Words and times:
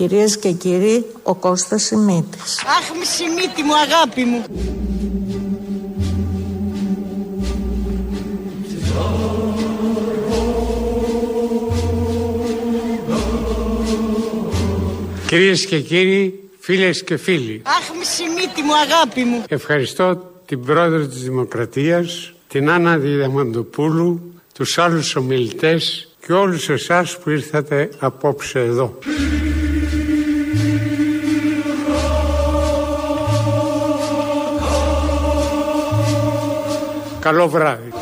Κυρίες 0.00 0.38
και 0.38 0.50
κύριοι, 0.50 1.04
ο 1.22 1.34
Κώστας 1.34 1.82
Σιμίτης. 1.82 2.58
Αχ, 2.58 2.98
μη 2.98 3.04
Σιμίτη 3.04 3.62
μου, 3.62 3.76
αγάπη 3.76 4.24
μου. 4.24 4.44
Κυρίες 15.26 15.66
και 15.66 15.80
κύριοι, 15.80 16.50
φίλες 16.58 17.04
και 17.04 17.16
φίλοι. 17.16 17.62
Αχ, 17.64 17.90
μη 17.98 18.04
Σιμίτη 18.04 18.62
μου, 18.62 18.76
αγάπη 18.76 19.24
μου. 19.24 19.44
Ευχαριστώ 19.48 20.32
την 20.46 20.64
πρόεδρο 20.64 21.06
της 21.06 21.22
Δημοκρατίας, 21.22 22.32
την 22.48 22.70
Άννα 22.70 22.96
Διαμαντοπούλου, 22.96 24.34
τους 24.54 24.78
άλλους 24.78 25.16
ομιλητές 25.16 26.08
και 26.26 26.32
όλους 26.32 26.68
εσάς 26.68 27.18
που 27.18 27.30
ήρθατε 27.30 27.90
απόψε 27.98 28.60
εδώ. 28.60 28.98
Καλό 37.30 37.48
βράδυ. 37.48 37.92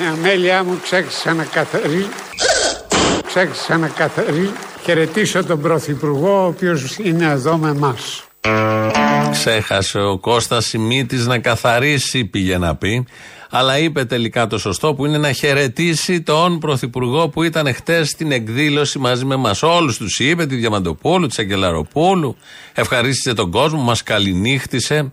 Ε, 0.00 0.06
Αμέλειά 0.06 0.64
μου 0.64 0.78
ξέχασα 0.82 1.34
να 1.34 1.44
καθαρί 1.44 2.06
ξέχασα 3.36 3.76
να 3.76 3.88
καθαρί 3.88 4.50
χαιρετήσω 4.82 5.44
τον 5.44 5.60
Πρωθυπουργό 5.60 6.42
ο 6.42 6.46
οποίος 6.46 6.96
είναι 6.98 7.24
εδώ 7.24 7.56
με 7.56 7.68
εμάς. 7.68 8.24
Ξέχασε 9.30 9.98
ο 9.98 10.18
Κώστας 10.18 10.66
Σιμίτης 10.66 11.26
να 11.26 11.38
καθαρίσει, 11.38 12.24
πήγε 12.24 12.58
να 12.58 12.76
πει. 12.76 13.06
Αλλά 13.50 13.78
είπε 13.78 14.04
τελικά 14.04 14.46
το 14.46 14.58
σωστό 14.58 14.94
που 14.94 15.06
είναι 15.06 15.18
να 15.18 15.32
χαιρετήσει 15.32 16.22
τον 16.22 16.58
Πρωθυπουργό 16.58 17.28
που 17.28 17.42
ήταν 17.42 17.74
χτες 17.74 18.08
στην 18.08 18.32
εκδήλωση 18.32 18.98
μαζί 18.98 19.24
με 19.24 19.34
εμάς. 19.34 19.62
Όλους 19.62 19.96
τους 19.96 20.18
είπε, 20.18 20.46
τη 20.46 20.54
Διαμαντοπούλου, 20.54 21.26
της 21.26 21.38
Αγγελαροπούλου. 21.38 22.36
Ευχαρίστησε 22.72 23.34
τον 23.34 23.50
κόσμο, 23.50 23.80
μας 23.80 24.02
καληνύχτησε. 24.02 25.12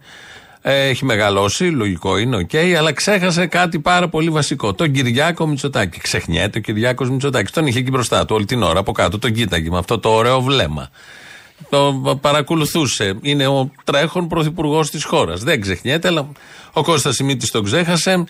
Ε, 0.66 0.88
Έχει 0.88 1.06
μεγαλώσει, 1.06 1.64
λογικό 1.64 2.18
είναι, 2.18 2.36
οκ, 2.36 2.56
αλλά 2.78 2.94
ξέχασε 2.94 3.46
κάτι 3.46 3.80
πάρα 3.80 4.10
πολύ 4.10 4.30
βασικό. 4.30 4.74
Τον 4.74 4.92
Κυριάκο 4.92 5.48
Μητσοτάκη. 5.48 6.00
Ξεχνιέται 6.00 6.58
ο 6.58 6.62
Κυριάκος 6.62 7.10
Μητσοτάκης. 7.10 7.52
Τον 7.52 7.68
είχε 7.68 7.80
εκεί 7.80 7.90
μπροστά 7.90 8.26
του 8.26 8.36
όλη 8.36 8.46
την 8.46 8.64
ώρα 8.64 8.80
από 8.80 8.92
κάτω. 8.92 9.20
Τον 9.20 9.34
κοίταγε 9.34 9.70
με 9.70 9.78
αυτό 9.78 10.00
το 10.00 10.10
ωραίο 10.10 10.42
βλέμμα. 10.42 10.90
Το 11.70 12.18
παρακολουθούσε. 12.22 13.18
Είναι 13.22 13.48
ο 13.48 13.72
τρέχων 13.84 14.28
πρωθυπουργός 14.28 14.90
της 14.90 15.04
χώρας. 15.04 15.44
Δεν 15.44 15.62
ξεχνιέται, 15.62 16.08
αλλά 16.08 16.28
ο 16.74 16.84
Κώστας 16.84 17.16
Σιμίτης 17.16 17.52
τον 17.52 17.64
ξέχασε 17.64 18.24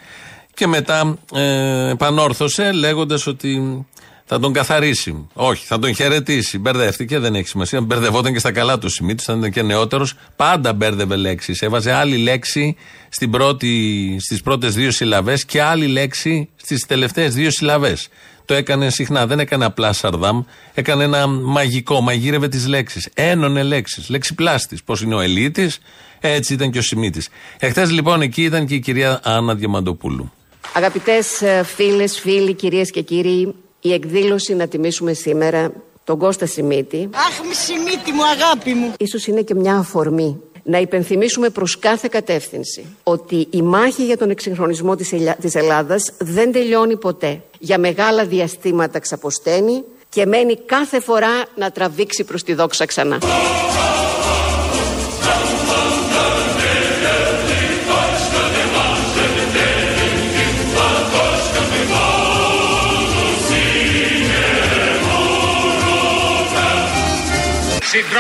και 0.54 0.68
μετά 0.68 1.18
ε, 1.34 1.90
επανόρθωσε 1.90 2.72
λέγοντας 2.72 3.28
ότι 3.28 3.86
θα 4.26 4.40
τον 4.40 4.54
καθαρίσει. 4.54 5.28
Όχι, 5.34 5.66
θα 5.66 5.80
τον 5.80 5.96
χαιρετήσει. 5.96 6.60
Μπερδεύτηκε, 6.60 7.20
δεν 7.20 7.36
έχει 7.36 7.48
σημασία. 7.48 7.82
Μπερδευόταν 7.82 8.34
και 8.34 8.40
στα 8.40 8.52
καλά 8.52 8.78
του 8.78 8.90
Σιμίτης, 8.90 9.26
ήταν 9.26 9.52
και 9.52 9.62
νεότερος. 9.62 10.14
Πάντα 10.36 10.74
μπέρδευε 10.74 11.16
λέξεις. 11.16 11.62
Έβαζε 11.62 11.92
άλλη 11.92 12.18
λέξη 12.18 12.76
στην 13.10 13.32
πρώτη, 13.32 14.18
στις 14.20 14.42
πρώτες 14.42 14.74
δύο 14.74 14.92
συλλαβές 14.92 15.46
και 15.46 15.62
άλλη 15.62 15.88
λέξη 15.88 16.50
στις 16.56 16.86
τελευταίες 16.86 17.34
δύο 17.34 17.52
συλλαβές. 17.52 18.08
Το 18.46 18.54
έκανε 18.54 18.90
συχνά, 18.90 19.28
δεν 19.28 19.40
έκανε 19.40 19.66
απλά 19.66 19.94
σαρδάμ. 19.94 20.44
Έκανε 20.74 21.04
ένα 21.04 21.28
μαγικό, 21.28 22.02
μαγείρευε 22.02 22.48
τις 22.48 22.68
λέξεις. 22.68 23.10
Ένωνε 23.14 23.64
λέξεις. 23.64 24.10
Λέξιπλάστη. 24.10 24.78
Πώς 24.86 25.02
είναι 25.02 25.16
ο 25.16 25.20
Ελίτης, 25.20 25.80
έτσι 26.20 26.54
ήταν 26.54 26.72
και 26.72 26.78
ο 26.78 26.82
Σιμίτης. 26.82 27.30
Εχθές 27.60 27.92
λοιπόν 27.92 28.22
εκεί 28.22 28.44
ήταν 28.44 28.66
και 28.66 28.76
η 28.76 28.80
κυρία 28.80 29.20
Άννα 29.24 29.56
Διαμαντοπούλου. 29.56 30.32
Αγαπητές 30.74 31.42
ε, 31.42 31.64
φίλες, 31.64 32.20
φίλοι, 32.20 32.54
κυρίες 32.54 32.92
και 32.92 33.02
κύριοι, 33.02 33.56
η 33.86 33.94
εκδήλωση 33.94 34.56
να 34.56 34.68
τιμήσουμε 34.68 35.14
σήμερα 35.14 35.72
τον 36.04 36.18
Κώστα 36.18 36.46
Σιμίτη 36.46 37.10
Αχ, 37.14 37.46
μη 37.48 37.54
Σιμίτη 37.54 38.12
μου, 38.12 38.22
αγάπη 38.26 38.74
μου. 38.74 38.94
ίσως 39.00 39.28
είναι 39.28 39.42
και 39.42 39.56
μια 39.56 39.76
αφορμή 39.76 40.40
να 40.64 40.78
υπενθυμίσουμε 40.78 41.50
προς 41.50 41.80
κάθε 41.80 42.08
κατεύθυνση 42.12 42.86
ότι 43.04 43.48
η 43.50 43.62
μάχη 43.62 44.06
για 44.06 44.18
τον 44.18 44.30
εξυγχρονισμό 44.30 44.96
της, 44.96 45.12
Ελιά- 45.14 45.38
της 45.42 45.56
Ελλάδας 45.56 46.12
δεν 46.20 46.52
τελειώνει 46.52 46.98
ποτέ. 46.98 47.42
Για 47.60 47.78
μεγάλα 47.78 48.26
διαστήματα 48.26 49.00
ξαποσταίνει 49.00 49.84
και 50.10 50.26
μένει 50.26 50.56
κάθε 50.66 51.00
φορά 51.00 51.46
να 51.56 51.72
τραβήξει 51.72 52.24
προς 52.24 52.44
τη 52.44 52.54
δόξα 52.54 52.86
ξανά. 52.86 53.18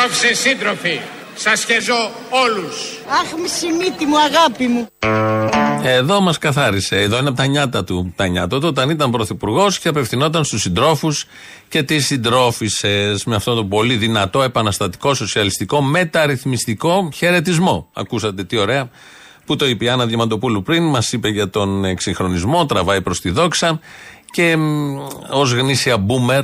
Συντρόφισε 0.03 0.49
σύντροφοι, 0.49 0.99
σας 1.35 1.63
χεζώ 1.63 2.11
όλους. 2.29 2.99
Αχ, 3.07 3.41
μη 3.41 3.47
Σιμίτη 3.47 4.05
μου, 4.05 4.19
αγάπη 4.19 4.67
μου. 4.67 4.87
Εδώ 5.83 6.21
μας 6.21 6.37
καθάρισε. 6.37 7.01
Εδώ 7.01 7.17
είναι 7.17 7.27
από 7.27 7.37
τα 7.37 7.45
νιάτα 7.45 7.83
του. 7.83 8.13
Τα 8.15 8.27
νιάτα 8.27 8.59
του 8.59 8.67
όταν 8.67 8.89
ήταν 8.89 9.11
πρωθυπουργός 9.11 9.79
και 9.79 9.87
απευθυνόταν 9.87 10.43
στους 10.43 10.61
συντρόφους 10.61 11.25
και 11.69 11.83
τις 11.83 12.05
συντρόφισε 12.05 13.15
με 13.25 13.35
αυτόν 13.35 13.55
τον 13.55 13.69
πολύ 13.69 13.95
δυνατό, 13.95 14.41
επαναστατικό, 14.41 15.13
σοσιαλιστικό, 15.13 15.81
μεταρρυθμιστικό 15.81 17.09
χαιρετισμό. 17.13 17.89
Ακούσατε 17.93 18.43
τι 18.43 18.57
ωραία 18.57 18.89
που 19.45 19.55
το 19.55 19.65
είπε 19.67 19.85
η 19.85 19.89
Άννα 19.89 20.05
Διαμαντοπούλου 20.05 20.61
πριν. 20.61 20.83
Μας 20.83 21.11
είπε 21.13 21.27
για 21.27 21.49
τον 21.49 21.85
εξυγχρονισμό, 21.85 22.65
τραβάει 22.65 23.01
προς 23.01 23.21
τη 23.21 23.29
δόξα 23.29 23.79
και 24.31 24.57
ως 25.29 25.53
γνήσια 25.53 25.97
μπούμερ 25.97 26.43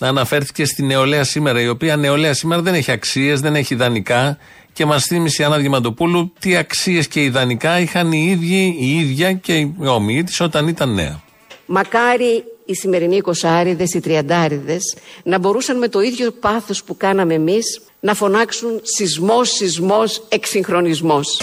αναφέρθηκε 0.00 0.64
στη 0.64 0.82
νεολαία 0.82 1.24
σήμερα, 1.24 1.60
η 1.60 1.68
οποία 1.68 1.96
νεολαία 1.96 2.34
σήμερα 2.34 2.62
δεν 2.62 2.74
έχει 2.74 2.90
αξίες, 2.90 3.40
δεν 3.40 3.54
έχει 3.54 3.74
ιδανικά 3.74 4.38
και 4.72 4.84
μας 4.84 5.04
θύμισε 5.04 5.42
η 5.42 5.44
Άννα 5.44 5.58
Διαμαντοπούλου 5.58 6.32
τι 6.38 6.56
αξίες 6.56 7.08
και 7.08 7.22
ιδανικά 7.22 7.80
είχαν 7.80 8.12
οι 8.12 8.26
ίδιοι, 8.30 8.76
η 8.78 8.98
ίδια 8.98 9.32
και 9.32 9.54
οι 9.54 9.74
ομοίοι 9.78 10.24
της 10.24 10.40
όταν 10.40 10.68
ήταν 10.68 10.94
νέα. 10.94 11.20
Μακάρι 11.66 12.44
οι 12.64 12.74
σημερινοί 12.74 13.16
εικοσάριδες, 13.16 13.94
οι 13.94 14.00
τριαντάριδες 14.00 14.96
να 15.22 15.38
μπορούσαν 15.38 15.78
με 15.78 15.88
το 15.88 16.00
ίδιο 16.00 16.30
πάθος 16.30 16.84
που 16.84 16.96
κάναμε 16.96 17.34
εμείς 17.34 17.80
να 18.00 18.14
φωνάξουν 18.14 18.80
σεισμός, 18.82 19.50
σεισμός, 19.50 20.22
εξυγχρονισμός. 20.28 21.40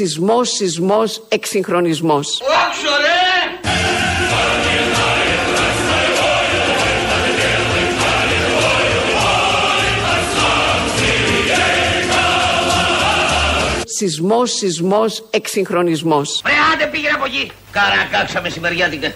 Σεισμός, 0.00 0.48
σεισμός, 0.50 1.22
εξυγχρονισμός. 1.28 2.42
Σεισμός, 13.84 14.50
σεισμός, 14.52 15.24
εξυγχρονισμός. 15.30 16.42
Ρε 16.46 16.52
άντε 16.74 16.86
πήγαινε 16.86 17.14
από 17.14 17.24
εκεί. 17.24 17.50
Καρακάξα 17.70 18.40
μεσημεριάτικα. 18.40 19.12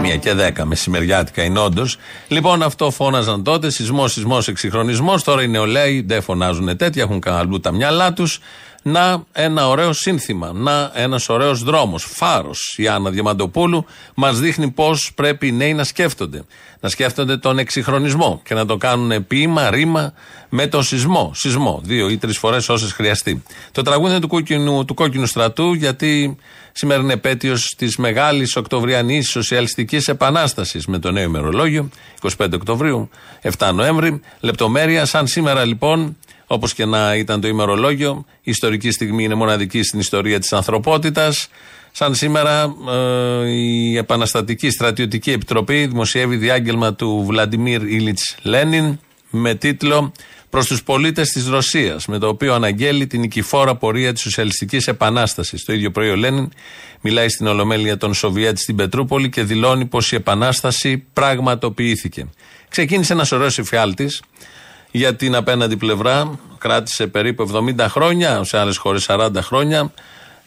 Μία 0.00 0.16
και 0.16 0.32
δέκα 0.32 0.64
μεσημεριάτικα 0.64 1.42
είναι 1.42 1.58
όντως. 1.58 1.96
Λοιπόν, 2.28 2.62
αυτό 2.62 2.90
φώναζαν 2.90 3.44
τότε. 3.44 3.70
Σεισμός, 3.70 4.12
σεισμός, 4.12 4.48
εξυγχρονισμός. 4.48 5.22
Τώρα 5.22 5.42
οι 5.42 5.48
νεολαίοι 5.48 6.04
δεν 6.06 6.22
φωνάζουν 6.22 6.76
τέτοια, 6.76 7.02
έχουν 7.02 7.22
αλλού 7.26 7.60
τα 7.60 7.72
μυαλά 7.72 8.12
τους. 8.12 8.40
Να 8.86 9.24
ένα 9.32 9.68
ωραίο 9.68 9.92
σύνθημα. 9.92 10.52
Να 10.52 10.90
ένας 10.94 11.28
ωραίος 11.28 11.62
δρόμος. 11.62 12.04
Φάρος. 12.04 12.74
Η 12.76 12.88
Άννα 12.88 13.10
Διαμαντοπούλου 13.10 13.84
μας 14.14 14.40
δείχνει 14.40 14.70
πώς 14.70 15.12
πρέπει 15.14 15.46
οι 15.46 15.52
νέοι 15.52 15.74
να 15.74 15.84
σκέφτονται. 15.84 16.44
Να 16.80 16.88
σκέφτονται 16.88 17.36
τον 17.36 17.58
εξυγχρονισμό 17.58 18.40
και 18.44 18.54
να 18.54 18.66
το 18.66 18.76
κάνουν 18.76 19.26
ποίημα, 19.26 19.70
ρήμα 19.70 20.12
με 20.48 20.66
τον 20.66 20.82
σεισμό. 20.82 21.32
Σεισμό. 21.34 21.80
Δύο 21.84 22.08
ή 22.08 22.16
τρεις 22.16 22.38
φορές 22.38 22.68
όσες 22.68 22.92
χρειαστεί. 22.92 23.42
Το 23.72 23.82
τραγούδι 23.82 24.10
είναι 24.10 24.20
του 24.20 24.28
κόκκινου, 24.28 24.84
του 24.84 24.94
κόκκινου 24.94 25.26
στρατού 25.26 25.72
γιατί 25.72 26.36
σήμερα 26.72 27.02
είναι 27.02 27.12
επέτειος 27.12 27.74
της 27.78 27.96
μεγάλης 27.96 28.56
Οκτωβριανής 28.56 29.30
Σοσιαλιστικής 29.30 30.08
Επανάστασης 30.08 30.86
με 30.86 30.98
το 30.98 31.10
νέο 31.10 31.22
ημερολόγιο. 31.22 31.88
25 32.20 32.54
Οκτωβρίου, 32.54 33.08
7 33.42 33.72
Νοέμβρη. 33.74 34.20
Λεπτομέρεια, 34.40 35.04
σαν 35.04 35.26
σήμερα 35.26 35.64
λοιπόν, 35.64 36.16
όπως 36.46 36.74
και 36.74 36.84
να 36.84 37.14
ήταν 37.14 37.40
το 37.40 37.48
ημερολόγιο, 37.48 38.24
η 38.28 38.50
ιστορική 38.50 38.90
στιγμή 38.90 39.24
είναι 39.24 39.34
μοναδική 39.34 39.82
στην 39.82 39.98
ιστορία 39.98 40.38
της 40.38 40.52
ανθρωπότητας. 40.52 41.48
Σαν 41.92 42.14
σήμερα 42.14 42.74
ε, 42.90 43.48
η 43.48 43.96
Επαναστατική 43.96 44.70
Στρατιωτική 44.70 45.30
Επιτροπή 45.30 45.86
δημοσιεύει 45.86 46.36
διάγγελμα 46.36 46.94
του 46.94 47.24
Βλαντιμίρ 47.26 47.82
Ήλιτς 47.82 48.36
Λένιν 48.42 48.98
με 49.30 49.54
τίτλο 49.54 50.12
προς 50.50 50.66
τους 50.66 50.82
πολίτες 50.82 51.28
της 51.28 51.46
Ρωσίας, 51.46 52.06
με 52.06 52.18
το 52.18 52.28
οποίο 52.28 52.54
αναγγέλει 52.54 53.06
την 53.06 53.20
νικηφόρα 53.20 53.74
πορεία 53.76 54.12
της 54.12 54.22
Σοσιαλιστικής 54.22 54.86
Επανάστασης. 54.86 55.64
Το 55.64 55.72
ίδιο 55.72 55.90
πρωί 55.90 56.08
ο 56.08 56.16
Λένιν 56.16 56.48
μιλάει 57.00 57.28
στην 57.28 57.46
Ολομέλεια 57.46 57.96
των 57.96 58.14
Σοβιέτ 58.14 58.58
στην 58.58 58.76
Πετρούπολη 58.76 59.28
και 59.28 59.42
δηλώνει 59.42 59.84
πως 59.84 60.12
η 60.12 60.14
Επανάσταση 60.16 61.04
πραγματοποιήθηκε. 61.12 62.26
Ξεκίνησε 62.68 63.12
ένας 63.12 63.32
ωραίος 63.32 63.58
εφιάλτης 63.58 64.22
για 64.96 65.16
την 65.16 65.34
απέναντι 65.34 65.76
πλευρά. 65.76 66.38
Κράτησε 66.58 67.06
περίπου 67.06 67.50
70 67.78 67.86
χρόνια, 67.88 68.44
σε 68.44 68.58
άλλες 68.58 68.76
χώρες 68.76 69.06
40 69.08 69.30
χρόνια. 69.40 69.92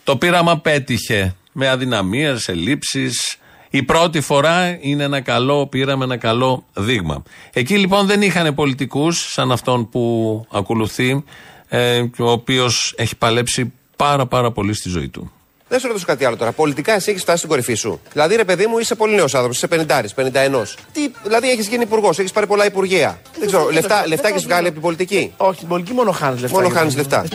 Το 0.04 0.18
πείραμα 0.18 0.60
πέτυχε 0.60 1.36
με 1.52 1.70
αδυναμίες, 1.70 2.48
ελλείψεις, 2.48 3.38
η 3.70 3.84
πρώτη 3.84 4.22
φορά 4.22 4.78
είναι 4.82 5.04
ένα 5.04 5.22
καλό, 5.22 5.68
πήραμε 5.68 6.04
ένα 6.04 6.18
καλό 6.18 6.66
δείγμα. 6.74 7.24
Εκεί 7.54 7.78
λοιπόν 7.78 8.06
δεν 8.06 8.22
είχαν 8.22 8.56
πολιτικούς 8.56 9.32
σαν 9.32 9.52
αυτόν 9.52 9.90
που 9.90 10.46
ακολουθεί, 10.52 11.24
ε, 11.68 12.06
ο 12.20 12.32
οποίος 12.32 12.94
έχει 12.98 13.16
παλέψει 13.16 13.74
πάρα 13.96 14.26
πάρα 14.26 14.52
πολύ 14.52 14.74
στη 14.74 14.90
ζωή 14.90 15.10
του. 15.10 15.32
Δεν 15.70 15.80
σου 15.80 15.88
ρωτήσω 15.88 16.06
κάτι 16.06 16.26
άλλο 16.26 16.36
τώρα. 16.36 16.52
Πολιτικά 16.52 16.94
εσύ 16.94 17.10
έχεις 17.10 17.22
φτάσει 17.22 17.38
στην 17.38 17.50
κορυφή 17.50 17.74
σου. 17.74 18.02
Δηλαδή, 18.12 18.36
ρε 18.36 18.44
παιδί 18.44 18.68
μου, 18.68 18.78
είσαι 18.78 18.96
πολύ 18.96 19.16
νέος 19.16 19.34
άνθρωπος, 19.36 19.58
είσαι 19.58 19.68
50, 19.68 20.14
51. 20.16 20.78
Τι, 20.94 21.12
δηλαδή, 21.24 21.50
έχεις 21.50 21.68
γίνει 21.68 21.84
υπουργός, 21.84 22.20
έχεις 22.20 22.32
πάρει 22.32 22.48
πολλά 22.48 22.66
υπουργεία. 22.66 23.20
Δεν 23.40 23.48
ξέρω, 23.48 23.70
λεφτά, 23.72 24.08
λεφτά 24.08 24.28
έχεις 24.28 24.44
βγάλει 24.44 24.66
από 24.66 24.74
την 24.74 24.82
πολιτική; 24.82 25.34
Όχι, 25.38 25.60
την 25.60 25.68
πολιτική 25.68 25.96
μόνο 25.96 26.12
χάνεις 26.12 26.42
λεφτά. 26.42 26.62
Μόνο 26.62 26.74
χάνεις 26.74 26.96
λεφτά. 26.96 27.26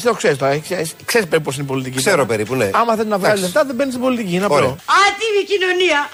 Εσύ 0.00 0.08
το 0.08 0.14
ξέρεις 0.14 0.38
τώρα. 0.38 0.60
Ξέρεις 1.04 1.26
περίπου 1.28 1.42
πώς 1.42 1.54
είναι 1.54 1.64
η 1.64 1.66
πολιτική. 1.66 1.96
Ξέρω 1.96 2.26
περίπου, 2.26 2.54
ναι. 2.54 2.70
Άμα 2.72 2.94
θέλει 2.96 3.08
να 3.08 3.18
βγάλεις 3.18 3.40
λεφτά, 3.40 3.64
δεν 3.64 3.74
μπαίνει 3.74 3.90
στην 3.90 4.02
πολιτική. 4.02 4.34
Είναι 4.34 4.44
απλό. 4.44 4.76
Άτιμη 5.04 5.42
κοινωνία. 5.52 6.08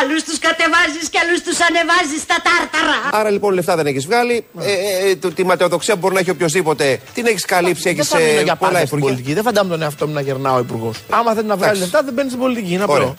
Άλλου 0.00 0.16
τους 0.26 0.38
κατεβάζεις 0.38 1.08
και 1.10 1.18
άλλου 1.22 1.36
τους 1.46 1.58
ανεβάζεις 1.68 2.20
στα 2.26 2.36
τάρταρα. 2.46 2.98
Άρα 3.20 3.30
λοιπόν 3.30 3.54
λεφτά 3.54 3.76
δεν 3.76 3.86
έχεις 3.86 4.04
βγάλει. 4.06 4.44
Ε, 4.60 4.72
ε, 4.72 5.10
ε, 5.10 5.30
τη 5.30 5.44
ματαιοδοξία 5.44 5.94
που 5.94 6.00
μπορεί 6.00 6.14
να 6.14 6.20
έχει 6.20 6.30
οποιοδήποτε 6.30 7.00
την 7.14 7.26
έχεις 7.26 7.44
καλύψει. 7.44 7.88
Έχεις 7.88 8.12
ε, 8.12 8.44
πολλά 8.58 8.82
υπουργεία. 8.82 9.34
Δεν 9.34 9.42
φαντάζομαι 9.42 9.72
τον 9.72 9.82
εαυτό 9.82 10.06
μου 10.06 10.12
να 10.12 10.21
γερνάω 10.22 10.58
υπουργός. 10.58 11.02
Άμα 11.10 11.34
θέλει 11.34 11.46
να 11.46 11.56
βγάλει 11.56 11.78
λεφτά, 11.78 12.02
δεν 12.02 12.14
μπαίνει 12.14 12.28
στην 12.28 12.40
πολιτική. 12.40 12.72
Είναι 12.72 12.82
απλό. 12.82 13.16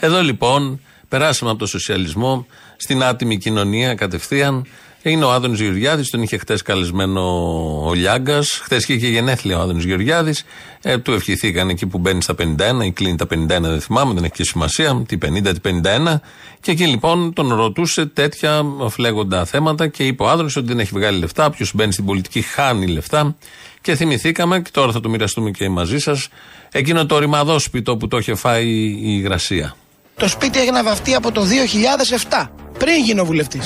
Εδώ 0.00 0.22
λοιπόν 0.22 0.80
περάσαμε 1.08 1.50
από 1.50 1.58
το 1.58 1.66
σοσιαλισμό 1.66 2.46
στην 2.76 3.02
άτιμη 3.02 3.38
κοινωνία 3.38 3.94
κατευθείαν. 3.94 4.66
Είναι 5.02 5.24
ο 5.24 5.32
Άδωνης 5.32 5.60
Γεωργιάδης, 5.60 6.10
τον 6.10 6.22
είχε 6.22 6.36
χτες 6.36 6.62
καλεσμένο 6.62 7.20
ο 7.86 7.94
Λιάγκας. 7.94 8.60
Χθες 8.62 8.88
είχε 8.88 9.08
γενέθλια 9.08 9.58
ο 9.58 9.60
Άδωνης 9.60 9.84
Γεωργιάδης. 9.84 10.44
Ε, 10.82 10.98
του 10.98 11.12
ευχηθήκαν 11.12 11.68
εκεί 11.68 11.86
που 11.86 11.98
μπαίνει 11.98 12.22
στα 12.22 12.34
51 12.34 12.84
ή 12.84 12.90
κλείνει 12.90 13.16
τα 13.16 13.26
51, 13.26 13.46
δεν 13.46 13.80
θυμάμαι, 13.80 14.14
δεν 14.14 14.24
έχει 14.24 14.32
και 14.32 14.44
σημασία. 14.44 15.04
Τι 15.08 15.18
50, 15.22 15.52
τι 15.52 15.60
51. 15.60 16.20
Και 16.60 16.70
εκεί 16.70 16.86
λοιπόν 16.86 17.32
τον 17.32 17.54
ρωτούσε 17.54 18.06
τέτοια 18.06 18.64
φλέγοντα 18.88 19.44
θέματα 19.44 19.88
και 19.88 20.06
είπε 20.06 20.22
ο 20.22 20.28
Άδωνης 20.28 20.56
ότι 20.56 20.66
δεν 20.66 20.78
έχει 20.78 20.90
βγάλει 20.92 21.18
λεφτά. 21.18 21.50
Ποιο 21.50 21.66
μπαίνει 21.74 21.92
στην 21.92 22.04
πολιτική 22.04 22.40
χάνει 22.40 22.86
λεφτά. 22.86 23.36
Και 23.82 23.94
θυμηθήκαμε, 23.94 24.60
και 24.60 24.70
τώρα 24.72 24.92
θα 24.92 25.00
το 25.00 25.08
μοιραστούμε 25.08 25.50
και 25.50 25.68
μαζί 25.68 25.98
σας, 25.98 26.28
εκείνο 26.72 27.06
το 27.06 27.18
ρημαδόσπιτο 27.18 27.96
που 27.96 28.08
το 28.08 28.18
είχε 28.18 28.34
φάει 28.34 28.66
η 28.66 29.00
υγρασία. 29.02 29.76
Το 30.16 30.28
σπίτι 30.28 30.60
έγινε 30.60 30.82
βαφτεί 30.82 31.14
από 31.14 31.32
το 31.32 31.42
2007, 32.30 32.48
πριν 32.78 33.04
γίνω 33.04 33.24
βουλευτής. 33.24 33.64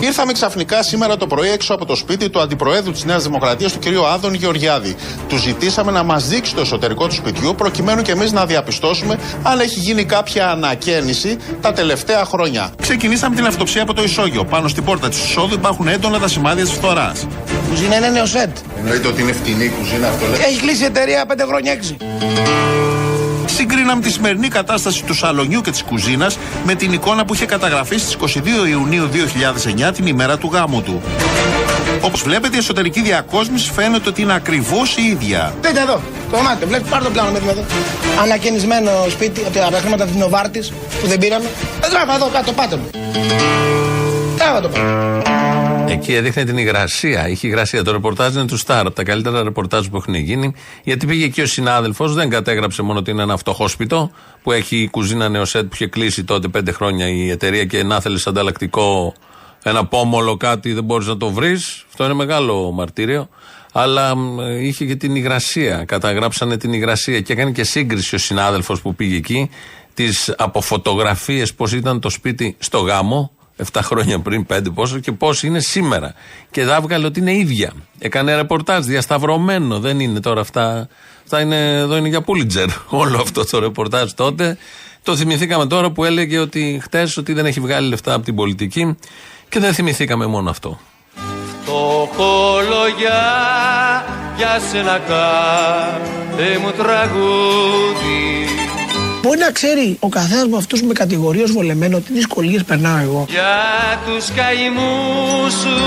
Ήρθαμε 0.00 0.32
ξαφνικά 0.32 0.82
σήμερα 0.82 1.16
το 1.16 1.26
πρωί 1.26 1.48
έξω 1.50 1.74
από 1.74 1.84
το 1.84 1.94
σπίτι 1.94 2.30
του 2.30 2.40
Αντιπροέδρου 2.40 2.92
της 2.92 3.04
Νέας 3.04 3.22
Δημοκρατίας, 3.22 3.72
του 3.72 3.78
κ. 3.78 3.84
Άδων 4.12 4.34
Γεωργιάδη. 4.34 4.96
Του 5.28 5.36
ζητήσαμε 5.36 5.92
να 5.92 6.02
μας 6.02 6.28
δείξει 6.28 6.54
το 6.54 6.60
εσωτερικό 6.60 7.06
του 7.06 7.14
σπιτιού, 7.14 7.54
προκειμένου 7.54 8.02
και 8.02 8.12
εμείς 8.12 8.32
να 8.32 8.46
διαπιστώσουμε 8.46 9.18
αν 9.42 9.60
έχει 9.60 9.78
γίνει 9.78 10.04
κάποια 10.04 10.50
ανακαίνιση 10.50 11.36
τα 11.60 11.72
τελευταία 11.72 12.24
χρόνια. 12.24 12.70
Ξεκινήσαμε 12.80 13.36
την 13.36 13.46
αυτοψία 13.46 13.82
από 13.82 13.94
το 13.94 14.02
ισόγειο. 14.02 14.44
Πάνω 14.44 14.68
στην 14.68 14.84
πόρτα 14.84 15.08
της 15.08 15.24
εισόδου 15.24 15.54
υπάρχουν 15.54 15.88
έντονα 15.88 16.18
τα 16.18 16.28
σημάδια 16.28 16.64
της 16.64 16.72
φθοράς. 16.72 17.26
Κουζίνα 17.68 17.96
είναι 17.96 18.08
νεοσέτ. 18.08 18.56
Εννοείται 18.78 19.08
ότι 19.08 19.22
είναι 19.22 19.32
φτηνή 19.32 19.64
η 19.64 19.72
κουζίνα 19.78 20.08
αυτό, 20.08 20.26
λέτε. 20.26 20.44
Έχει 20.44 20.60
κλείσει 20.60 20.82
η 20.82 20.86
εταιρεία 20.86 21.24
5 21.26 21.44
χρόνια 21.46 21.72
6. 21.72 23.03
Συγκρίναμε 23.56 24.02
τη 24.02 24.10
σημερινή 24.10 24.48
κατάσταση 24.48 25.04
του 25.04 25.14
σαλονιού 25.14 25.60
και 25.60 25.70
της 25.70 25.82
κουζίνας 25.82 26.38
με 26.64 26.74
την 26.74 26.92
εικόνα 26.92 27.24
που 27.24 27.34
είχε 27.34 27.46
καταγραφεί 27.46 27.98
στις 27.98 28.16
22 28.36 28.68
Ιουνίου 28.68 29.08
2009, 29.88 29.92
την 29.92 30.06
ημέρα 30.06 30.38
του 30.38 30.50
γάμου 30.52 30.82
του. 30.82 31.02
Όπως 32.00 32.22
βλέπετε, 32.22 32.56
η 32.56 32.58
εσωτερική 32.58 33.00
διακόσμηση 33.02 33.72
φαίνεται 33.72 34.08
ότι 34.08 34.22
είναι 34.22 34.34
ακριβώς 34.34 34.96
η 34.96 35.02
ίδια. 35.02 35.54
Δείτε 35.62 35.80
εδώ, 35.80 36.00
το 36.30 36.42
μάτι, 36.42 36.66
βλέπει, 36.66 36.88
πάρε 36.88 37.04
το 37.04 37.10
πλάνο 37.10 37.30
με 37.30 37.50
εδώ. 37.50 37.64
Ανακαινισμένο 38.22 38.90
σπίτι 39.08 39.40
από 39.40 39.70
τα 39.70 39.78
χρήματα 39.80 40.04
της 40.04 40.14
Νοβάρτης 40.14 40.72
που 41.00 41.06
δεν 41.06 41.18
πήραμε. 41.18 41.44
Ε, 41.80 42.14
εδώ 42.14 42.28
κάτω, 42.32 42.52
πάτε 42.52 42.76
μου. 42.76 42.90
Τράβα 44.36 44.60
το 44.60 44.68
πάτε. 44.68 45.33
Εκεί 45.88 46.14
έδειχνε 46.14 46.44
την 46.44 46.56
υγρασία. 46.56 47.28
Είχε 47.28 47.46
υγρασία. 47.46 47.84
Το 47.84 47.92
ρεπορτάζ 47.92 48.34
είναι 48.34 48.46
του 48.46 48.56
Σταρ, 48.56 48.86
από 48.86 48.94
τα 48.94 49.02
καλύτερα 49.02 49.42
ρεπορτάζ 49.42 49.86
που 49.86 49.96
έχουν 49.96 50.14
γίνει. 50.14 50.54
Γιατί 50.84 51.06
πήγε 51.06 51.24
εκεί 51.24 51.40
ο 51.40 51.46
συνάδελφος, 51.46 52.14
δεν 52.14 52.28
κατέγραψε 52.28 52.82
μόνο 52.82 52.98
ότι 52.98 53.10
είναι 53.10 53.22
ένα 53.22 53.36
φτωχό 53.36 53.68
σπιτό 53.68 54.10
που 54.42 54.52
έχει 54.52 54.88
κουζίνα 54.90 55.28
νεοσέτ 55.28 55.62
που 55.62 55.70
είχε 55.72 55.86
κλείσει 55.86 56.24
τότε 56.24 56.48
πέντε 56.48 56.72
χρόνια 56.72 57.08
η 57.08 57.30
εταιρεία 57.30 57.64
και 57.64 57.82
να 57.82 58.00
θέλεις 58.00 58.26
ανταλλακτικό 58.26 59.14
ένα 59.62 59.86
πόμολο 59.86 60.36
κάτι 60.36 60.72
δεν 60.72 60.84
μπορείς 60.84 61.06
να 61.06 61.16
το 61.16 61.30
βρεις. 61.30 61.84
Αυτό 61.88 62.04
είναι 62.04 62.14
μεγάλο 62.14 62.70
μαρτύριο. 62.72 63.28
Αλλά 63.72 64.14
είχε 64.60 64.84
και 64.84 64.96
την 64.96 65.14
υγρασία. 65.14 65.84
Καταγράψανε 65.84 66.56
την 66.56 66.72
υγρασία 66.72 67.20
και 67.20 67.32
έκανε 67.32 67.50
και 67.50 67.64
σύγκριση 67.64 68.14
ο 68.14 68.18
συνάδελφος 68.18 68.80
που 68.80 68.94
πήγε 68.94 69.16
εκεί 69.16 69.50
τις 69.94 70.34
αποφωτογραφίες 70.36 71.54
πώς 71.54 71.72
ήταν 71.72 72.00
το 72.00 72.10
σπίτι 72.10 72.56
στο 72.58 72.78
γάμο 72.78 73.32
7 73.56 73.80
χρόνια 73.82 74.18
πριν, 74.20 74.46
5 74.52 74.60
πόσο 74.74 74.98
και 74.98 75.12
πώς 75.12 75.42
είναι 75.42 75.60
σήμερα. 75.60 76.14
Και 76.50 76.62
θα 76.62 76.74
έβγαλε 76.74 77.06
ότι 77.06 77.20
είναι 77.20 77.32
ίδια. 77.36 77.72
Έκανε 77.98 78.34
ρεπορτάζ 78.34 78.84
διασταυρωμένο. 78.86 79.78
Δεν 79.78 80.00
είναι 80.00 80.20
τώρα 80.20 80.40
αυτά. 80.40 80.88
Αυτά 81.22 81.40
είναι, 81.40 81.78
εδώ 81.78 81.96
είναι 81.96 82.08
για 82.08 82.22
Πούλιτζερ. 82.22 82.68
Όλο 83.02 83.18
αυτό 83.20 83.44
το 83.44 83.58
ρεπορτάζ 83.58 84.12
τότε. 84.12 84.56
Το 85.02 85.16
θυμηθήκαμε 85.16 85.66
τώρα 85.66 85.90
που 85.90 86.04
έλεγε 86.04 86.38
ότι 86.38 86.80
χτες 86.82 87.16
ότι 87.16 87.32
δεν 87.32 87.46
έχει 87.46 87.60
βγάλει 87.60 87.88
λεφτά 87.88 88.14
από 88.14 88.24
την 88.24 88.34
πολιτική. 88.34 88.96
Και 89.48 89.60
δεν 89.60 89.74
θυμηθήκαμε 89.74 90.26
μόνο 90.26 90.50
αυτό. 90.50 90.80
Φτωχολογιά 91.62 93.22
για 94.36 94.58
σένα 94.70 94.98
κάθε 94.98 96.58
μου 96.58 96.70
τραγούδι 96.70 98.63
Μπορεί 99.24 99.38
να 99.38 99.50
ξέρει 99.50 99.96
ο 100.00 100.08
καθένας 100.08 100.42
από 100.42 100.56
αυτούς 100.56 100.82
με 100.82 100.92
κατηγορεί 100.92 101.42
ως 101.42 101.52
βολεμένο 101.52 101.98
τι 101.98 102.12
δυσκολίες 102.12 102.64
περνάω 102.64 102.98
εγώ. 102.98 103.26
Για 103.28 103.54
τους 104.06 104.26
καημούς 104.36 105.52
σου 105.52 105.78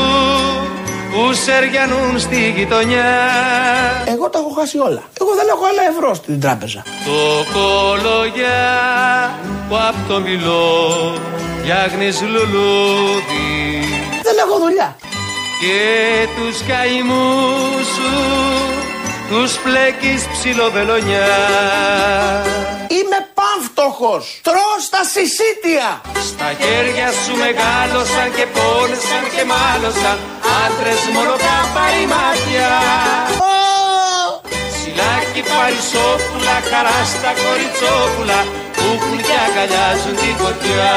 που 1.12 1.34
σεριανούν 1.34 2.20
στη 2.20 2.53
γειτονιά. 2.58 3.06
Εγώ 4.08 4.29
τα 4.29 4.39
έχω 4.39 4.50
χάσει 4.60 4.77
όλα. 4.77 5.03
Εγώ 5.22 5.32
δεν 5.36 5.48
έχω 5.50 5.65
άλλα 5.65 5.84
ευρώ 5.91 6.13
στην 6.13 6.39
τράπεζα. 6.39 6.84
Το 7.06 7.20
κολογιά 7.53 8.60
που 9.70 9.75
απ' 9.75 10.08
το 10.08 10.20
μιλό 10.20 11.13
φτιάχνεις 11.62 12.22
λουλούδι. 12.22 13.50
Δεν 14.24 14.36
έχω 14.44 14.60
δουλειά. 14.60 14.96
Και 15.62 15.79
τους 16.36 16.58
καημούς 16.67 17.86
σου 17.96 18.12
τους 19.29 19.51
πλέκεις 19.63 20.22
ψιλοβελονιά. 20.34 21.29
Είμαι 22.98 23.19
πανφτωχός, 23.38 24.24
τρώω 24.48 24.77
στα 24.88 25.01
συσίτια. 25.12 25.88
Στα 26.29 26.50
χέρια 26.60 27.07
σου 27.22 27.34
μεγάλωσαν 27.43 28.29
και 28.38 28.46
πόνεσαν 28.55 29.24
και 29.34 29.43
μάλωσαν 29.51 30.17
άντρες 30.63 31.01
μόνο 31.15 31.36
καμπαρή 31.46 32.05
μάτια. 32.13 32.69
Σιλάκι 34.77 35.41
παρισόπουλα, 35.51 36.57
χαρά 36.69 37.00
στα 37.13 37.31
κοριτσόπουλα 37.43 38.39
που 38.75 38.84
έχουν 38.96 39.17
και 39.27 39.36
αγκαλιάζουν 39.46 40.15
τη 40.22 40.29
φωτιά. 40.41 40.96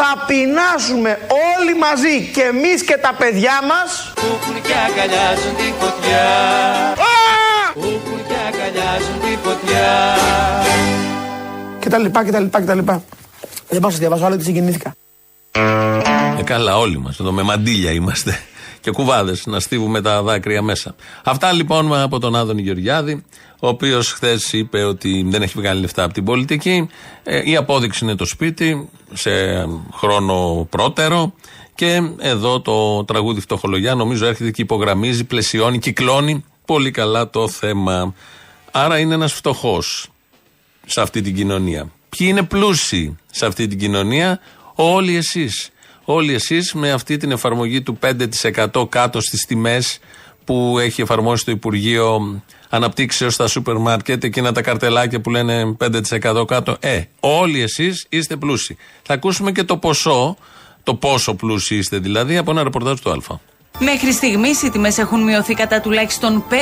Θα 0.00 0.24
πεινάσουμε 0.26 1.18
όλοι 1.54 1.74
μαζί 1.86 2.30
και 2.34 2.42
εμείς 2.42 2.84
και 2.84 2.96
τα 2.96 3.14
παιδιά 3.18 3.56
μας 3.70 4.12
που 4.14 4.26
έχουν 4.40 4.62
και 4.62 4.74
αγκαλιάζουν 4.86 5.56
τη 5.56 5.68
φωτιά. 5.80 6.26
Που 7.74 7.80
έχουν 7.80 8.20
και 8.28 8.34
αγκαλιάζουν 8.48 9.20
τη 9.20 9.32
φωτιά. 9.44 10.16
Και 11.80 11.88
τα 11.88 11.98
λοιπά 11.98 12.24
και 12.24 12.30
τα 12.30 12.40
λοιπά 12.40 12.60
και 12.60 12.66
τα 12.66 12.74
λοιπά. 12.74 13.02
Δεν 13.68 13.80
πάω 13.80 13.90
να 13.90 13.96
διαβάσω 13.96 14.24
άλλο 14.24 14.34
γιατί 14.34 14.44
συγκινήθηκα. 14.44 14.94
Ε, 16.38 16.42
καλά, 16.44 16.78
όλοι 16.78 16.98
μας. 16.98 17.18
Εδώ 17.18 17.32
με 17.32 17.42
μαντίλια 17.42 17.90
είμαστε. 17.90 18.40
Και 18.80 18.90
κουβάδες 18.90 19.46
να 19.46 19.60
στίβουμε 19.60 20.00
τα 20.00 20.22
δάκρυα 20.22 20.62
μέσα. 20.62 20.94
Αυτά 21.24 21.52
λοιπόν 21.52 21.94
από 21.94 22.18
τον 22.18 22.36
Άδωνη 22.36 22.62
Γεωργιάδη, 22.62 23.24
ο 23.60 23.68
οποίος 23.68 24.12
χθες 24.12 24.52
είπε 24.52 24.84
ότι 24.84 25.24
δεν 25.28 25.42
έχει 25.42 25.54
βγάλει 25.56 25.80
λεφτά 25.80 26.04
από 26.04 26.12
την 26.12 26.24
πολιτική. 26.24 26.88
Ε, 27.22 27.50
η 27.50 27.56
απόδειξη 27.56 28.04
είναι 28.04 28.14
το 28.14 28.24
σπίτι, 28.24 28.88
σε 29.12 29.30
χρόνο 29.94 30.66
πρώτερο. 30.70 31.32
Και 31.74 32.00
εδώ 32.18 32.60
το 32.60 33.04
τραγούδι 33.04 33.40
Φτωχολογιά 33.40 33.94
νομίζω 33.94 34.26
έρχεται 34.26 34.50
και 34.50 34.62
υπογραμμίζει, 34.62 35.24
πλαισιώνει, 35.24 35.78
κυκλώνει 35.78 36.44
πολύ 36.64 36.90
καλά 36.90 37.30
το 37.30 37.48
θέμα. 37.48 38.14
Άρα 38.70 38.98
είναι 38.98 39.14
ένας 39.14 39.32
φτωχός 39.32 40.08
σε 40.86 41.00
αυτή 41.00 41.20
την 41.20 41.34
κοινωνία. 41.34 41.90
Ποιοι 42.08 42.26
είναι 42.30 42.42
πλούσιοι 42.42 43.16
σε 43.30 43.46
αυτή 43.46 43.66
την 43.66 43.78
κοινωνία, 43.78 44.40
όλοι 44.74 45.16
εσείς. 45.16 45.70
Όλοι 46.10 46.34
εσείς 46.34 46.72
με 46.74 46.90
αυτή 46.90 47.16
την 47.16 47.30
εφαρμογή 47.30 47.82
του 47.82 47.98
5% 48.72 48.88
κάτω 48.88 49.20
στις 49.20 49.44
τιμές 49.46 49.98
που 50.44 50.78
έχει 50.78 51.00
εφαρμόσει 51.00 51.44
το 51.44 51.50
Υπουργείο 51.50 52.40
Αναπτύξεως 52.68 53.34
στα 53.34 53.46
σούπερ 53.46 53.76
μάρκετ, 53.76 54.24
εκείνα 54.24 54.52
τα 54.52 54.62
καρτελάκια 54.62 55.20
που 55.20 55.30
λένε 55.30 55.76
5% 55.78 56.44
κάτω. 56.46 56.76
Ε, 56.80 57.02
όλοι 57.20 57.62
εσείς 57.62 58.06
είστε 58.08 58.36
πλούσιοι. 58.36 58.76
Θα 59.02 59.14
ακούσουμε 59.14 59.52
και 59.52 59.64
το 59.64 59.76
ποσό, 59.76 60.36
το 60.82 60.94
πόσο 60.94 61.34
πλούσιοι 61.34 61.76
είστε 61.76 61.98
δηλαδή, 61.98 62.36
από 62.36 62.50
ένα 62.50 62.62
ρεπορτάζ 62.62 63.00
του 63.00 63.10
Α. 63.10 63.38
Μέχρι 63.80 64.12
στιγμής 64.12 64.62
οι 64.62 64.70
τιμές 64.70 64.98
έχουν 64.98 65.22
μειωθεί 65.22 65.54
κατά 65.54 65.80
τουλάχιστον 65.80 66.44
5% 66.50 66.54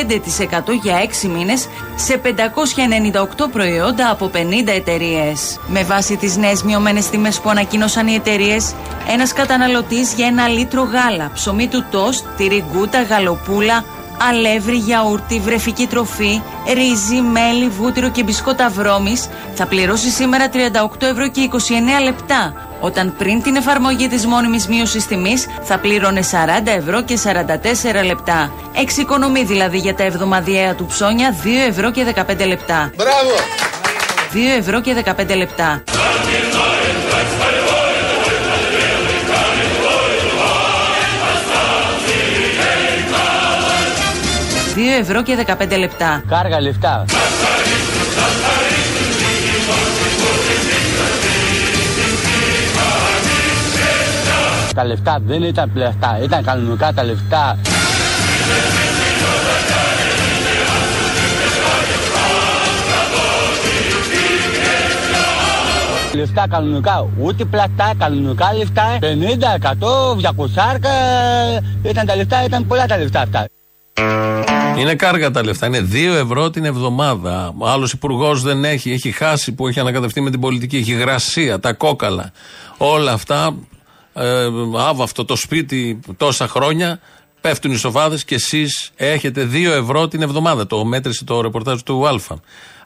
για 0.82 1.08
6 1.24 1.28
μήνες 1.28 1.68
σε 1.94 2.20
598 2.24 3.50
προϊόντα 3.52 4.10
από 4.10 4.30
50 4.34 4.36
εταιρείες. 4.66 5.60
Με 5.66 5.82
βάση 5.82 6.16
τις 6.16 6.36
νέες 6.36 6.62
μειωμένες 6.62 7.10
τιμές 7.10 7.40
που 7.40 7.50
ανακοίνωσαν 7.50 8.06
οι 8.06 8.14
εταιρείες, 8.14 8.74
ένας 9.08 9.32
καταναλωτής 9.32 10.12
για 10.12 10.26
ένα 10.26 10.48
λίτρο 10.48 10.82
γάλα, 10.82 11.30
ψωμί 11.34 11.68
του 11.68 11.84
τόστ, 11.90 12.24
τυρί 12.36 12.64
γκούτα, 12.70 13.02
γαλοπούλα, 13.02 13.84
αλεύρι, 14.28 14.76
γιαούρτι, 14.76 15.40
βρεφική 15.40 15.86
τροφή, 15.86 16.42
ρύζι, 16.74 17.20
μέλι, 17.20 17.68
βούτυρο 17.68 18.10
και 18.10 18.22
μπισκότα 18.22 18.68
βρώμης 18.68 19.28
θα 19.54 19.66
πληρώσει 19.66 20.10
σήμερα 20.10 20.48
38 20.48 20.56
ευρώ 21.02 21.28
και 21.28 21.48
29 21.52 22.02
λεπτά, 22.04 22.65
όταν 22.80 23.14
πριν 23.18 23.42
την 23.42 23.56
εφαρμογή 23.56 24.08
της 24.08 24.26
μόνιμης 24.26 24.68
μείωσης 24.68 25.06
τιμής 25.06 25.46
θα 25.62 25.78
πλήρωνε 25.78 26.20
40 26.22 26.66
ευρώ 26.66 27.02
και 27.02 27.18
44 28.02 28.04
λεπτά. 28.04 28.52
Εξοικονομεί 28.80 29.44
δηλαδή 29.44 29.78
για 29.78 29.94
τα 29.94 30.02
εβδομαδιαία 30.02 30.74
του 30.74 30.86
ψώνια 30.86 31.34
2 31.44 31.46
ευρώ 31.68 31.90
και 31.90 32.04
15 32.14 32.46
λεπτά. 32.46 32.90
Μπράβο! 32.96 33.34
2 34.32 34.36
ευρώ 34.58 34.80
και 34.80 35.04
15 35.04 35.36
λεπτά. 35.36 35.82
2 44.76 44.78
ευρώ 45.00 45.22
και 45.22 45.36
15 45.46 45.78
λεπτά. 45.78 46.22
Κάργα 46.28 46.60
λεφτά. 46.60 47.04
Τα 54.76 54.84
λεφτά 54.84 55.18
δεν 55.26 55.42
ήταν 55.42 55.70
πλεφτά, 55.72 56.18
ήταν 56.22 56.44
κανονικά 56.44 56.92
τα 56.92 57.04
λεφτά. 57.04 57.58
Λεφτά 66.14 66.48
κανονικά, 66.48 67.08
ούτε 67.18 67.44
πλατά, 67.44 67.92
κανονικά 67.98 68.54
λεφτά, 68.54 68.98
50, 69.00 69.54
100, 69.54 70.16
200, 70.16 71.62
ήταν 71.82 72.06
τα 72.06 72.16
λεφτά, 72.16 72.44
ήταν 72.44 72.66
πολλά 72.66 72.86
τα 72.86 72.96
λεφτά 72.98 73.20
αυτά. 73.20 73.46
Είναι 74.78 74.94
κάργα 74.94 75.30
τα 75.30 75.44
λεφτά. 75.44 75.66
Είναι 75.66 75.88
2 75.92 76.14
ευρώ 76.14 76.50
την 76.50 76.64
εβδομάδα. 76.64 77.54
Ο 77.58 77.68
άλλος 77.68 77.92
υπουργός 77.92 78.42
δεν 78.42 78.64
έχει. 78.64 78.92
Έχει 78.92 79.10
χάσει 79.10 79.52
που 79.52 79.68
έχει 79.68 79.80
ανακατευτεί 79.80 80.20
με 80.20 80.30
την 80.30 80.40
πολιτική. 80.40 80.76
Έχει 80.76 80.92
γρασία, 80.92 81.60
τα 81.60 81.72
κόκαλα. 81.72 82.32
Όλα 82.76 83.12
αυτά. 83.12 83.54
Ε, 84.18 84.48
άβαυτο 84.76 85.24
το 85.24 85.36
σπίτι 85.36 86.00
τόσα 86.16 86.48
χρόνια. 86.48 87.00
Πέφτουν 87.40 87.72
οι 87.72 87.76
σοφάδε 87.76 88.18
και 88.26 88.34
εσείς 88.34 88.90
έχετε 88.96 89.48
2 89.52 89.70
ευρώ 89.70 90.08
την 90.08 90.22
εβδομάδα. 90.22 90.66
Το 90.66 90.84
μέτρησε 90.84 91.24
το 91.24 91.40
ρεπορτάζ 91.40 91.80
του 91.80 92.08
Α. 92.08 92.18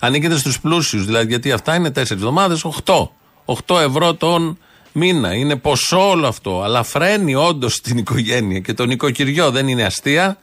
Ανήκετε 0.00 0.38
στους 0.38 0.60
πλούσιους, 0.60 1.04
δηλαδή, 1.04 1.26
γιατί 1.26 1.52
αυτά 1.52 1.74
είναι 1.74 1.90
4 1.90 1.96
εβδομάδες, 1.96 2.64
8. 2.64 3.10
8 3.44 3.80
ευρώ 3.80 4.14
τον 4.14 4.58
μήνα. 4.92 5.34
Είναι 5.34 5.56
ποσό 5.56 6.08
όλο 6.08 6.26
αυτό. 6.26 6.62
Αλλά 6.62 6.82
φρένει 6.82 7.34
όντως 7.34 7.80
την 7.80 7.98
οικογένεια 7.98 8.58
και 8.58 8.74
το 8.74 8.86
νοικοκυριό 8.86 9.50
δεν 9.50 9.68
είναι 9.68 9.82
αστεία. 9.84 10.38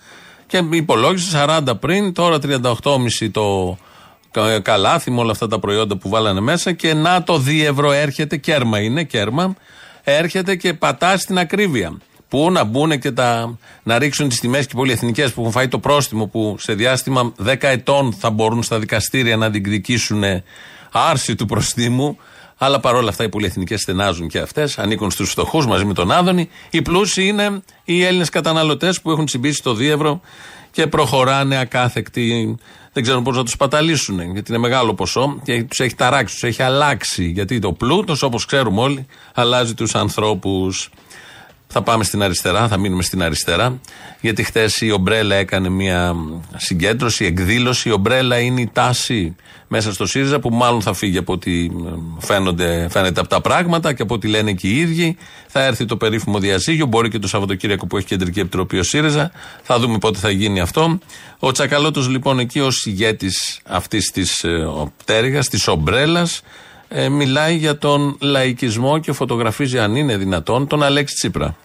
Και 0.47 0.63
υπολόγισε 0.71 1.45
40 1.47 1.79
πριν, 1.79 2.13
τώρα 2.13 2.39
38,5 2.39 3.31
το 3.31 3.77
καλάθι 4.61 5.11
με 5.11 5.19
όλα 5.19 5.31
αυτά 5.31 5.47
τα 5.47 5.59
προϊόντα 5.59 5.97
που 5.97 6.09
βάλανε 6.09 6.39
μέσα 6.39 6.71
και 6.71 6.93
να 6.93 7.23
το 7.23 7.43
2 7.45 7.63
ευρώ 7.63 7.91
έρχεται, 7.91 8.37
κέρμα 8.37 8.79
είναι, 8.79 9.03
κέρμα, 9.03 9.55
έρχεται 10.11 10.55
και 10.55 10.73
πατά 10.73 11.17
στην 11.17 11.37
ακρίβεια. 11.37 11.97
Πού 12.27 12.51
να 12.51 12.63
μπουν 12.63 12.99
και 12.99 13.11
τα, 13.11 13.57
να 13.83 13.97
ρίξουν 13.97 14.29
τις 14.29 14.39
τιμές 14.39 14.65
και 14.65 14.71
οι 14.73 14.75
πολυεθνικές 14.75 15.33
που 15.33 15.39
έχουν 15.39 15.51
φάει 15.51 15.67
το 15.67 15.79
πρόστιμο 15.79 16.27
που 16.27 16.55
σε 16.59 16.73
διάστημα 16.73 17.33
10 17.45 17.55
ετών 17.59 18.13
θα 18.13 18.29
μπορούν 18.29 18.63
στα 18.63 18.79
δικαστήρια 18.79 19.37
να 19.37 19.49
διεκδικήσουν 19.49 20.23
άρση 20.91 21.35
του 21.35 21.45
προστίμου. 21.45 22.17
Αλλά 22.57 22.79
παρόλα 22.79 23.09
αυτά 23.09 23.23
οι 23.23 23.29
πολυεθνικές 23.29 23.81
στενάζουν 23.81 24.27
και 24.27 24.39
αυτές, 24.39 24.77
ανήκουν 24.77 25.11
στους 25.11 25.29
φτωχούς 25.29 25.65
μαζί 25.65 25.85
με 25.85 25.93
τον 25.93 26.11
Άδωνη. 26.11 26.49
Οι 26.69 26.81
πλούσιοι 26.81 27.27
είναι 27.27 27.61
οι 27.83 28.03
Έλληνες 28.03 28.29
καταναλωτές 28.29 29.01
που 29.01 29.11
έχουν 29.11 29.25
τσιμπήσει 29.25 29.63
το 29.63 29.73
δίευρο 29.73 30.21
και 30.71 30.87
προχωράνε 30.87 31.57
ακάθεκτοι. 31.57 32.57
Δεν 32.97 33.05
ξέρουν 33.05 33.23
πώς 33.23 33.35
να 33.35 33.43
τους 33.43 33.55
παταλήσουν, 33.55 34.31
γιατί 34.33 34.51
είναι 34.51 34.59
μεγάλο 34.59 34.93
ποσό 34.93 35.39
και 35.43 35.63
τους 35.63 35.79
έχει 35.79 35.95
ταράξει, 35.95 36.33
τους 36.33 36.43
έχει 36.43 36.63
αλλάξει. 36.63 37.25
Γιατί 37.25 37.59
το 37.59 37.71
πλούτος, 37.73 38.23
όπως 38.23 38.45
ξέρουμε 38.45 38.81
όλοι, 38.81 39.05
αλλάζει 39.33 39.73
τους 39.73 39.95
ανθρώπους. 39.95 40.89
Θα 41.67 41.81
πάμε 41.81 42.03
στην 42.03 42.23
αριστερά, 42.23 42.67
θα 42.67 42.77
μείνουμε 42.77 43.03
στην 43.03 43.23
αριστερά. 43.23 43.79
Γιατί 44.21 44.43
χθες 44.43 44.81
η 44.81 44.91
Ομπρέλα 44.91 45.35
έκανε 45.35 45.69
μια 45.69 46.15
συγκέντρωση, 46.55 47.25
εκδήλωση. 47.25 47.89
Η 47.89 47.91
Ομπρέλα 47.91 48.39
είναι 48.39 48.61
η 48.61 48.69
τάση 48.73 49.35
μέσα 49.67 49.93
στο 49.93 50.05
ΣΥΡΙΖΑ 50.05 50.39
που 50.39 50.49
μάλλον 50.49 50.81
θα 50.81 50.93
φύγει 50.93 51.17
από 51.17 51.33
ό,τι 51.33 51.67
φαίνονται, 52.19 52.87
φαίνεται 52.89 53.19
από 53.19 53.29
τα 53.29 53.41
πράγματα 53.41 53.93
και 53.93 54.01
από 54.01 54.13
ό,τι 54.13 54.27
λένε 54.27 54.53
και 54.53 54.67
οι 54.67 54.77
ίδιοι. 54.77 55.17
Θα 55.47 55.63
έρθει 55.63 55.85
το 55.85 55.97
περίφημο 55.97 56.39
διαζύγιο, 56.39 56.85
μπορεί 56.85 57.09
και 57.09 57.19
το 57.19 57.27
Σαββατοκύριακο 57.27 57.87
που 57.87 57.97
έχει 57.97 58.05
κεντρική 58.05 58.39
επιτροπή 58.39 58.79
ο 58.79 58.83
ΣΥΡΙΖΑ. 58.83 59.31
Θα 59.63 59.79
δούμε 59.79 59.97
πότε 59.97 60.19
θα 60.19 60.29
γίνει 60.29 60.59
αυτό. 60.59 60.99
Ο 61.39 61.51
Τσακαλώτος 61.51 62.07
λοιπόν 62.07 62.39
εκεί 62.39 62.59
ως 62.59 62.85
ηγέτης 62.85 63.59
αυτής 63.65 64.11
της 64.11 64.43
ε, 64.43 64.67
πτέρυγας, 64.97 65.47
της 65.47 65.67
Ομπρέλας, 65.67 66.41
ε, 66.87 67.09
μιλάει 67.09 67.55
για 67.55 67.77
τον 67.77 68.17
λαϊκισμό 68.21 68.99
και 68.99 69.11
φωτογραφίζει, 69.11 69.79
αν 69.79 69.95
είναι 69.95 70.17
δυνατόν, 70.17 70.67
τον 70.67 70.83
Αλέξη 70.83 71.15
Τσίπρα. 71.15 71.55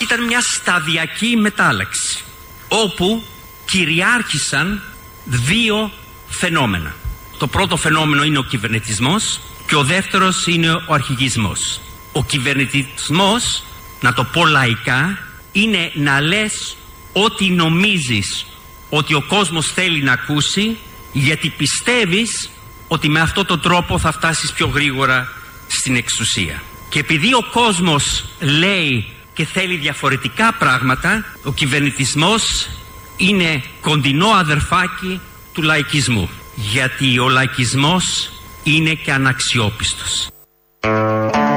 Ήταν 0.00 0.24
μια 0.24 0.38
σταδιακή 0.40 1.36
μετάλλαξη, 1.36 2.24
όπου 2.68 3.22
κυριάρχησαν 3.70 4.82
δύο 5.24 5.90
φαινόμενα. 6.28 6.94
Το 7.38 7.46
πρώτο 7.46 7.76
φαινόμενο 7.76 8.22
είναι 8.24 8.38
ο 8.38 8.42
κυβερνητισμός 8.42 9.40
και 9.66 9.76
ο 9.76 9.82
δεύτερος 9.84 10.46
είναι 10.46 10.70
ο 10.70 10.94
αρχηγισμός. 10.94 11.80
Ο 12.12 12.24
κυβερνητισμός, 12.24 13.64
να 14.00 14.12
το 14.12 14.24
πω 14.24 14.46
λαϊκά, 14.46 15.18
είναι 15.52 15.90
να 15.94 16.20
λες 16.20 16.76
ό,τι 17.12 17.50
νομίζεις 17.50 18.46
ότι 18.90 19.14
ο 19.14 19.22
κόσμος 19.22 19.66
θέλει 19.66 20.02
να 20.02 20.12
ακούσει 20.12 20.76
γιατί 21.12 21.48
πιστεύεις 21.56 22.50
ότι 22.88 23.08
με 23.08 23.20
αυτόν 23.20 23.46
τον 23.46 23.60
τρόπο 23.60 23.98
θα 23.98 24.12
φτάσεις 24.12 24.52
πιο 24.52 24.66
γρήγορα 24.66 25.32
στην 25.66 25.96
εξουσία. 25.96 26.62
Και 26.88 26.98
επειδή 26.98 27.34
ο 27.34 27.44
κόσμος 27.52 28.24
λέει 28.40 29.06
και 29.34 29.44
θέλει 29.44 29.76
διαφορετικά 29.76 30.52
πράγματα, 30.52 31.24
ο 31.42 31.52
κυβερνητισμός 31.52 32.68
είναι 33.16 33.62
κοντινό 33.80 34.28
αδερφάκι 34.28 35.20
του 35.52 35.62
λαϊκισμού. 35.62 36.30
Γιατί 36.60 37.18
ο 37.18 37.28
λαϊκισμός 37.28 38.30
είναι 38.62 38.94
και 39.04 39.12
αναξιόπιστος. 39.12 40.28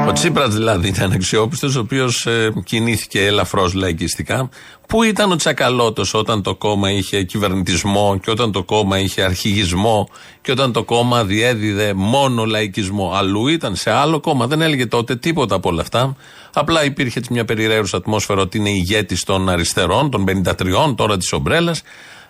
Ο 0.08 0.12
Τσίπρας 0.14 0.54
δηλαδή 0.54 0.88
ήταν 0.88 1.04
αναξιόπιστος, 1.04 1.76
ο 1.76 1.80
οποίος 1.80 2.26
ε, 2.26 2.54
κινήθηκε 2.64 3.26
ελαφρώς 3.26 3.74
λαϊκιστικά. 3.74 4.50
Πού 4.88 5.04
ήταν 5.04 5.32
ο 5.32 5.36
Τσακαλώτος 5.36 6.14
όταν 6.14 6.42
το 6.42 6.56
κόμμα 6.56 6.92
είχε 6.92 7.24
κυβερνητισμό 7.24 8.20
και 8.22 8.32
όταν 8.32 8.52
το 8.52 8.64
κόμμα 8.64 9.00
είχε 9.00 9.22
αρχηγισμό 9.22 10.10
και 10.42 10.52
όταν 10.52 10.72
το 10.72 10.84
κόμμα 10.84 11.24
διέδιδε 11.24 11.94
μόνο 11.94 12.46
λαϊκισμό; 12.46 13.12
Αλλού 13.14 13.48
ήταν 13.48 13.76
σε 13.76 13.92
άλλο 13.92 14.20
κόμμα. 14.20 14.48
Δεν 14.48 14.62
έλεγε 14.62 14.86
τότε 14.86 15.16
τίποτα 15.16 15.56
από 15.56 15.70
όλα 15.70 15.82
αυτά. 15.82 16.16
Απλά 16.54 16.84
υπήρχε 16.86 17.22
μια 17.30 17.46
περιραίουσα 17.46 17.98
ατμόσφαιρα 17.98 18.42
ότι 18.42 18.58
είναι 18.58 18.70
ηγέτης 18.70 19.24
των 19.24 19.50
αριστερών, 19.50 20.12
των 20.12 20.26
53, 20.28 20.94
τώρα 20.96 21.18
της 21.18 21.32
ομπρέλας. 21.34 21.82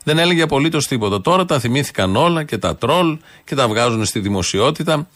Δεν 0.03 0.17
έλεγε 0.17 0.41
απολύτως 0.41 0.87
τίποτα. 0.87 1.21
Τώρα 1.21 1.45
τα 1.45 1.59
θυμήθηκαν 1.59 2.15
όλα 2.15 2.43
και 2.43 2.57
τα 2.57 2.75
τρόλ 2.75 3.17
και 3.43 3.55
τα 3.55 3.67
βγάζουν 3.67 4.05
στη 4.05 4.19
δημοσιότητα. 4.19 5.07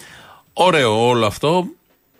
Ωραίο 0.53 1.07
όλο 1.07 1.25
αυτό 1.25 1.67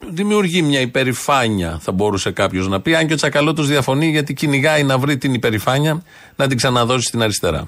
δημιουργεί 0.10 0.62
μια 0.62 0.80
υπερηφάνεια, 0.80 1.80
θα 1.82 1.92
μπορούσε 1.92 2.32
κάποιος 2.32 2.68
να 2.68 2.82
πει. 2.82 2.96
Αν 2.96 3.08
και 3.08 3.14
ο 3.14 3.16
Τσακαλώτος 3.16 3.68
διαφωνεί, 3.68 4.10
γιατί 4.10 4.34
κυνηγάει 4.34 4.84
να 4.84 4.98
βρει 4.98 5.18
την 5.18 5.34
υπερηφάνεια 5.34 6.04
να 6.36 6.48
την 6.48 6.58
ξαναδώσει 6.58 7.06
στην 7.08 7.22
αριστερά. 7.22 7.64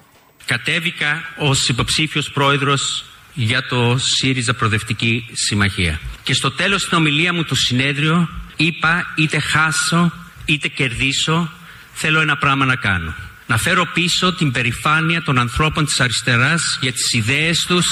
Κατέβηκα 0.45 1.23
ως 1.37 1.69
υποψήφιος 1.69 2.31
πρόεδρος 2.31 3.05
για 3.33 3.67
το 3.67 3.97
ΣΥΡΙΖΑ 3.97 4.53
Προοδευτική 4.53 5.29
Συμμαχία. 5.33 5.99
Και 6.23 6.33
στο 6.33 6.51
τέλος 6.51 6.81
στην 6.81 6.97
ομιλία 6.97 7.33
μου 7.33 7.43
το 7.43 7.55
συνέδριο 7.55 8.29
είπα 8.55 9.13
είτε 9.17 9.39
χάσω 9.39 10.11
είτε 10.45 10.67
κερδίσω 10.67 11.51
θέλω 11.93 12.21
ένα 12.21 12.37
πράγμα 12.37 12.65
να 12.65 12.75
κάνω. 12.75 13.15
Να 13.47 13.57
φέρω 13.57 13.85
πίσω 13.93 14.33
την 14.33 14.51
περηφάνεια 14.51 15.21
των 15.21 15.37
ανθρώπων 15.37 15.85
της 15.85 15.99
αριστεράς 15.99 16.77
για 16.81 16.91
τις 16.91 17.13
ιδέες 17.13 17.65
τους, 17.67 17.85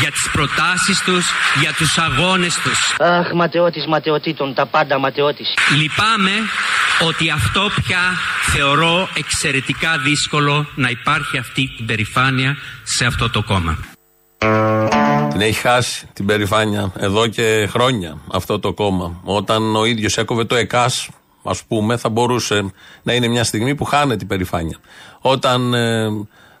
για 0.00 0.10
τις 0.10 0.28
προτάσεις 0.32 1.02
τους, 1.04 1.24
για 1.60 1.72
τους 1.72 1.98
αγώνες 1.98 2.54
τους. 2.54 2.96
Αχ, 2.98 3.32
ματαιώτης 3.34 3.86
ματαιωτήτων, 3.86 4.54
τα 4.54 4.66
πάντα 4.66 4.98
ματαιώτης. 4.98 5.48
Λυπάμαι 5.80 6.30
ότι 7.08 7.30
αυτό 7.30 7.70
πια 7.82 8.00
θεωρώ 8.52 9.08
εξαιρετικά 9.14 9.98
δύσκολο 9.98 10.66
να 10.74 10.88
υπάρχει 10.88 11.38
αυτή 11.38 11.72
την 11.76 11.86
περηφάνεια 11.86 12.56
σε 12.82 13.04
αυτό 13.04 13.30
το 13.30 13.42
κόμμα. 13.42 13.78
Την 15.30 15.40
έχει 15.40 15.60
χάσει 15.60 16.08
την 16.12 16.26
περηφάνεια 16.26 16.92
εδώ 16.98 17.26
και 17.26 17.68
χρόνια 17.70 18.18
αυτό 18.32 18.58
το 18.58 18.72
κόμμα. 18.72 19.20
Όταν 19.24 19.76
ο 19.76 19.84
ίδιος 19.84 20.16
έκοβε 20.16 20.44
το 20.44 20.54
ΕΚΑΣ, 20.54 21.08
ας 21.44 21.62
πούμε, 21.64 21.96
θα 21.96 22.08
μπορούσε 22.08 22.72
να 23.02 23.12
είναι 23.12 23.28
μια 23.28 23.44
στιγμή 23.44 23.74
που 23.74 23.84
χάνεται 23.84 24.24
η 24.24 24.26
περηφάνεια. 24.26 24.78
Όταν 25.20 25.74
ε, 25.74 26.06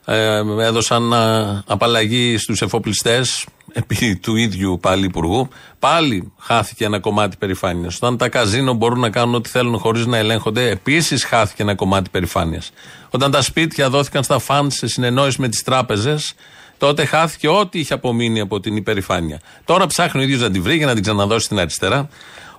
ε, 0.04 0.42
έδωσαν 0.58 1.12
α, 1.12 1.62
απαλλαγή 1.66 2.36
στους 2.38 2.62
εφοπλιστές 2.62 3.46
επί 3.72 4.16
του 4.16 4.36
ίδιου 4.36 4.78
πάλι 4.82 5.04
υπουργού, 5.04 5.48
πάλι 5.78 6.32
χάθηκε 6.38 6.84
ένα 6.84 7.00
κομμάτι 7.00 7.36
περηφάνειας. 7.36 7.96
Όταν 7.96 8.16
τα 8.16 8.28
καζίνο 8.28 8.72
μπορούν 8.72 9.00
να 9.00 9.10
κάνουν 9.10 9.34
ό,τι 9.34 9.48
θέλουν 9.48 9.78
χωρίς 9.78 10.06
να 10.06 10.16
ελέγχονται, 10.16 10.70
επίσης 10.70 11.24
χάθηκε 11.24 11.62
ένα 11.62 11.74
κομμάτι 11.74 12.10
περηφάνειας. 12.10 12.70
Όταν 13.10 13.30
τα 13.30 13.42
σπίτια 13.42 13.90
δόθηκαν 13.90 14.22
στα 14.22 14.38
φαντ 14.38 14.70
σε 14.70 14.86
συνεννόηση 14.86 15.40
με 15.40 15.48
τις 15.48 15.62
τράπεζες, 15.62 16.34
τότε 16.78 17.04
χάθηκε 17.04 17.48
ό,τι 17.48 17.78
είχε 17.78 17.94
απομείνει 17.94 18.40
από 18.40 18.60
την 18.60 18.76
υπερηφάνεια. 18.76 19.40
Τώρα 19.64 19.86
ψάχνει 19.86 20.20
ο 20.20 20.24
ίδιος 20.24 20.40
να 20.40 20.50
την 20.50 20.62
βρει 20.62 20.76
για 20.76 20.86
να 20.86 20.94
την 20.94 21.02
ξαναδώσει 21.02 21.44
στην 21.44 21.58
αριστερά. 21.58 22.08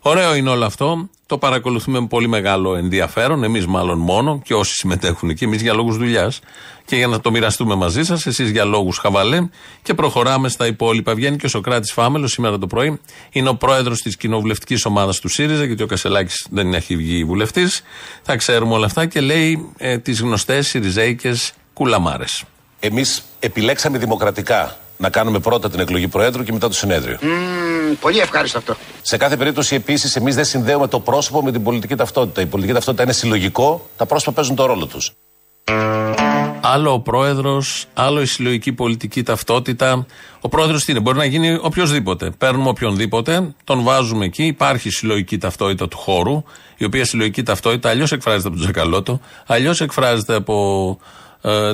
Ωραίο 0.08 0.36
είναι 0.36 0.50
όλο 0.50 0.66
αυτό. 0.66 1.10
Το 1.26 1.38
παρακολουθούμε 1.38 2.00
με 2.00 2.08
πολύ 2.08 2.28
μεγάλο 2.28 2.76
ενδιαφέρον. 2.76 3.44
Εμείς, 3.44 3.66
μάλλον 3.66 4.00
μόνο, 4.00 4.42
και 4.44 4.54
όσοι 4.54 4.74
συμμετέχουν 4.74 5.30
εκεί, 5.30 5.44
εμείς 5.44 5.62
για 5.62 5.74
λόγους 5.74 5.98
δουλειάς 5.98 6.40
και 6.86 6.96
για 6.96 7.08
να 7.08 7.20
το 7.20 7.32
μοιραστούμε 7.32 7.76
μαζί 7.76 8.04
σας, 8.04 8.26
εσείς 8.26 8.50
για 8.52 8.66
λόγους 8.66 8.98
χαβαλέ. 8.98 9.48
Και 9.82 9.94
προχωράμε 9.94 10.50
στα 10.50 10.68
υπόλοιπα. 10.68 11.16
Βγαίνει 11.16 11.38
και 11.38 11.46
ο 11.46 11.50
Σοκράτης 11.50 11.92
Φάμελος 11.92 12.32
σήμερα 12.32 12.58
το 12.58 12.68
πρωί. 12.68 13.00
Είναι 13.32 13.50
ο 13.50 13.56
πρόεδρος 13.56 14.02
της 14.02 14.18
κοινοβουλευτικής 14.18 14.86
ομάδας 14.86 15.20
του 15.20 15.28
ΣΥΡΙΖΑ, 15.28 15.64
γιατί 15.64 15.84
ο 15.84 15.88
Κασελάκης 15.88 16.48
δεν 16.52 16.74
έχει 16.74 16.96
βγει 16.96 17.24
βουλευτής. 17.24 17.84
Θα 18.22 18.36
ξέρουμε 18.36 18.74
όλα 18.74 18.86
αυτά 18.86 19.06
και 19.06 19.22
λέει 19.22 19.70
ε, 19.78 19.98
τις 19.98 20.22
γνωστές 20.22 20.68
Σιριζέικες 20.68 21.54
κουλαμάρες. 21.74 22.44
Εμείς 22.80 23.24
επιλέξαμε 23.40 23.98
δημοκρατικά 23.98 24.78
να 24.98 25.10
κάνουμε 25.10 25.40
πρώτα 25.40 25.70
την 25.70 25.80
εκλογή 25.80 26.08
Προέδρου 26.08 26.44
και 26.44 26.52
μετά 26.52 26.68
το 26.68 26.74
συνέδριο. 26.74 27.18
πολύ 28.00 28.20
ευχάριστο 28.20 28.58
αυτό. 28.58 28.76
Σε 29.02 29.18
κάθε 29.18 29.38
περίπτωση, 29.38 29.76
επίσης, 29.76 30.16
εμείς 30.16 30.36
δεν 30.36 30.46
συνδέουμε 30.46 30.88
το 30.88 31.00
πρόσωπο 31.00 31.44
με 31.44 31.52
την 31.52 31.64
πολιτική 31.64 31.96
ταυτότητα. 31.96 32.42
Η 32.42 32.46
πολιτική 32.46 32.74
ταυτότητα 32.74 33.04
είναι 33.04 33.14
συλλογικό, 33.14 33.90
τα 33.98 34.06
πρόσωπα 34.06 34.32
παίζουν 34.32 34.56
το 34.56 34.66
ρόλο 34.66 34.86
τους. 34.86 35.14
Άλλο 36.62 36.94
ο 36.94 37.00
πρόεδρος, 37.00 37.86
άλλο 37.94 38.22
η 38.22 38.26
συλλογική 38.26 38.74
πολιτική 38.74 39.24
ταυτότητα. 39.24 40.06
Ο 40.42 40.50
πρόεδρος 40.50 40.84
τι 40.84 40.92
είναι, 40.92 41.02
μπορεί 41.02 41.18
να 41.18 41.26
γίνει 41.26 41.60
οποιοδήποτε. 41.62 42.32
Παίρνουμε 42.38 42.70
οποιονδήποτε, 42.70 43.54
τον 43.64 43.84
βάζουμε 43.84 44.26
εκεί. 44.26 44.44
Υπάρχει 44.44 44.90
συλλογική 44.90 45.38
ταυτότητα 45.38 45.88
του 45.88 45.98
χώρου, 45.98 46.44
η 46.78 46.86
οποία 46.86 47.06
συλλογική 47.06 47.44
ταυτότητα 47.44 47.90
αλλιώς 47.90 48.12
εκφράζεται 48.12 48.48
από 48.48 48.58
τον 48.58 48.66
Τζακαλώτο, 48.66 49.20
αλλιώς 49.46 49.82
εκφράζεται 49.82 50.36
από 50.36 50.98
ε, 51.00 51.25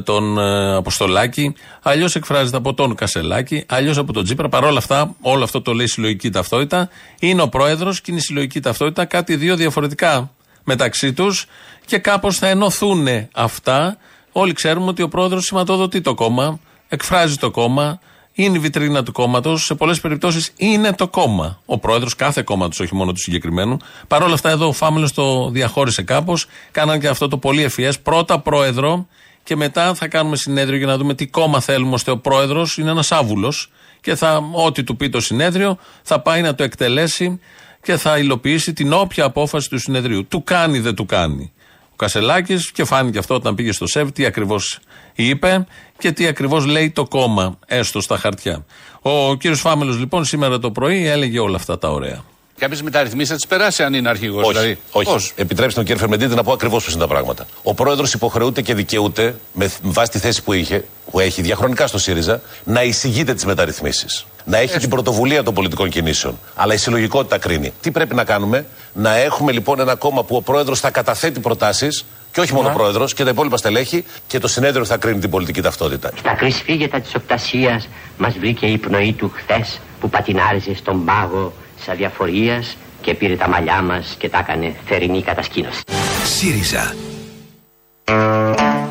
τον 0.04 0.38
ε, 0.38 0.76
Αποστολάκη, 0.76 1.54
αλλιώς 1.82 2.16
εκφράζεται 2.16 2.58
από 2.58 2.74
τον 2.74 2.96
Κασελάκη, 2.96 3.66
αλλιώς 3.68 3.98
από 3.98 4.14
τον 4.14 4.24
Τζίπρα. 4.24 4.50
Παρ' 4.50 4.64
όλα 4.64 4.78
αυτά, 4.78 5.16
όλο 5.22 5.44
αυτό 5.44 5.62
το 5.62 5.74
λέει 5.74 5.88
συλλογική 5.88 6.30
ταυτότητα. 6.30 6.90
Είναι 7.20 7.42
ο 7.42 7.50
πρόεδρος 7.50 8.02
και 8.02 8.12
είναι 8.12 8.20
η 8.20 8.24
συλλογική 8.24 8.60
ταυτότητα 8.60 9.06
κάτι 9.06 9.36
δύο 9.36 9.56
διαφορετικά 9.56 10.32
μεταξύ 10.64 11.14
τους 11.14 11.46
και 11.86 11.98
κάπως 11.98 12.38
θα 12.38 12.48
ενωθούν 12.48 13.08
αυτά. 13.34 13.98
Όλοι 14.32 14.54
ξέρουμε 14.54 14.88
ότι 14.88 15.02
ο 15.02 15.08
πρόεδρος 15.08 15.44
σηματοδοτεί 15.46 16.02
το 16.02 16.14
κόμμα, 16.14 16.60
εκφράζει 16.88 17.36
το 17.36 17.52
κόμμα, 17.52 18.00
είναι 18.34 18.58
η 18.58 18.60
βιτρίνα 18.60 19.04
του 19.04 19.12
κόμματος. 19.12 19.66
Σε 19.66 19.76
πολλές 19.76 20.00
περιπτώσεις 20.00 20.52
είναι 20.58 20.94
το 20.94 21.08
κόμμα. 21.08 21.60
Ο 21.66 21.78
πρόεδρος 21.78 22.16
κάθε 22.16 22.42
κόμματο, 22.42 22.84
όχι 22.84 22.96
μόνο 22.96 23.12
του 23.12 23.20
συγκεκριμένου. 23.20 23.78
Παρ' 24.08 24.24
όλα 24.24 24.34
αυτά, 24.34 24.50
εδώ 24.50 24.68
ο 24.68 24.72
Φάμελος 24.72 25.14
το 25.14 25.50
διαχώρισε 25.50 26.02
κάπως. 26.02 26.46
Κάναν 26.72 27.00
και 27.00 27.08
αυτό 27.08 27.28
το 27.28 27.38
πολύ 27.38 27.64
ευφυές. 27.64 28.00
Πρώτα 28.00 28.40
πρόεδρο 28.40 29.08
και 29.44 29.56
μετά 29.56 29.94
θα 29.94 30.08
κάνουμε 30.08 30.36
συνέδριο 30.36 30.78
για 30.78 30.88
να 30.88 30.98
δούμε 30.98 31.14
τι 31.14 31.28
κόμμα 31.28 31.60
θέλουμε 31.60 31.94
ώστε 31.94 32.12
ο 32.12 32.18
πρόεδρος 32.18 32.78
είναι 32.78 32.90
ένας 32.90 33.12
άβουλος 33.12 33.72
και 34.02 34.16
θα, 34.16 34.44
ό,τι 34.52 34.84
του 34.84 34.96
πει 34.96 35.10
το 35.10 35.20
συνέδριο 35.20 35.78
θα 36.02 36.20
πάει 36.20 36.42
να 36.42 36.56
το 36.56 36.64
εκτελέσει 36.64 37.40
και 37.82 37.98
θα 37.98 38.18
υλοποιήσει 38.18 38.74
την 38.74 38.94
όποια 38.94 39.24
απόφαση 39.24 39.70
του 39.70 39.80
συνεδρίου. 39.80 40.28
Του 40.28 40.44
κάνει, 40.44 40.80
δεν 40.80 40.96
του 40.96 41.06
κάνει. 41.06 41.52
Ο 41.92 41.96
Κασελάκης, 41.96 42.72
και 42.72 42.84
φάνηκε 42.84 43.18
αυτό 43.18 43.36
όταν 43.36 43.56
πήγε 43.56 43.72
στο 43.72 43.88
ΣΕΒ, 43.88 44.10
τι 44.10 44.26
ακριβώς 44.26 44.80
είπε 45.14 45.66
και 45.98 46.12
τι 46.12 46.28
ακριβώς 46.28 46.66
λέει 46.66 46.92
το 46.92 47.08
κόμμα, 47.08 47.60
έστω 47.66 48.02
στα 48.02 48.18
χαρτιά. 48.18 48.66
Ο 49.02 49.36
κύριος 49.36 49.60
Φάμελος, 49.60 49.98
λοιπόν, 49.98 50.26
σήμερα 50.26 50.60
το 50.60 50.72
πρωί 50.72 51.08
έλεγε 51.08 51.40
όλα 51.40 51.56
αυτά 51.56 51.78
τα 51.78 51.92
ωραία. 51.92 52.24
Κάποιε 52.58 52.82
μεταρρυθμίσει 52.84 53.30
θα 53.30 53.36
τις 53.36 53.48
περάσει 53.48 53.84
αν 53.84 53.94
είναι 53.94 54.10
αρχηγός. 54.10 54.44
Όχι, 54.44 54.52
Δηλαδή. 54.52 54.78
όχι. 54.92 55.06
Πώς; 55.12 55.34
Επιτρέψτε 55.36 55.76
τον 55.76 55.84
κύριο 55.84 56.00
Φερμεντίδη 56.00 56.36
να 56.36 56.44
πω 56.44 56.52
ακριβώς 56.52 56.84
πώς 56.84 56.94
είναι 56.94 57.02
τα 57.02 57.08
πράγματα. 57.08 57.46
Ο 57.64 57.74
πρόεδρος 57.74 58.14
υποχρεούται 58.14 58.62
και 58.62 58.74
δικαιούται, 58.74 59.36
με 59.54 59.72
βάση 59.82 60.12
τη 60.12 60.20
θέση 60.20 60.44
που, 60.44 60.54
είχε, 60.54 60.86
που 61.12 61.20
έχει 61.20 61.42
διαχρονικά 61.42 61.88
στο 61.88 61.98
ΣΥΡΙΖΑ, 61.98 62.42
να 62.64 62.84
εισηγείται 62.84 63.34
τις 63.34 63.46
μεταρρυθμίσεις. 63.46 64.26
Να 64.46 64.58
έχει 64.58 64.80
την 64.80 64.90
πρωτοβουλία 64.90 65.44
των 65.44 65.54
πολιτικών 65.54 65.90
κινήσεων. 65.90 66.40
Αλλά 66.56 66.74
η 66.74 66.78
συλλογικότητα 66.78 67.38
κρίνει. 67.38 67.74
Τι 67.82 67.92
πρέπει 67.92 68.16
να 68.16 68.24
κάνουμε, 68.24 68.66
Να 68.94 69.16
έχουμε 69.16 69.52
λοιπόν 69.52 69.80
ένα 69.80 69.96
κόμμα 69.96 70.24
που 70.24 70.36
ο 70.36 70.42
πρόεδρος 70.42 70.80
θα 70.80 70.90
καταθέτει 70.90 71.40
προτάσεις 71.40 72.06
και 72.32 72.40
όχι 72.40 72.54
μόνο 72.54 72.70
ο 72.70 72.72
πρόεδρος 72.72 73.14
και 73.14 73.24
τα 73.24 73.30
υπόλοιπα 73.30 73.58
στελέχη 73.58 74.06
και 74.28 74.40
το 74.40 74.48
συνέδριο 74.48 74.86
θα 74.86 74.98
κρίνει 74.98 75.20
την 75.20 75.30
πολιτική 75.30 75.62
ταυτότητα. 75.62 76.12
Στα 76.18 76.34
κρυσφύγετα 76.34 77.00
της 77.00 77.16
οπτασίας 77.16 77.88
μας 78.18 78.38
βρήκε 78.38 78.66
η 78.66 78.78
πνοή 78.78 79.14
του 79.14 79.32
χθες 79.36 79.80
που 80.00 80.10
πατινάριζε 80.10 80.76
στον 80.76 81.06
πάγο 81.06 81.54
της 81.82 81.90
αδιαφορίας 81.90 82.78
και 83.02 83.14
πήρε 83.14 83.36
τα 83.36 83.50
μαλλιά 83.50 83.82
μας 83.82 84.16
και 84.20 84.30
τα 84.30 84.38
έκανε 84.38 84.76
θερινή 84.86 85.22
κατασκήνωση. 85.24 85.82
ΣΥΡΙΖΑ. 86.26 86.96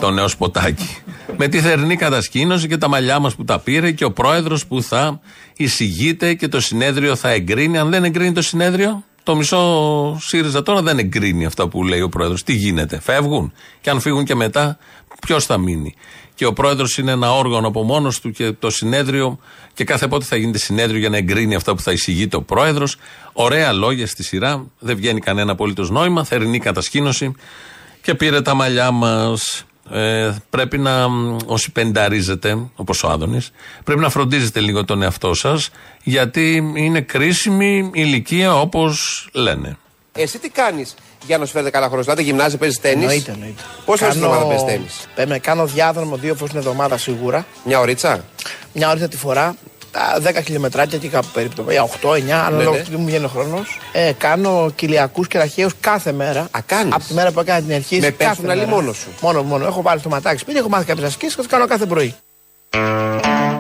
Το 0.00 0.10
νέο 0.10 0.28
σποτάκι. 0.28 0.96
Με 1.36 1.48
τη 1.48 1.60
θερινή 1.60 1.96
κατασκήνωση 1.96 2.68
και 2.68 2.76
τα 2.76 2.88
μαλλιά 2.88 3.18
μας 3.18 3.34
που 3.34 3.44
τα 3.44 3.58
πήρε 3.58 3.90
και 3.90 4.04
ο 4.04 4.12
πρόεδρος 4.12 4.66
που 4.66 4.82
θα 4.82 5.20
εισηγείται 5.56 6.34
και 6.34 6.48
το 6.48 6.60
συνέδριο 6.60 7.16
θα 7.16 7.30
εγκρίνει. 7.30 7.78
Αν 7.78 7.90
δεν 7.90 8.04
εγκρίνει 8.04 8.32
το 8.32 8.42
συνέδριο, 8.42 9.04
το 9.22 9.36
μισό 9.36 10.18
ΣΥΡΙΖΑ 10.20 10.62
τώρα 10.62 10.82
δεν 10.82 10.98
εγκρίνει 10.98 11.44
αυτά 11.44 11.68
που 11.68 11.84
λέει 11.84 12.00
ο 12.00 12.08
πρόεδρος. 12.08 12.42
Τι 12.42 12.52
γίνεται, 12.52 13.00
φεύγουν; 13.00 13.52
Και 13.80 13.90
αν 13.90 14.00
φύγουν 14.00 14.24
και 14.24 14.34
μετά, 14.34 14.78
ποιος 15.26 15.44
θα 15.46 15.58
μείνει; 15.58 15.94
Και 16.40 16.46
ο 16.46 16.52
πρόεδρος 16.52 16.98
είναι 16.98 17.10
ένα 17.10 17.32
όργανο 17.32 17.68
από 17.68 17.82
μόνος 17.82 18.20
του 18.20 18.30
και 18.30 18.52
το 18.52 18.70
συνέδριο, 18.70 19.38
και 19.74 19.84
κάθε 19.84 20.08
πότε 20.08 20.24
θα 20.24 20.36
γίνεται 20.36 20.58
συνέδριο 20.58 20.98
για 20.98 21.08
να 21.08 21.16
εγκρίνει 21.16 21.54
αυτά 21.54 21.74
που 21.74 21.80
θα 21.80 21.92
εισηγείται 21.92 22.36
ο 22.36 22.42
πρόεδρος. 22.42 22.96
Ωραία 23.32 23.72
λόγια 23.72 24.06
στη 24.06 24.22
σειρά, 24.22 24.66
δεν 24.78 24.96
βγαίνει 24.96 25.20
κανένα 25.20 25.52
απολύτως 25.52 25.90
νόημα. 25.90 26.24
Θερινή 26.24 26.58
κατασκήνωση 26.58 27.34
και 28.02 28.14
πήρε 28.14 28.42
τα 28.42 28.54
μαλλιά 28.54 28.90
μας. 28.90 29.64
Ε, 29.90 30.36
πρέπει 30.50 30.78
να, 30.78 31.08
μ, 31.08 31.36
όσοι 31.46 31.70
πενταρίζετε, 31.70 32.58
όπως 32.76 33.02
ο 33.02 33.08
Άδωνης, 33.08 33.50
πρέπει 33.84 34.00
να 34.00 34.10
φροντίζετε 34.10 34.60
λίγο 34.60 34.84
τον 34.84 35.02
εαυτό 35.02 35.34
σας, 35.34 35.70
γιατί 36.02 36.72
είναι 36.76 37.00
κρίσιμη 37.00 37.90
ηλικία 37.94 38.54
όπως 38.60 39.28
λένε. 39.32 39.76
Εσύ 40.12 40.38
τι 40.38 40.48
κάνεις; 40.48 40.94
Για 41.26 41.38
να 41.38 41.44
σου 41.44 41.52
φέρετε 41.52 41.70
καλά 41.70 41.86
χρόνο. 41.86 42.02
Δηλαδή 42.02 42.22
γυμνάζει, 42.22 42.56
παίζεις 42.56 42.80
τέννη. 42.80 43.02
Εννοείται, 43.02 43.32
εννοείται. 43.32 43.62
Πόσε 43.84 43.98
φορέ 44.04 44.12
την 44.12 44.20
Κάνω- 44.20 44.34
εβδομάδα 44.34 44.56
παίζεις 44.56 44.72
τέννη. 44.74 44.86
Πρέπει 45.14 45.30
να 45.30 45.38
κάνω 45.38 45.66
διάδρομο 45.66 46.16
δύο 46.16 46.34
φορές 46.34 46.50
την 46.50 46.58
εβδομάδα 46.58 46.96
σίγουρα. 46.98 47.46
Μια 47.64 47.80
ωρίτσα; 47.80 48.24
Μια 48.72 48.90
ώρα 48.90 49.08
τη 49.08 49.16
φορά. 49.16 49.54
Τα 49.92 50.20
10 50.22 50.40
χιλιομετράκια 50.44 50.98
και 50.98 51.08
κάπου 51.08 51.26
περίπου. 51.32 51.64
Για 51.70 51.82
8-9, 51.82 52.30
ανάλογα 52.46 52.76
ναι. 52.76 52.82
τι 52.82 52.96
μου 52.96 53.04
βγαίνει 53.06 53.24
ο 53.24 53.28
χρόνος. 53.28 53.78
Ε, 53.92 54.12
κάνω 54.18 54.70
κοιλιακού 54.74 55.22
και 55.24 55.38
ραχαίους 55.38 55.72
κάθε 55.80 56.12
μέρα. 56.12 56.40
Α, 56.40 56.60
κάνεις; 56.66 56.94
Από 56.94 57.04
τη 57.04 57.14
μέρα 57.14 57.30
που 57.32 57.40
έκανα 57.40 57.60
την 57.60 57.74
αρχή. 57.74 58.00
Με 58.00 58.14
personal 58.18 58.62
ή 58.66 58.68
μόνος 58.68 58.96
σου; 58.96 59.08
Μόνο, 59.20 59.42
μόνο. 59.42 59.66
Έχω 59.66 59.82
βάλει 59.82 60.00
το 60.00 60.08
ματάκι 60.08 60.38
σπίτι, 60.40 60.58
έχω 60.58 60.68
μάθει 60.68 60.84
κάποιες 60.84 61.06
ασκήσεις 61.06 61.34
και 61.34 61.42
το 61.42 61.48
κάνω 61.48 61.66
κάθε 61.66 61.86
πρωί. 61.86 62.14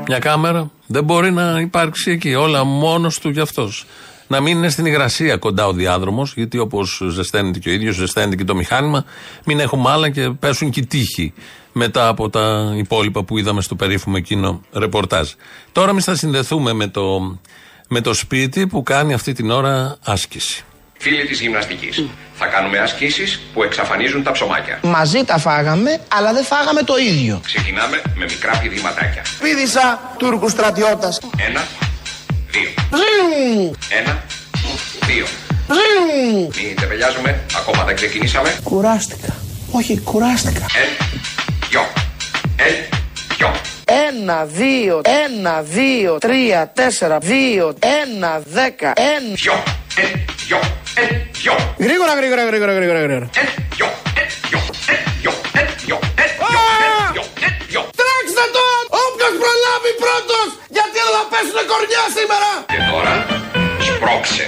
Μια 0.06 0.18
κάμερα 0.18 0.70
δεν 0.86 1.04
μπορεί 1.04 1.32
να 1.32 1.60
υπάρξει 1.60 2.10
εκεί. 2.10 2.34
Όλα 2.34 2.64
μόνος 2.64 3.18
του 3.18 3.32
κι 3.32 3.40
αυτός. 3.40 3.86
Να 4.30 4.40
μην 4.40 4.56
είναι 4.56 4.68
στην 4.68 4.86
υγρασία 4.86 5.36
κοντά 5.36 5.66
ο 5.66 5.72
διάδρομος, 5.72 6.32
γιατί 6.36 6.58
όπως 6.58 7.02
ζεσταίνεται 7.08 7.58
και 7.58 7.68
ο 7.68 7.72
ίδιος, 7.72 7.94
ζεσταίνεται 7.94 8.36
και 8.36 8.44
το 8.44 8.54
μηχάνημα, 8.54 9.04
μην 9.44 9.60
έχουμε 9.60 9.90
άλλα 9.90 10.10
και 10.10 10.30
πέσουν 10.30 10.70
και 10.70 10.80
οι 10.80 10.86
τείχοι 10.86 11.32
μετά 11.72 12.08
από 12.08 12.30
τα 12.30 12.72
υπόλοιπα 12.76 13.24
που 13.24 13.38
είδαμε 13.38 13.60
στο 13.60 13.74
περίφημο 13.74 14.14
εκείνο 14.18 14.60
ρεπορτάζ. 14.72 15.28
Τώρα 15.72 15.90
εμείς 15.90 16.04
θα 16.04 16.14
συνδεθούμε 16.14 16.72
με 16.72 16.86
το, 16.86 17.38
με 17.88 18.00
το 18.00 18.14
σπίτι 18.14 18.66
που 18.66 18.82
κάνει 18.82 19.12
αυτή 19.12 19.32
την 19.32 19.50
ώρα 19.50 19.96
άσκηση. 20.04 20.64
Φίλοι 20.98 21.26
της 21.26 21.40
γυμναστικής, 21.40 22.04
θα 22.34 22.46
κάνουμε 22.46 22.78
ασκήσεις 22.78 23.40
που 23.54 23.62
εξαφανίζουν 23.62 24.22
τα 24.22 24.32
ψωμάκια. 24.32 24.80
Μαζί 24.82 25.24
τα 25.24 25.38
φάγαμε, 25.38 26.00
αλλά 26.08 26.32
δεν 26.32 26.44
φάγαμε 26.44 26.82
το 26.82 26.96
ίδιο. 26.96 27.40
Ξεκινάμε 27.44 28.02
με 28.14 28.24
μικρά 28.24 28.58
πηδηματάκια. 28.58 29.22
Πήδησα 29.42 30.14
Τούρκου 30.18 30.48
στρατιώτας. 30.48 31.20
Ένα, 31.48 31.60
δύο. 32.52 32.70
Ένα, 33.98 34.24
δύο. 35.06 35.26
Μην 36.62 36.76
τεπελιάζουμε, 36.80 37.40
ακόμα 37.56 37.84
δεν 37.84 37.94
ξεκινήσαμε. 37.94 38.54
Κουράστηκα. 38.62 39.36
Όχι, 39.70 40.00
κουράστηκα. 40.00 40.66
Ένα, 40.82 41.20
δυο. 41.68 41.80
Ε, 42.56 42.70
δυο. 43.36 43.50
Ένα, 44.08 44.44
δύο, 44.44 45.00
ένα, 45.26 45.62
δύο, 45.62 46.18
τρία, 46.18 46.70
τέσσερα, 46.74 47.18
δύο, 47.18 47.74
ένα, 48.04 48.42
δέκα, 48.44 48.92
ένα. 48.96 49.34
Δυο. 49.34 49.62
Ε, 49.96 50.02
δυο. 50.46 50.58
Ε, 50.94 51.04
δυο. 51.40 51.54
Γρήγορα, 51.78 52.14
γρήγορα, 52.14 52.44
γρήγορα, 52.44 52.72
γρήγορα, 52.72 53.00
γρήγορα. 53.00 53.28
Ε, 53.36 53.42
δυο. 53.76 53.86
Ε, 54.20 54.24
δυο. 54.48 54.60
Ε, 54.92 54.96
δυο. 55.20 55.32
Ε, 55.60 55.62
δυο. 55.84 55.98
Ε, 56.22 56.24
δυο. 56.46 56.56
Ε, 56.82 57.08
δυο. 57.12 57.24
Ε, 57.46 57.48
δυο. 57.70 57.82
Τρέξτε 58.00 58.44
το! 58.54 58.64
Όποιος 59.04 59.34
προλάβει 59.42 59.92
πρώτος! 60.04 60.46
Γιατί 60.76 60.89
δεν 61.40 61.48
θα 61.48 61.62
πέσουν 61.62 61.68
κορνιά 61.72 62.04
σήμερα! 62.16 62.50
Και 62.72 62.80
τώρα 62.90 63.14
σπρώξε. 63.88 64.44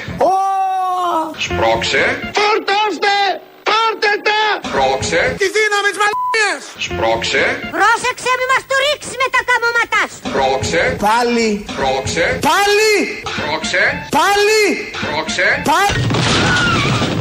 Σπρώξε. 1.44 2.02
Φορτώστε! 2.38 3.14
Πάρτε 3.68 4.12
τα! 4.26 4.40
Σπρώξε. 4.68 5.20
Τη 5.40 5.46
δύναμη 5.57 5.88
της 5.92 6.00
μαλακίας! 6.02 6.62
Σπρώξε. 6.87 7.42
Πρόσεξε 7.76 8.31
μη 8.38 8.46
μας 8.52 8.62
του 8.68 8.76
ρίξει 8.85 9.14
με 9.22 9.28
τα 9.35 9.40
καμώματά 9.48 10.02
σου. 10.12 10.20
Σπρώξε. 10.28 10.83
Πάλι! 11.07 11.48
Σπρώξε. 11.72 12.24
Πάλι! 12.48 12.94
Σπρώξε. 13.33 13.83
Πάλι! 14.18 14.62
Σπρώξε. 15.00 15.46
Πάλι! 15.70 17.12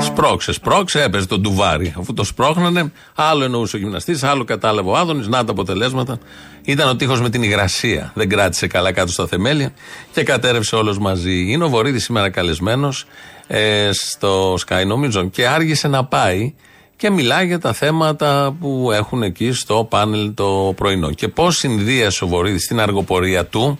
Σπρώξε, 0.00 0.52
σπρώξε, 0.52 1.02
έπαιζε 1.02 1.26
τον 1.26 1.40
ντουβάρι. 1.40 1.94
Αφού 1.98 2.14
το 2.14 2.24
σπρώχνανε, 2.24 2.92
άλλο 3.14 3.44
εννοούσε 3.44 3.76
ο 3.76 3.78
γυμναστής, 3.78 4.22
άλλο 4.22 4.44
κατάλαβε 4.44 4.90
ο 4.90 4.96
Άδωνης. 4.96 5.26
Να 5.26 5.44
τα 5.44 5.52
αποτελέσματα. 5.52 6.18
Ήταν 6.64 6.88
ο 6.88 6.96
τείχος 6.96 7.20
με 7.20 7.30
την 7.30 7.42
υγρασία. 7.42 8.12
Δεν 8.14 8.28
κράτησε 8.28 8.66
καλά 8.66 8.92
κάτω 8.92 9.12
στα 9.12 9.26
θεμέλια 9.26 9.72
και 10.12 10.22
κατέρευσε 10.22 10.76
όλος 10.76 10.98
μαζί. 10.98 11.52
Είναι 11.52 11.64
ο 11.64 11.68
Βορύδης 11.68 12.04
σήμερα 12.04 12.30
καλεσμένος 12.30 13.04
ε, 13.46 13.90
στο 13.92 14.54
Sky, 14.54 14.86
νομίζω, 14.86 15.28
και 15.28 15.46
άργησε 15.46 15.88
να 15.88 16.04
πάει 16.04 16.54
και 16.96 17.10
μιλάει 17.10 17.46
για 17.46 17.58
τα 17.58 17.72
θέματα 17.72 18.56
που 18.60 18.90
έχουν 18.92 19.22
εκεί 19.22 19.52
στο 19.52 19.86
πάνελ 19.90 20.34
το 20.34 20.72
πρωινό. 20.76 21.10
Και 21.10 21.28
πώς 21.28 21.56
συνδύασε 21.56 22.24
ο 22.24 22.26
Βορύδης 22.26 22.66
την 22.66 22.80
αργοπορία 22.80 23.46
του 23.46 23.78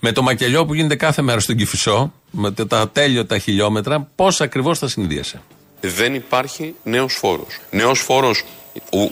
με 0.00 0.12
το 0.12 0.22
μακελιό 0.22 0.66
που 0.66 0.74
γίνεται 0.74 0.96
κάθε 0.96 1.22
μέρα 1.22 1.40
στον 1.40 1.56
Κυφισό, 1.56 2.12
με 2.32 2.50
τα 2.50 2.88
τέλειωτα 2.88 3.38
χιλιόμετρα, 3.38 4.08
πώς 4.14 4.40
ακριβώς 4.40 4.78
τα 4.78 4.88
συνδύασε; 4.88 5.42
δεν 5.80 6.14
υπάρχει 6.14 6.74
νέος 6.82 7.14
φόρος. 7.14 7.60
Νέος 7.70 8.00
φόρος, 8.00 8.44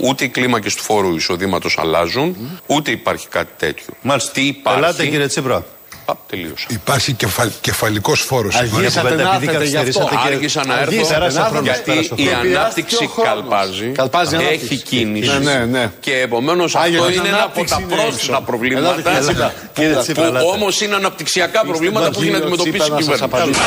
ούτε 0.00 0.24
οι 0.24 0.28
κλίμακες 0.28 0.74
του 0.74 0.82
φόρου 0.82 1.14
εισοδήματος 1.14 1.78
αλλάζουν, 1.78 2.36
ούτε 2.66 2.90
υπάρχει 2.90 3.28
κάτι 3.28 3.52
τέτοιο. 3.56 3.94
Μάλιστα. 4.02 4.32
Τι 4.32 4.46
υπάρχει. 4.46 4.78
Ελάτε 4.78 5.06
κύριε 5.06 5.26
Τσίπρα. 5.26 5.66
Α, 6.10 6.14
τελείωσα. 6.26 6.66
Υπάρχει 6.68 7.12
κεφα, 7.12 7.48
κεφαλικός 7.60 8.20
φόρος. 8.20 8.54
Αργήσατε 8.56 9.14
να 9.14 9.34
έρθετε 9.34 9.64
γι' 9.64 9.76
αυτό. 9.76 10.08
Άργησα 10.26 10.66
να 10.66 10.80
έρθω 10.80 11.06
Πέρασε 11.08 11.40
ο 11.40 11.44
χρόνος, 11.44 11.62
γιατί 11.64 11.90
πέρασε 11.90 12.12
ο 12.12 12.16
η 12.16 12.26
χρόνος. 12.26 12.56
ανάπτυξη 12.56 13.08
καλπάζει, 13.22 13.86
Καλπάζει 13.86 14.34
η 14.34 14.38
έχει 14.38 14.46
ανάπτυξη. 14.46 14.76
κίνηση 14.76 15.38
Ναι, 15.42 15.52
ναι, 15.52 15.64
ναι. 15.64 15.90
και 16.00 16.12
επομένως 16.20 16.74
αυτό 16.74 16.86
Άγιο, 16.86 17.04
είναι 17.04 17.12
την 17.12 17.24
ένα 17.24 17.36
από 17.36 17.42
ανάπτυξη 17.42 17.74
τα 17.74 17.80
είναι 17.80 17.94
πρόσθετα 17.94 18.32
έξω. 18.36 18.42
προβλήματα 18.46 18.86
Ελάτε, 18.86 19.02
κύριε 19.02 19.20
Τσίπρα. 19.20 19.52
Κύριε 19.74 19.96
Τσίπρα, 20.02 20.22
που 20.22 20.28
ελάτε. 20.28 20.44
όμως 20.46 20.80
είναι 20.80 20.94
αναπτυξιακά 20.94 21.60
προβλήματα 21.64 22.10
που 22.10 22.20
έχει 22.22 22.30
να 22.30 22.38
Κύριο 22.38 22.54
αντιμετωπίσει 22.54 22.78
Τσίπρα, 22.78 23.00
η 23.00 23.04
να 23.04 23.16
σας 23.16 23.28
κυβέρνηση. 23.28 23.60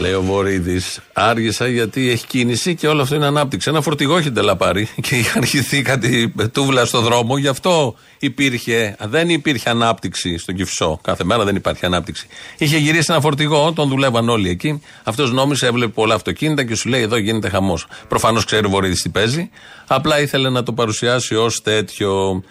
Λέει 0.00 0.12
ο 0.12 0.22
Βορύδης. 0.22 1.00
Άργησα 1.12 1.68
γιατί 1.68 2.10
έχει 2.10 2.26
κίνηση 2.26 2.74
και 2.74 2.88
όλο 2.88 3.02
αυτό 3.02 3.14
είναι 3.14 3.26
ανάπτυξη. 3.26 3.70
Ένα 3.70 3.80
φορτηγό 3.80 4.16
έχει 4.16 4.30
τελαπάρει 4.30 4.88
και 5.02 5.16
είχε 5.16 5.38
αρχιθεί 5.38 5.82
κάτι 5.82 6.32
τούβλα 6.52 6.84
στο 6.84 7.00
δρόμο. 7.00 7.38
Γι' 7.38 7.48
αυτό 7.48 7.94
υπήρχε, 8.18 8.96
δεν 9.00 9.28
υπήρχε 9.28 9.70
ανάπτυξη 9.70 10.38
στον 10.38 10.54
Κυφσό. 10.54 11.00
Κάθε 11.02 11.24
μέρα 11.24 11.44
δεν 11.44 11.56
υπάρχει 11.56 11.86
ανάπτυξη. 11.86 12.26
Είχε 12.58 12.76
γυρίσει 12.76 13.06
ένα 13.12 13.20
φορτηγό, 13.20 13.72
τον 13.72 13.88
δουλεύαν 13.88 14.28
όλοι 14.28 14.48
εκεί. 14.48 14.82
Αυτός 15.04 15.32
νόμισε, 15.32 15.66
έβλεπε 15.66 15.92
πολλά 15.92 16.14
αυτοκίνητα 16.14 16.64
και 16.64 16.74
σου 16.74 16.88
λέει: 16.88 17.02
Εδώ 17.02 17.16
γίνεται 17.16 17.48
χαμός. 17.48 17.86
Προφανώς 18.08 18.44
ξέρει 18.44 18.66
ο 18.66 18.70
Βορύδης 18.70 19.02
τι 19.02 19.08
παίζει. 19.08 19.50
Απλά 19.86 20.20
ήθελε 20.20 20.50
να 20.50 20.62
το 20.62 20.72
παρουσιάσει 20.72 21.34
ως 21.34 21.62
τέτοιο. 21.62 22.42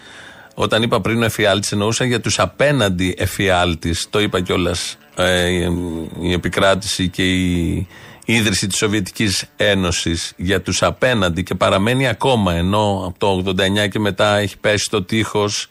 Όταν 0.54 0.82
είπα 0.82 1.00
πριν 1.00 1.22
ο 1.22 1.24
εφιάλτης, 1.24 1.72
εννοούσα 1.72 2.04
για 2.04 2.20
τους 2.20 2.38
απέναντι 2.38 3.14
εφιάλτης. 3.18 4.06
Το 4.10 4.20
είπα 4.20 4.40
κιόλας. 4.40 4.98
Ε, 5.22 5.68
η 6.20 6.32
επικράτηση 6.32 7.08
και 7.08 7.22
η 7.22 7.86
ίδρυση 8.24 8.66
της 8.66 8.76
Σοβιετικής 8.76 9.44
Ένωσης 9.56 10.32
για 10.36 10.62
τους 10.62 10.82
απέναντι 10.82 11.42
και 11.42 11.54
παραμένει 11.54 12.08
ακόμα 12.08 12.54
ενώ 12.54 13.04
από 13.06 13.18
το 13.18 13.52
89 13.84 13.88
και 13.90 13.98
μετά 13.98 14.36
έχει 14.36 14.58
πέσει 14.58 14.90
το 14.90 15.02
τείχος 15.02 15.66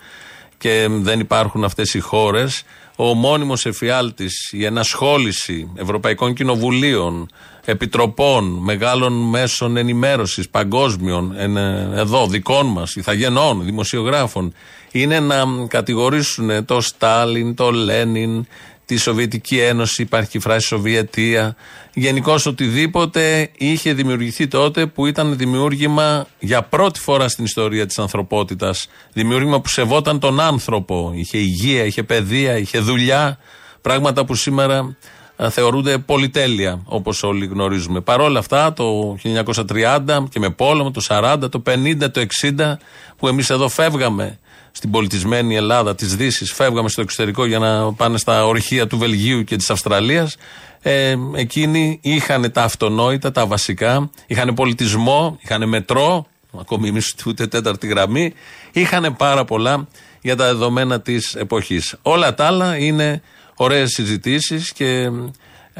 και 0.57 0.87
δεν 0.89 1.19
υπάρχουν 1.19 1.63
αυτές 1.63 1.93
οι 1.93 1.99
χώρες 1.99 2.63
ο 3.01 3.13
μόνιμος 3.13 3.65
εφιάλτης, 3.65 4.49
η 4.51 4.65
ενασχόληση 4.65 5.71
Ευρωπαϊκών 5.75 6.33
Κοινοβουλίων, 6.33 7.29
Επιτροπών, 7.65 8.45
μεγάλων 8.45 9.13
μέσων 9.29 9.77
ενημέρωσης, 9.77 10.49
παγκόσμιων, 10.49 11.33
εν- 11.37 11.57
εδώ 11.93 12.27
δικών 12.27 12.67
μας, 12.67 12.95
ηθαγενών, 12.95 13.63
δημοσιογράφων, 13.65 14.53
είναι 14.91 15.19
να 15.19 15.43
κατηγορήσουν 15.67 16.65
το 16.65 16.81
Στάλιν, 16.81 17.55
το 17.55 17.71
Λένιν, 17.71 18.47
τη 18.89 18.97
Σοβιετική 18.97 19.59
Ένωση, 19.59 20.01
υπάρχει 20.01 20.29
και 20.29 20.37
η 20.37 20.41
φράση 20.41 20.67
Σοβιετία. 20.67 21.55
Γενικώς 21.93 22.45
οτιδήποτε 22.45 23.49
είχε 23.57 23.93
δημιουργηθεί 23.93 24.47
τότε 24.47 24.85
που 24.85 25.05
ήταν 25.05 25.37
δημιούργημα 25.37 26.27
για 26.39 26.63
πρώτη 26.63 26.99
φορά 26.99 27.27
στην 27.27 27.45
ιστορία 27.45 27.85
της 27.85 27.99
ανθρωπότητας. 27.99 28.87
Δημιούργημα 29.13 29.61
που 29.61 29.67
σεβόταν 29.67 30.19
τον 30.19 30.39
άνθρωπο. 30.39 31.11
Είχε 31.15 31.37
υγεία, 31.37 31.83
είχε 31.83 32.03
παιδεία, 32.03 32.57
είχε 32.57 32.79
δουλειά. 32.79 33.37
Πράγματα 33.81 34.25
που 34.25 34.35
σήμερα 34.35 34.97
α, 35.43 35.49
θεωρούνται 35.49 35.97
πολυτέλεια, 35.97 36.81
όπως 36.85 37.23
όλοι 37.23 37.45
γνωρίζουμε. 37.45 38.01
Παρ' 38.01 38.21
όλα 38.21 38.39
αυτά, 38.39 38.73
το 38.73 39.17
1930 39.23 40.27
και 40.29 40.39
με 40.39 40.49
πόλεμο, 40.49 40.91
το 40.91 41.01
40, 41.07 41.37
το 41.51 41.63
50, 41.65 42.11
το 42.11 42.25
60, 42.57 42.77
που 43.17 43.27
εμείς 43.27 43.49
εδώ 43.49 43.69
φεύγαμε 43.69 44.39
στην 44.79 44.91
πολιτισμένη 44.91 45.55
Ελλάδα 45.55 45.95
της 45.95 46.15
Δύσης, 46.15 46.53
φεύγαμε 46.53 46.89
στο 46.89 47.01
εξωτερικό 47.01 47.45
για 47.45 47.59
να 47.59 47.93
πάνε 47.93 48.17
στα 48.17 48.45
ορυχεία 48.45 48.87
του 48.87 48.97
Βελγίου 48.97 49.43
και 49.43 49.55
της 49.55 49.69
Αυστραλίας. 49.69 50.37
Ε, 50.81 51.15
εκείνοι 51.35 51.99
είχαν 52.01 52.51
τα 52.51 52.63
αυτονόητα, 52.63 53.31
τα 53.31 53.45
βασικά, 53.45 54.09
είχαν 54.27 54.53
πολιτισμό, 54.53 55.37
είχαν 55.41 55.69
μετρό, 55.69 56.25
ακόμη 56.59 56.87
εμεί 56.87 56.99
ούτε 57.25 57.47
τέταρτη 57.47 57.87
γραμμή, 57.87 58.33
είχαν 58.71 59.15
πάρα 59.15 59.45
πολλά 59.45 59.87
για 60.21 60.35
τα 60.35 60.45
δεδομένα 60.45 61.01
της 61.01 61.35
εποχής. 61.35 61.95
Όλα 62.01 62.33
τα 62.33 62.45
άλλα 62.45 62.77
είναι 62.77 63.21
ωραίες 63.55 63.91
συζητήσεις 63.91 64.73
και 64.73 65.09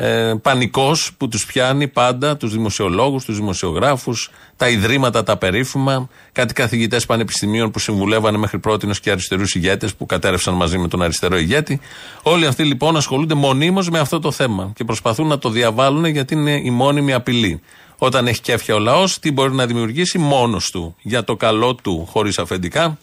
ε, 0.02 0.34
πανικός 0.42 1.12
που 1.18 1.28
τους 1.28 1.46
πιάνει 1.46 1.88
πάντα 1.88 2.38
τους 2.38 2.52
δημοσιολόγους, 2.52 3.26
τους 3.26 3.36
δημοσιογράφους, 3.36 4.32
τα 4.56 4.70
ιδρύματα 4.70 5.24
τα 5.24 5.38
περίφημα, 5.38 6.10
κάτι 6.32 6.54
καθηγητές 6.54 7.06
πανεπιστημίων 7.06 7.72
που 7.72 7.80
συμβουλεύανε 7.80 8.38
μέχρι 8.38 8.60
πρώτη 8.60 8.88
και 9.02 9.12
αριστερούς 9.12 9.56
ηγέτες 9.56 9.96
που 9.96 10.06
κατέρευσαν 10.06 10.54
μαζί 10.54 10.78
με 10.78 10.88
τον 10.88 11.02
αριστερό 11.02 11.38
ηγέτη. 11.38 11.80
Όλοι 12.24 12.46
αυτοί 12.46 12.64
λοιπόν 12.64 12.98
ασχολούνται 12.98 13.34
μονίμως 13.34 13.90
με 13.90 14.00
αυτό 14.00 14.20
το 14.20 14.32
θέμα 14.32 14.72
και 14.76 14.84
προσπαθούν 14.84 15.28
να 15.28 15.38
το 15.38 15.50
διαβάλουν 15.50 16.06
γιατί 16.06 16.34
είναι 16.34 16.62
η 16.64 16.70
μόνιμη 16.70 17.14
απειλή. 17.14 17.62
Όταν 17.98 18.28
έχει 18.28 18.42
κέφια 18.42 18.76
ο 18.76 18.80
λαός, 18.80 19.20
τι 19.20 19.32
μπορεί 19.32 19.54
να 19.54 19.66
δημιουργήσει 19.66 20.18
μόνος 20.18 20.70
του 20.70 20.96
για 21.02 21.24
το 21.24 21.36
καλό 21.36 21.76
του, 21.76 22.08
χωρίς 22.12 22.40
αφεντικά 22.40 22.98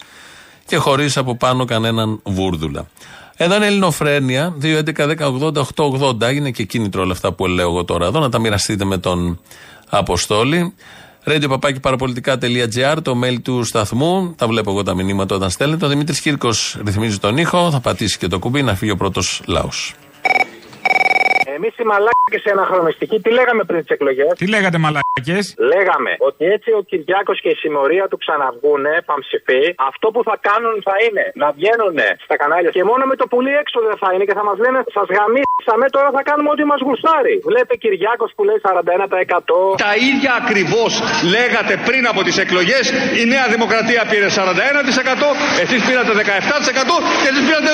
και 0.65 0.77
χωρίς 0.77 1.17
από 1.17 1.35
πάνω 1.35 1.65
κανέναν 1.65 2.19
βούρδουλα. 2.23 2.87
Εδώ 3.39 3.55
είναι 3.55 3.65
Ελληνοφρένια, 3.65 4.55
2.11.10.80.880. 4.61 6.33
Είναι 6.33 6.51
και 6.51 6.63
κίνητρο 6.63 7.01
όλα 7.01 7.11
αυτά 7.11 7.33
που 7.33 7.47
λέω 7.47 7.69
εγώ 7.69 7.83
τώρα 7.85 8.05
εδώ, 8.05 8.19
να 8.19 8.29
τα 8.29 8.39
μοιραστείτε 8.39 8.85
με 8.85 8.97
τον 8.97 9.39
Αποστόλη. 9.89 10.73
Radio 11.25 11.45
παπάκι 11.49 11.79
παραπολιτικά.gr, 11.79 12.97
το 13.01 13.19
mail 13.23 13.41
του 13.41 13.63
σταθμού. 13.63 14.33
Τα 14.35 14.47
βλέπω 14.47 14.71
εγώ 14.71 14.83
τα 14.83 14.95
μηνύματα 14.95 15.35
όταν 15.35 15.49
στέλνετε. 15.49 15.85
Ο 15.85 15.87
Δημήτρης 15.87 16.21
Κύρκος 16.21 16.77
ρυθμίζει 16.85 17.17
τον 17.17 17.37
ήχο. 17.37 17.71
Θα 17.71 17.79
πατήσει 17.79 18.17
και 18.17 18.27
το 18.27 18.39
κουμπί 18.39 18.61
να 18.61 18.75
φύγει 18.75 18.91
ο 18.91 18.95
πρώτος 18.95 19.41
λαός. 19.45 19.93
Εμείς 21.57 21.73
οι 21.81 21.85
μαλάκες 21.91 22.41
οι 22.45 22.51
αναχρονιστικοί, 22.57 23.17
τι 23.25 23.31
λέγαμε 23.39 23.63
πριν 23.69 23.79
τις 23.83 23.91
εκλογές; 23.95 24.31
Τι 24.41 24.47
λέγατε 24.55 24.77
μαλακέ. 24.85 25.39
Λέγαμε 25.73 26.11
ότι 26.29 26.43
έτσι 26.55 26.69
ο 26.79 26.81
Κυριάκος 26.89 27.37
και 27.43 27.49
η 27.55 27.57
συμμορία 27.63 28.05
του 28.11 28.17
ξαναβγούνε, 28.23 28.93
παμψηφί, 29.09 29.63
αυτό 29.89 30.07
που 30.13 30.21
θα 30.29 30.35
κάνουν 30.47 30.75
θα 30.87 30.95
είναι 31.05 31.23
να 31.41 31.47
βγαίνουν 31.57 31.97
στα 32.25 32.35
κανάλια 32.41 32.71
και 32.77 32.83
μόνο 32.91 33.03
με 33.11 33.15
το 33.21 33.25
πουλί 33.31 33.53
έξω 33.63 33.77
δεν 33.87 33.95
θα 34.01 34.09
είναι 34.13 34.25
και 34.29 34.35
θα 34.39 34.43
μας 34.49 34.57
λένε 34.63 34.79
Σας 34.97 35.07
γαμίσαμε, 35.17 35.85
τώρα 35.95 36.09
θα 36.17 36.21
κάνουμε 36.29 36.49
ό,τι 36.55 36.63
μας 36.71 36.79
γουστάρει. 36.87 37.35
Βλέπε 37.49 37.73
Κυριάκος 37.83 38.29
που 38.35 38.43
λέει 38.47 38.59
41%. 38.67 39.77
Τα 39.87 39.93
ίδια 40.09 40.31
ακριβώς 40.41 40.91
λέγατε 41.35 41.73
πριν 41.87 42.03
από 42.11 42.21
τις 42.27 42.35
εκλογές. 42.43 42.83
Η 43.21 43.23
Νέα 43.33 43.45
Δημοκρατία 43.55 44.01
πήρε 44.11 44.27
41%, 44.39 45.29
εσείς 45.63 45.79
πήρατε 45.87 46.11
17% 46.21 46.95
και 47.21 47.29
εσείς 47.31 47.43
πήρατε 47.47 47.71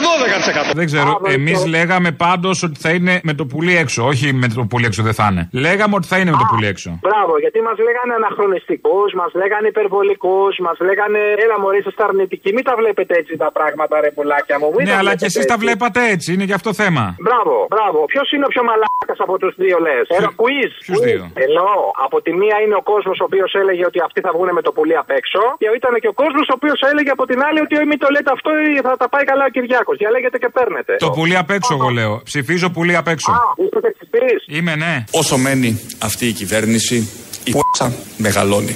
12%. 0.71 0.79
Δεν 0.81 0.87
ξέρω. 0.91 1.11
Εμείς 1.37 1.59
λέγαμε 1.75 2.09
πάντως 2.25 2.57
ότι 2.67 2.77
θα 2.85 2.91
είναι 2.97 3.13
με 3.29 3.33
το 3.39 3.45
πουλί 3.51 3.72
πουλί 3.73 3.85
έξω. 3.85 4.01
Όχι 4.11 4.25
με 4.41 4.47
το 4.55 4.61
πουλί 4.69 4.85
έξω 4.89 5.01
δεν 5.07 5.13
θα 5.19 5.25
είναι. 5.31 5.43
Λέγαμε 5.65 5.93
ότι 5.99 6.07
θα 6.11 6.17
είναι 6.19 6.31
με 6.35 6.37
το 6.43 6.47
πουλί 6.51 6.67
έξω. 6.73 6.89
Μπράβο, 7.07 7.33
γιατί 7.43 7.59
μας 7.67 7.77
λέγανε 7.87 8.13
αναχρονιστικούς, 8.21 9.09
μας 9.21 9.31
λέγανε 9.41 9.67
υπερβολικούς, 9.73 10.53
μας 10.65 10.77
λέγανε 10.87 11.21
έλα 11.43 11.55
μωρή, 11.63 11.79
είστε 11.89 12.03
αρνητικοί. 12.09 12.49
Μην 12.57 12.63
τα 12.69 12.73
βλέπετε 12.81 13.13
έτσι 13.21 13.33
τα 13.43 13.49
πράγματα, 13.57 13.93
ρε 14.03 14.09
πουλάκια 14.15 14.55
μου. 14.61 14.67
Μην 14.75 14.85
Ναι, 14.87 14.93
τα 14.93 14.97
αλλά 15.01 15.11
και 15.11 15.17
βλέπετε 15.17 15.25
εσείς 15.31 15.45
τα 15.51 15.53
έτσι. 15.57 15.65
βλέπατε 15.65 15.99
έτσι. 16.13 16.27
Είναι 16.33 16.45
γι' 16.49 16.57
αυτό 16.59 16.69
θέμα. 16.81 17.03
Μπράβο, 17.27 17.55
μπράβο. 17.73 17.99
Ποιος 18.13 18.27
είναι 18.33 18.45
ο 18.49 18.51
πιο 18.53 18.63
μαλάκας 18.69 19.19
από 19.25 19.35
τους 19.41 19.53
δύο, 19.63 19.77
λες; 19.87 20.05
Ένα 20.19 20.29
quiz. 20.41 20.71
ποιους 20.85 20.97
Quiz. 20.99 21.05
δύο; 21.07 21.23
Εννοώ, 21.45 21.73
από 22.05 22.17
τη 22.25 22.31
μία 22.41 22.57
είναι 22.63 22.75
ο 22.81 22.83
κόσμος 22.91 23.15
ο 23.23 23.25
οποίος 23.29 23.51
έλεγε 23.61 23.83
ότι 23.89 23.99
αυτοί 24.07 24.19
θα 24.25 24.31
βγουν 24.35 24.49
με 24.57 24.61
το 24.67 24.71
πουλί 24.75 24.95
απ' 25.03 25.11
έξω. 25.19 25.41
Και 25.61 25.67
ήταν 25.79 25.93
και 26.03 26.09
ο 26.13 26.15
κόσμος 26.23 26.45
ο 26.51 26.53
οποίος 26.59 26.79
έλεγε 26.91 27.11
από 27.17 27.23
την 27.29 27.39
άλλη 27.47 27.59
ότι 27.65 27.73
«Ε, 27.81 27.85
μην 27.91 27.99
το 28.03 28.07
λέτε 28.15 28.31
αυτό, 28.37 28.49
θα 28.87 28.93
τα 29.01 29.07
πάει 29.13 29.23
καλά 29.31 29.43
ο 29.49 29.51
Κυριάκος. 29.55 29.95
Διαλέγετε 30.01 30.37
και 30.43 30.49
παίρνετε. 30.57 30.93
Το 31.05 31.09
πουλί 31.17 31.35
απ' 31.43 31.51
έξω, 31.57 31.71
εγώ 31.79 31.89
λέω. 31.99 32.13
Ψηφίζω 32.29 32.67
πουλί 32.75 32.95
απ' 33.01 33.07
έξω. 33.15 33.31
Είστε 33.63 33.79
ταξιτής. 33.79 34.57
Είμαι, 34.57 34.75
ναι. 34.75 35.03
Όσο 35.11 35.37
μένει 35.37 35.79
αυτή 36.01 36.25
η 36.27 36.31
κυβέρνηση, 36.31 36.95
η 37.43 37.51
π***α 37.51 37.87
μεγαλώνει. 38.17 38.75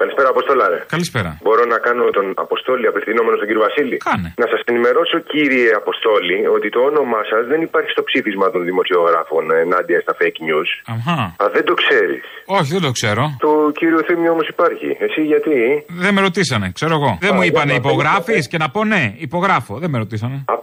Καλησπέρα, 0.00 0.28
Αποστόλα. 0.34 0.64
Ρε. 0.72 0.80
Καλησπέρα. 0.96 1.30
Μπορώ 1.44 1.64
να 1.74 1.78
κάνω 1.86 2.04
τον 2.18 2.26
Αποστόλη 2.46 2.86
απευθυνόμενο 2.92 3.34
στον 3.38 3.46
κύριο 3.48 3.62
Βασίλη; 3.68 3.96
Κάνε. 4.08 4.28
Να 4.42 4.46
σας 4.52 4.60
ενημερώσω, 4.70 5.16
κύριε 5.32 5.70
Αποστόλη, 5.82 6.38
ότι 6.56 6.68
το 6.76 6.80
όνομά 6.90 7.20
σας 7.32 7.42
δεν 7.52 7.60
υπάρχει 7.68 7.90
στο 7.96 8.02
ψήφισμα 8.08 8.46
των 8.54 8.60
δημοσιογράφων 8.70 9.44
ενάντια 9.64 9.98
στα 10.04 10.12
fake 10.20 10.40
news. 10.48 10.70
Αχα. 10.94 11.18
Α, 11.42 11.44
δεν 11.56 11.64
το 11.68 11.74
ξέρεις. 11.82 12.24
Όχι, 12.58 12.70
δεν 12.76 12.82
το 12.86 12.90
ξέρω. 12.98 13.22
Το 13.46 13.52
κύριο 13.78 14.00
Θήμιο 14.06 14.30
όμως 14.36 14.46
υπάρχει. 14.54 14.88
Εσύ 15.06 15.22
γιατί; 15.32 15.56
Δεν 16.04 16.12
με 16.14 16.20
ρωτήσανε, 16.26 16.66
ξέρω 16.78 16.94
εγώ. 16.98 17.10
Δεν 17.26 17.32
μου 17.34 17.42
για 17.42 17.50
είπανε 17.50 17.72
να 17.72 17.78
υπογράφεις 17.82 18.42
και 18.50 18.58
να 18.62 18.68
πω 18.74 18.80
ναι, 18.84 19.02
υπογράφω. 19.26 19.72
Δεν 19.82 19.90
με 19.90 19.98
ρωτήσανε. 19.98 20.36
Α, 20.44 20.52
πρέπει 20.58 20.59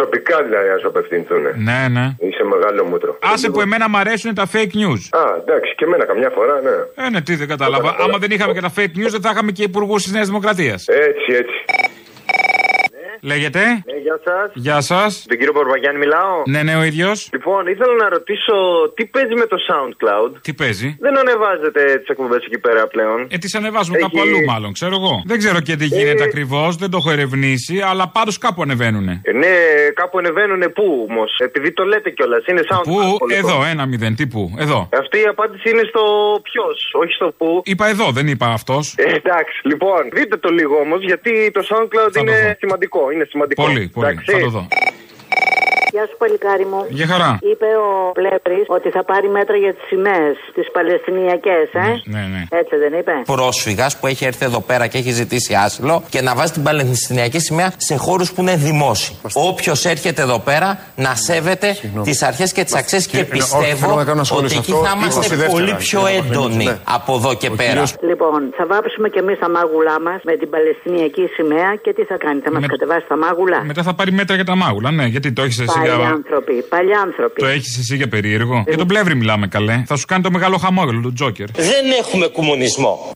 προσωπικά 0.00 0.42
δηλαδή 0.42 0.68
να 0.68 0.78
σου 0.78 0.88
απευθυνθούν. 0.88 1.42
Ναι, 1.68 1.80
ναι. 1.90 2.06
Είσαι 2.26 2.44
μεγάλο 2.54 2.84
μούτρο. 2.84 3.18
Άσε 3.32 3.50
που 3.50 3.60
εμένα 3.60 3.88
μ' 3.88 3.96
αρέσουν 3.96 4.34
τα 4.34 4.46
fake 4.52 4.74
news. 4.80 5.02
Α, 5.10 5.22
εντάξει, 5.42 5.74
και 5.76 5.84
εμένα 5.84 6.04
καμιά 6.04 6.30
φορά, 6.30 6.60
ναι. 6.66 7.04
Ε, 7.04 7.10
ναι, 7.10 7.20
τι 7.20 7.34
δεν 7.34 7.48
κατάλαβα. 7.48 7.96
Άμα 7.98 8.18
δεν 8.18 8.30
είχαμε 8.30 8.52
και 8.52 8.60
τα 8.60 8.72
fake 8.76 8.94
news, 8.98 9.10
δεν 9.16 9.20
θα 9.20 9.30
είχαμε 9.32 9.50
και 9.52 9.62
υπουργούς 9.62 10.02
της 10.02 10.12
Νέας 10.12 10.26
Δημοκρατίας. 10.26 10.88
Έτσι, 10.88 11.32
έτσι. 11.32 11.58
Λέγεται; 13.22 13.60
Ναι, 13.60 13.96
γεια 14.06 14.20
σας. 14.24 14.50
Γεια 14.54 14.80
σας. 14.80 15.24
Τον 15.28 15.36
κύριο 15.38 15.52
Πορβαγιάννη 15.52 15.98
μιλάω. 15.98 16.42
Ναι, 16.46 16.62
ναι, 16.62 16.74
ο 16.76 16.82
ίδιος. 16.82 17.28
Λοιπόν, 17.32 17.66
ήθελα 17.66 17.94
να 18.02 18.08
ρωτήσω 18.08 18.54
τι 18.94 19.06
παίζει 19.06 19.34
με 19.34 19.46
το 19.46 19.56
SoundCloud; 19.68 20.32
Τι 20.42 20.52
παίζει; 20.54 20.96
Δεν 21.00 21.18
ανεβάζετε 21.18 21.80
τις 21.98 22.08
εκπομπές 22.08 22.44
εκεί 22.44 22.58
πέρα 22.58 22.86
πλέον. 22.86 23.26
Ε, 23.30 23.38
τις 23.38 23.54
ανεβάζουμε 23.54 23.96
Έχει- 23.98 24.06
κάπου 24.06 24.20
αλλού, 24.20 24.44
μάλλον, 24.44 24.72
ξέρω 24.72 24.94
εγώ. 24.94 25.22
Δεν 25.26 25.38
ξέρω 25.38 25.60
και 25.60 25.76
τι 25.76 25.86
γίνεται 25.86 26.22
ακριβώς, 26.22 26.76
δεν 26.76 26.90
το 26.90 26.96
έχω 26.96 27.10
ερευνήσει, 27.10 27.80
αλλά 27.80 28.08
πάντως 28.08 28.38
κάπου 28.38 28.62
ανεβαίνουν. 28.62 29.08
Ε, 29.08 29.20
ναι, 29.32 29.54
κάπου 29.94 30.18
ανεβαίνουν 30.18 30.72
πού 30.72 31.06
όμως. 31.10 31.30
Επειδή 31.38 31.72
το 31.72 31.84
λέτε 31.84 32.10
κιόλας. 32.10 32.46
Είναι 32.46 32.62
SoundCloud. 32.70 32.82
Πού, 32.84 33.00
λοιπόν. 33.00 33.30
εδώ, 33.30 33.64
ένα 33.64 33.86
μηδέν, 33.86 34.14
τι 34.16 34.26
πού, 34.26 34.54
εδώ. 34.58 34.88
Αυτή 34.98 35.18
η 35.18 35.26
απάντηση 35.34 35.70
είναι 35.70 35.82
στο 35.88 36.02
ποιος, 36.42 36.90
όχι 37.02 37.12
στο 37.12 37.34
πού. 37.38 37.62
Είπα 37.64 37.88
εδώ, 37.88 38.10
δεν 38.10 38.26
είπα 38.28 38.46
αυτός. 38.46 38.94
Ε, 38.96 39.02
εντάξει, 39.02 39.60
λοιπόν, 39.62 40.00
δείτε 40.12 40.36
το 40.36 40.48
λίγο 40.50 40.76
όμως, 40.76 41.00
γιατί 41.04 41.50
το 41.50 41.60
SoundCloud 41.70 42.16
είναι 42.20 42.56
σημαντικό. 42.58 43.09
Είναι 43.10 43.24
σημαντικό. 43.24 43.62
Πολύ, 43.62 43.88
πολύ. 43.88 44.08
Εντάξει. 44.08 44.32
Θα 44.32 44.38
το 44.38 44.50
δω. 44.50 44.68
Γεια 45.90 46.04
σου, 46.08 46.16
παλικάρι 46.18 46.64
μου. 46.64 46.80
Για 46.88 47.06
χαρά. 47.06 47.38
Είπε 47.52 47.66
ο 47.86 48.12
Πλεύρη 48.12 48.60
ότι 48.66 48.88
θα 48.90 49.04
πάρει 49.04 49.28
μέτρα 49.28 49.56
για 49.56 49.72
τις 49.74 49.84
σημαίες, 49.88 50.36
τις 50.54 50.70
Παλαιστινιακές, 50.70 51.66
ε; 51.72 51.88
Ναι, 52.04 52.22
ναι. 52.32 52.42
Έτσι 52.60 52.76
δεν 52.76 52.92
είπε; 52.98 53.12
πρόσφυγας 53.26 53.98
που 53.98 54.06
έχει 54.06 54.24
έρθει 54.24 54.44
εδώ 54.44 54.60
πέρα 54.60 54.86
και 54.86 54.98
έχει 54.98 55.10
ζητήσει 55.10 55.54
άσυλο 55.54 56.02
και 56.08 56.20
να 56.20 56.34
βάζει 56.34 56.52
την 56.52 56.62
Παλαιστινιακή 56.62 57.38
σημαία 57.38 57.72
σε 57.76 57.96
χώρους 57.96 58.32
που 58.32 58.40
είναι 58.40 58.56
δημόσιοι. 58.56 59.16
Όποιος 59.32 59.84
έρχεται 59.84 60.22
εδώ 60.22 60.38
πέρα 60.38 60.78
να 60.96 61.14
σέβεται 61.14 61.76
τις 62.02 62.22
αρχές 62.22 62.52
και 62.52 62.64
τις 62.64 62.74
αξίες 62.74 63.06
και 63.06 63.16
Κύριε, 63.16 63.24
όχι, 63.24 63.32
πιστεύω 63.38 63.76
θέλω 63.76 63.94
να 63.94 64.04
κάνω 64.04 64.16
ένα 64.20 64.24
σχόλιο 64.24 64.44
ότι 64.44 64.54
σε 64.54 64.60
εκεί 64.60 64.72
αυτό. 64.72 64.84
θα 64.84 64.92
είμαστε 64.96 65.36
22 65.36 65.50
πολύ 65.50 65.64
κύριε 65.64 65.76
πιο 65.86 66.00
Παπαδημήτρη, 66.00 66.28
έντονοι 66.30 66.64
ναι. 66.64 66.78
από 66.96 67.14
εδώ 67.14 67.34
και 67.34 67.50
πέρα. 67.50 67.82
Λοιπόν, 68.10 68.40
θα 68.58 68.64
βάψουμε 68.66 69.08
κι 69.08 69.18
εμείς 69.18 69.38
τα 69.38 69.48
μάγουλά 69.56 69.96
μας 70.06 70.20
με 70.28 70.34
την 70.40 70.48
Παλαιστινιακή 70.50 71.24
σημαία 71.36 71.70
και 71.84 71.92
τι 71.96 72.02
θα 72.10 72.16
κάνει, 72.24 72.40
θα 72.40 72.50
μας 72.52 72.64
κατεβάσει 72.66 73.04
τα 73.08 73.16
μάγουλα; 73.16 73.58
Μετά 73.64 73.82
θα 73.82 73.94
πάρει 73.94 74.12
μέτρα 74.12 74.34
για 74.34 74.44
τα 74.44 74.56
μάγουλα, 74.62 74.90
ναι, 74.90 75.04
γιατί 75.04 75.32
το 75.32 75.42
έχεις 75.42 75.58
εσύ 75.58 75.79
Παλιοί 75.80 75.94
για. 75.98 76.08
άνθρωποι, 76.08 76.64
παλιοί 76.68 76.94
άνθρωποι. 76.94 77.40
Το 77.40 77.46
έχεις 77.46 77.78
εσύ 77.78 77.96
για 77.96 78.08
περίεργο. 78.08 78.64
Για 78.68 78.76
τον 78.76 78.86
πλεύρη 78.86 79.14
μιλάμε 79.14 79.46
καλέ. 79.46 79.82
Θα 79.86 79.96
σου 79.96 80.06
κάνει 80.06 80.22
το 80.22 80.30
μεγάλο 80.30 80.56
χαμόγελο, 80.56 81.00
τον 81.00 81.14
Τζόκερ. 81.14 81.50
Δεν 81.50 81.84
έχουμε 82.00 82.26
κομμουνισμό. 82.26 83.12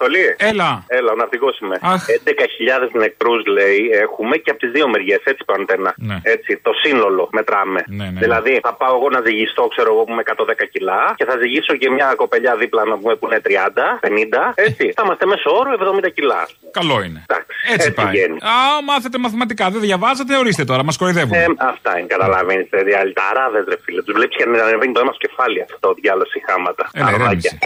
Αποστολή. 0.00 0.34
Έλα. 0.50 0.84
Έλα, 0.86 1.10
ο 1.12 1.14
ναυτικός 1.14 1.58
είμαι. 1.58 1.76
Αχ. 1.80 2.04
11.000 2.08 2.88
νεκρούς 2.92 3.40
λέει 3.56 3.80
έχουμε 4.04 4.36
και 4.36 4.50
από 4.50 4.60
τις 4.62 4.70
δύο 4.70 4.88
μεριές. 4.88 5.20
Έτσι 5.24 5.44
πάνω 5.44 5.64
τένα. 5.64 5.94
Ναι. 5.96 6.16
Έτσι, 6.22 6.50
το 6.62 6.72
σύνολο 6.82 7.28
μετράμε. 7.32 7.80
Ναι, 7.86 8.04
ναι, 8.04 8.10
ναι. 8.10 8.20
Δηλαδή, 8.20 8.60
θα 8.62 8.74
πάω 8.74 8.94
εγώ 8.98 9.08
να 9.16 9.20
ζυγιστώ, 9.26 9.62
ξέρω 9.74 9.92
εγώ, 9.92 10.02
που 10.04 10.12
είμαι 10.12 10.22
110 10.26 10.66
κιλά 10.72 11.14
και 11.16 11.24
θα 11.24 11.34
ζυγίσω 11.40 11.72
και 11.80 11.90
μια 11.90 12.08
κοπελιά 12.16 12.56
δίπλα 12.56 12.84
να 12.84 12.96
πούμε 12.98 13.14
που 13.16 13.26
είναι 13.26 13.40
30, 13.44 13.50
50. 14.00 14.52
Έτσι. 14.54 14.84
θα 14.96 15.02
είμαστε 15.04 15.26
μέσω 15.26 15.48
όρο 15.60 15.70
70 16.04 16.10
κιλά. 16.14 16.48
Καλό 16.70 17.02
είναι. 17.06 17.20
Εντάξει, 17.26 17.52
Έτσι 17.74 17.92
πάει. 17.92 18.06
βγαίνει. 18.06 18.36
Α, 18.52 18.54
μάθετε 18.84 19.18
μαθηματικά. 19.18 19.70
Δεν 19.70 19.80
διαβάζετε, 19.80 20.36
ορίστε 20.36 20.64
τώρα, 20.64 20.82
μας 20.84 20.96
κοροϊδεύουν. 20.96 21.32
Ε, 21.34 21.46
αυτά 21.72 21.98
είναι, 21.98 22.06
καταλαβαίνει. 22.06 22.68
Διαλυταράδες, 22.90 23.64
ρε 23.68 23.76
φίλε. 23.84 24.02
Τους 24.02 24.14
βλέπεις 24.14 24.36
και 24.36 24.44
να 24.44 24.62
ανεβαίνει 24.64 24.92
το 24.92 25.00
αίμα 25.00 25.12
στο 25.12 25.26
κεφάλι 25.26 25.62
αυτό 25.62 25.76
το 25.80 25.94
διάλογο 26.00 26.28
χάματα. 26.48 26.84
Έλα, 26.92 27.10
ηρέμησε. 27.14 27.58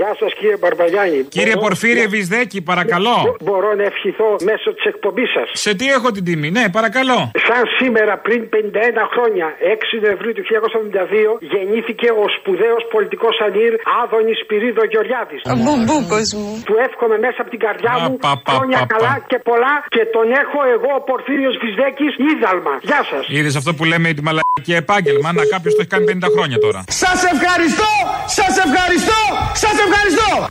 Γεια 0.00 0.12
σας, 0.20 0.32
κύριε 0.38 0.56
Μπαρμπαγιάννη. 0.62 1.18
Κύριε 1.36 1.56
Πορφύριε 1.64 2.06
Βυσδέκη, 2.14 2.58
παρακαλώ. 2.70 3.16
Μπορώ 3.46 3.70
να 3.80 3.84
ευχηθώ 3.92 4.28
μέσω 4.50 4.68
της 4.76 4.84
εκπομπής 4.92 5.28
σας. 5.36 5.46
Σε 5.64 5.70
τι 5.78 5.86
έχω 5.96 6.08
την 6.16 6.24
τιμή, 6.28 6.48
ναι, 6.58 6.64
παρακαλώ. 6.78 7.18
Σαν 7.48 7.62
σήμερα 7.80 8.14
πριν 8.26 8.40
51 8.54 9.04
χρόνια, 9.12 9.46
6 9.74 9.94
Νοεμβρίου 10.04 10.32
του 10.38 10.44
1972, 10.50 11.30
γεννήθηκε 11.54 12.08
ο 12.22 12.24
σπουδαίος 12.36 12.82
πολιτικός 12.94 13.34
ανήρ 13.46 13.72
Άδωνης 14.02 14.38
Σπυρίδο 14.42 14.82
Γεωργιάδης. 14.92 15.40
Ο 15.52 15.54
μπουμπούκο 15.62 16.18
μου. 16.38 16.48
Του 16.68 16.74
εύχομαι 16.86 17.16
μέσα 17.26 17.38
από 17.42 17.50
την 17.54 17.60
καρδιά 17.66 17.94
μου 18.02 18.12
πα, 18.24 18.32
πα, 18.44 18.52
χρόνια 18.54 18.78
πα, 18.80 18.86
πα. 18.86 18.92
καλά 18.92 19.14
και 19.30 19.38
πολλά 19.50 19.74
και 19.94 20.02
τον 20.16 20.26
έχω 20.42 20.58
εγώ 20.74 20.90
ο 21.00 21.02
Πορφύριος 21.10 21.54
Βυσδέκης 21.62 22.12
ίδαλμα. 22.32 22.74
Γεια 22.90 23.00
σας. 23.10 23.22
Είδες 23.36 23.54
αυτό 23.60 23.70
που 23.76 23.84
λέμε 23.90 24.06
τη 24.18 24.22
μαλακή 24.28 24.74
επάγγελμα, 24.84 25.28
να 25.38 25.42
κάποιος 25.54 25.72
το 25.76 25.80
έχει 25.82 25.92
κάνει 25.94 26.06
50 26.12 26.28
χρόνια 26.34 26.58
τώρα. 26.66 26.80
Σας 27.04 27.20
ευχαριστώ, 27.34 27.92
σας 28.38 28.54
ευχαριστώ, 28.66 29.17
σας 29.54 29.76
ευχαριστώ. 29.86 30.48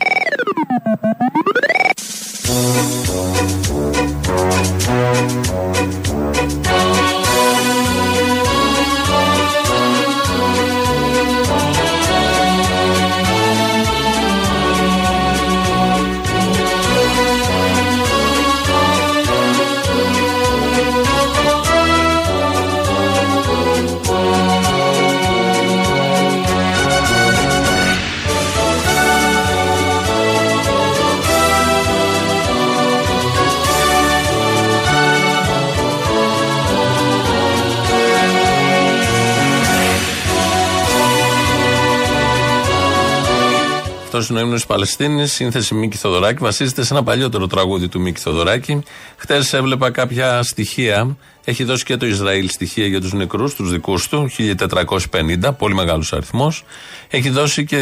Αυτός 44.18 44.32
είναι 44.32 44.40
ο 44.40 44.44
ύμνος 44.44 44.60
της 44.60 44.70
Παλαιστίνης, 44.70 45.34
σύνθεση 45.34 45.74
Μίκη 45.74 45.98
Θοδωράκη. 45.98 46.44
Βασίζεται 46.44 46.84
σε 46.84 46.94
ένα 46.94 47.04
παλιότερο 47.04 47.48
τραγούδι 47.48 47.88
του 47.88 48.00
Μίκη 48.00 48.20
Θοδωράκη. 48.20 48.84
Χτες 49.16 49.54
έβλεπα 49.54 49.92
κάποια 49.92 50.44
στοιχεία. 50.44 51.18
Έχει 51.44 51.64
δώσει 51.64 51.84
και 51.84 51.98
το 51.98 52.06
Ισραήλ 52.06 52.50
στοιχεία 52.50 52.86
για 52.86 53.02
τους 53.02 53.14
νεκρούς, 53.14 53.56
τους 53.56 53.72
δικούς 53.72 54.08
του, 54.08 54.30
1450, 54.38 55.54
πολύ 55.58 55.74
μεγάλος 55.74 56.14
αριθμός. 56.14 56.64
Έχει 57.10 57.30
δώσει 57.30 57.66
και 57.66 57.78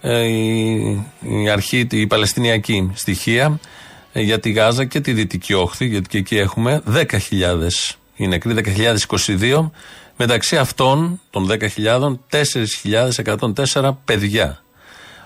ε, 0.00 0.24
η, 0.24 1.06
η 1.20 1.48
αρχή, 1.52 1.86
η 1.90 2.06
Παλαιστινιακή 2.06 2.90
στοιχεία 2.94 3.60
ε, 4.12 4.20
για 4.20 4.40
τη 4.40 4.50
Γάζα 4.50 4.84
και 4.84 5.00
τη 5.00 5.12
Δυτική 5.12 5.54
Όχθη, 5.54 5.86
γιατί 5.86 6.08
και 6.08 6.18
εκεί 6.18 6.36
έχουμε 6.36 6.82
10.000 6.94 7.04
οι 8.16 8.26
νεκροί, 8.26 8.54
10.022. 9.08 9.70
Μεταξύ 10.16 10.56
αυτών 10.56 11.20
των 11.30 11.48
10.000, 11.50 12.18
4.104 13.72 13.90
παιδιά. 14.04 14.62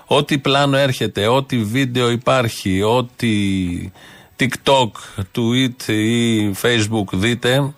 Ό,τι 0.05 0.37
πλάνο 0.37 0.77
έρχεται, 0.77 1.27
ό,τι 1.27 1.57
βίντεο 1.57 2.09
υπάρχει, 2.09 2.81
ό,τι 2.81 3.31
TikTok, 4.39 4.89
Tweet 5.35 5.91
ή 5.91 6.51
Facebook 6.61 7.05
δείτε 7.11 7.73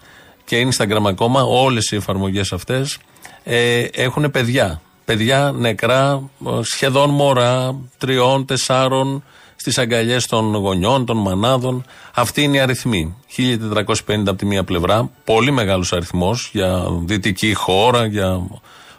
και 0.46 0.68
Instagram 0.68 1.04
ακόμα, 1.06 1.42
όλες 1.42 1.92
οι 1.92 1.96
εφαρμογές 1.96 2.54
αυτές 2.54 2.98
ε, 3.44 3.80
έχουν 3.82 4.32
παιδιά. 4.32 4.82
Παιδιά 5.06 5.52
νεκρά, 5.56 6.30
ε, 6.46 6.50
σχεδόν 6.62 7.10
μωρά, 7.10 7.76
τριών, 7.98 8.46
τεσσάρων, 8.46 9.24
στις 9.56 9.78
αγκαλιές 9.78 10.26
των 10.26 10.56
γονιών, 10.56 11.06
των 11.06 11.18
μανάδων. 11.18 11.86
Αυτή 12.14 12.42
είναι 12.42 12.58
η 12.58 12.60
αριθμή. 12.60 13.16
1450 13.38 14.28
από 14.28 14.36
τη 14.36 14.46
μία 14.46 14.64
πλευρά, 14.64 15.10
πολύ 15.24 15.52
μεγάλος 15.52 15.94
αριθμός 15.94 16.50
για 16.54 16.86
δυτική 17.04 17.54
χώρα, 17.54 18.06
για 18.06 18.48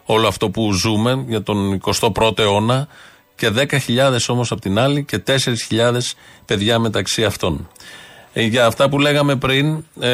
όλο 0.04 0.26
αυτό 0.26 0.50
που 0.50 0.72
ζούμε, 0.72 1.24
για 1.28 1.42
τον 1.42 1.80
21ο 2.00 2.38
αιώνα. 2.38 2.88
Και 3.36 3.50
10.000 3.54 4.16
όμως 4.28 4.50
από 4.50 4.60
την 4.60 4.78
άλλη 4.78 5.04
και 5.04 5.22
4.000 5.26 5.36
παιδιά 6.44 6.78
μεταξύ 6.78 7.24
αυτών. 7.24 7.68
Ε, 8.38 8.42
για 8.42 8.66
αυτά 8.66 8.88
που 8.88 8.98
λέγαμε 8.98 9.36
πριν, 9.36 9.84
ε, 10.00 10.10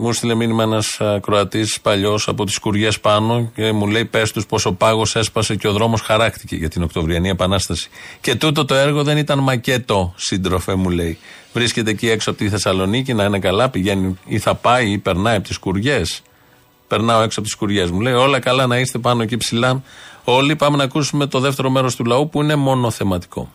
μου 0.00 0.12
στείλε 0.12 0.34
μήνυμα 0.34 0.62
ένας 0.62 1.00
Κροατή 1.20 1.66
παλιός 1.82 2.28
από 2.28 2.44
τις 2.44 2.58
Κουριές 2.58 3.00
πάνω 3.00 3.50
και 3.54 3.72
μου 3.72 3.86
λέει: 3.86 4.04
Πες 4.04 4.32
τους 4.32 4.46
πως 4.46 4.66
ο 4.66 4.72
πάγος 4.72 5.16
έσπασε 5.16 5.54
και 5.56 5.68
ο 5.68 5.72
δρόμος 5.72 6.00
χαράκτηκε 6.00 6.56
για 6.56 6.68
την 6.68 6.82
Οκτωβριανή 6.82 7.28
Επανάσταση. 7.28 7.88
Και 8.20 8.34
τούτο 8.34 8.64
το 8.64 8.74
έργο 8.74 9.02
δεν 9.02 9.16
ήταν 9.16 9.38
μακέτο, 9.38 10.14
σύντροφε, 10.16 10.74
μου 10.74 10.90
λέει. 10.90 11.18
Βρίσκεται 11.52 11.90
εκεί 11.90 12.10
έξω 12.10 12.30
από 12.30 12.38
τη 12.38 12.48
Θεσσαλονίκη, 12.48 13.14
να 13.14 13.24
είναι 13.24 13.38
καλά, 13.38 13.68
πηγαίνει 13.68 14.18
ή 14.26 14.38
θα 14.38 14.54
πάει 14.54 14.90
ή 14.90 14.98
περνάει 14.98 15.36
από 15.36 15.46
τις 15.46 15.58
Κουριές. 15.58 16.22
Περνάω 16.88 17.22
έξω 17.22 17.40
από 17.40 17.48
τις 17.48 17.58
Κουριές. 17.58 17.90
Μου 17.90 18.00
λέει: 18.00 18.12
Όλα 18.12 18.38
καλά 18.38 18.66
να 18.66 18.78
είστε 18.78 18.98
πάνω 18.98 19.22
εκεί 19.22 19.36
ψηλά. 19.36 19.82
Όλοι 20.24 20.56
πάμε 20.56 20.76
να 20.76 20.84
ακούσουμε 20.84 21.26
το 21.26 21.40
δεύτερο 21.40 21.70
μέρος 21.70 21.96
του 21.96 22.04
λαού 22.04 22.28
που 22.28 22.42
είναι 22.42 22.54
μόνο 22.54 22.90
θεματικό. 22.90 23.48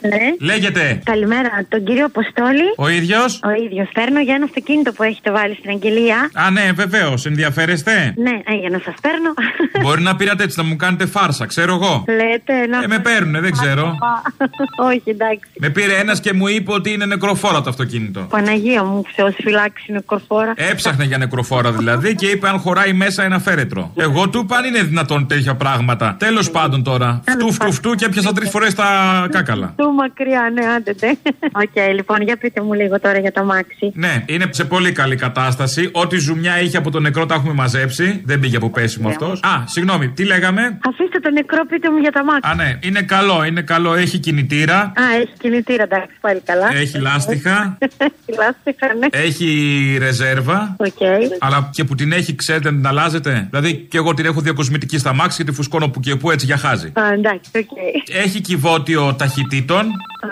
Ναι. 0.00 0.46
Λέγεται. 0.52 1.00
Καλημέρα, 1.04 1.50
τον 1.68 1.84
κύριο 1.84 2.04
Αποστόλη. 2.04 2.66
Ο 2.76 2.88
ίδιος. 2.88 3.40
Ο 3.44 3.50
ίδιος. 3.64 3.88
Παίρνω 3.92 4.20
για 4.20 4.34
ένα 4.34 4.44
αυτοκίνητο 4.44 4.92
που 4.92 5.02
έχετε 5.02 5.30
βάλει 5.30 5.54
στην 5.54 5.70
αγγελία. 5.70 6.30
Α, 6.34 6.50
ναι, 6.50 6.72
βεβαίως. 6.74 7.26
Ενδιαφέρεστε; 7.26 8.14
Ναι, 8.16 8.30
ε, 8.30 8.54
για 8.60 8.70
να 8.70 8.80
σας 8.84 8.94
παίρνω. 9.02 9.34
Μπορεί 9.82 10.02
να 10.02 10.16
πήρατε 10.16 10.42
έτσι 10.42 10.58
να 10.58 10.64
μου 10.64 10.76
κάνετε 10.76 11.06
φάρσα, 11.06 11.46
ξέρω 11.46 11.74
εγώ. 11.74 12.04
Λέτε 12.06 12.66
να. 12.66 12.82
Ε, 12.82 12.86
με 12.86 12.98
παίρνουνε, 12.98 13.40
δεν 13.40 13.52
ξέρω. 13.52 13.94
Όχι, 14.90 15.02
εντάξει. 15.04 15.50
Με 15.58 15.68
πήρε 15.68 15.96
ένας 15.96 16.20
και 16.20 16.32
μου 16.32 16.46
είπε 16.46 16.72
ότι 16.72 16.92
είναι 16.92 17.06
νεκροφόρα 17.06 17.60
το 17.60 17.70
αυτοκίνητο. 17.70 18.20
Παναγία 18.20 18.84
μου, 18.84 19.02
Θεός 19.14 19.34
φυλάξει 19.42 19.92
νεκροφόρα. 19.92 20.52
Έψαχνε 20.56 21.04
για 21.04 21.18
νεκροφόρα 21.18 21.72
δηλαδή 21.72 22.14
και 22.14 22.26
είπε 22.26 22.48
αν 22.48 22.58
χωράει 22.58 22.92
μέσα 22.92 23.22
ένα 23.22 23.38
φέρετρο. 23.38 23.92
Εγώ 23.96 24.28
του 24.28 24.38
είπα 24.38 24.56
αν 24.56 24.64
είναι 24.64 24.82
δυνατόν 24.82 25.26
τέτοια 25.26 25.54
πράγματα. 25.54 26.16
Τέλος 26.18 26.50
πάντων 26.50 26.82
τώρα. 26.82 27.20
Φτού, 27.28 27.52
φτού, 27.52 27.72
φτού 27.72 27.94
και 27.94 28.04
έπιασα 28.04 28.32
τρεις 28.32 28.50
φορές 28.50 28.74
τα 28.74 28.86
κάκαλα. 29.30 29.74
Φτου 29.90 29.96
μακριά, 29.96 30.50
ναι, 30.54 30.66
άντε. 30.66 30.92
τε. 30.94 31.08
Οκ, 31.62 31.94
λοιπόν, 31.94 32.22
για 32.22 32.36
πείτε 32.36 32.60
μου 32.62 32.72
λίγο 32.72 33.00
τώρα 33.00 33.18
για 33.18 33.32
τ' 33.32 33.44
αμάξι. 33.44 33.92
Ναι, 33.94 34.24
είναι 34.26 34.46
σε 34.50 34.64
πολύ 34.64 34.92
καλή 34.92 35.16
κατάσταση. 35.16 35.88
Ό,τι 35.92 36.16
ζουμιά 36.18 36.60
είχε 36.60 36.76
από 36.76 36.90
το 36.90 37.00
νεκρό 37.00 37.26
τα 37.26 37.34
έχουμε 37.34 37.52
μαζέψει. 37.52 38.22
Δεν 38.24 38.40
πήγε 38.40 38.56
από 38.56 38.70
πέσιμο 38.70 39.08
αυτός. 39.08 39.40
Α, 39.42 39.64
συγγνώμη, 39.66 40.08
τι 40.08 40.24
λέγαμε; 40.24 40.78
Αφήστε 40.88 41.20
το 41.20 41.30
νεκρό, 41.30 41.66
πείτε 41.66 41.90
μου 41.90 41.96
για 41.96 42.12
τ' 42.12 42.24
αμάξι. 42.24 42.50
Α, 42.50 42.54
ναι, 42.54 42.78
είναι 42.82 43.02
καλό, 43.02 43.44
είναι 43.44 43.62
καλό. 43.62 43.94
Έχει 43.94 44.18
κινητήρα. 44.18 44.78
Α, 44.78 45.02
έχει 45.20 45.32
κινητήρα, 45.38 45.82
εντάξει, 45.82 46.14
πάλι 46.20 46.40
καλά. 46.44 46.68
Έχει 46.74 46.98
λάστιχα. 46.98 47.78
Έχει 47.78 48.32
λάστιχα, 48.40 48.94
ναι. 48.98 49.06
Έχει 49.10 49.46
ρεζέρβα. 50.00 50.76
Οκ. 50.78 51.00
Αλλά 51.38 51.68
και 51.72 51.84
που 51.84 51.94
την 51.94 52.12
έχει, 52.12 52.34
ξέρετε 52.34 52.70
να 52.70 52.76
την 52.76 52.86
αλλάζετε. 52.86 53.46
Δηλαδή 53.50 53.74
και 53.90 53.96
εγώ 53.96 54.14
την 54.14 54.24
έχω 54.24 54.40
διακοσμητική 54.40 54.98
στ' 54.98 55.14
αμάξι 55.14 55.36
και 55.36 55.44
τη 55.44 55.52
φουσκώνω 55.52 55.88
που 55.88 56.00
και 56.00 56.16
που 56.16 56.30
έτσι 56.30 56.46
για 56.46 56.56
χάζι. 56.56 56.86
Α, 56.86 57.12
εντάξει, 57.12 57.50
οκ. 57.54 57.70
Έχει 58.24 58.40
κιβώτιο 58.40 59.14
ταχυτήτων. 59.14 59.79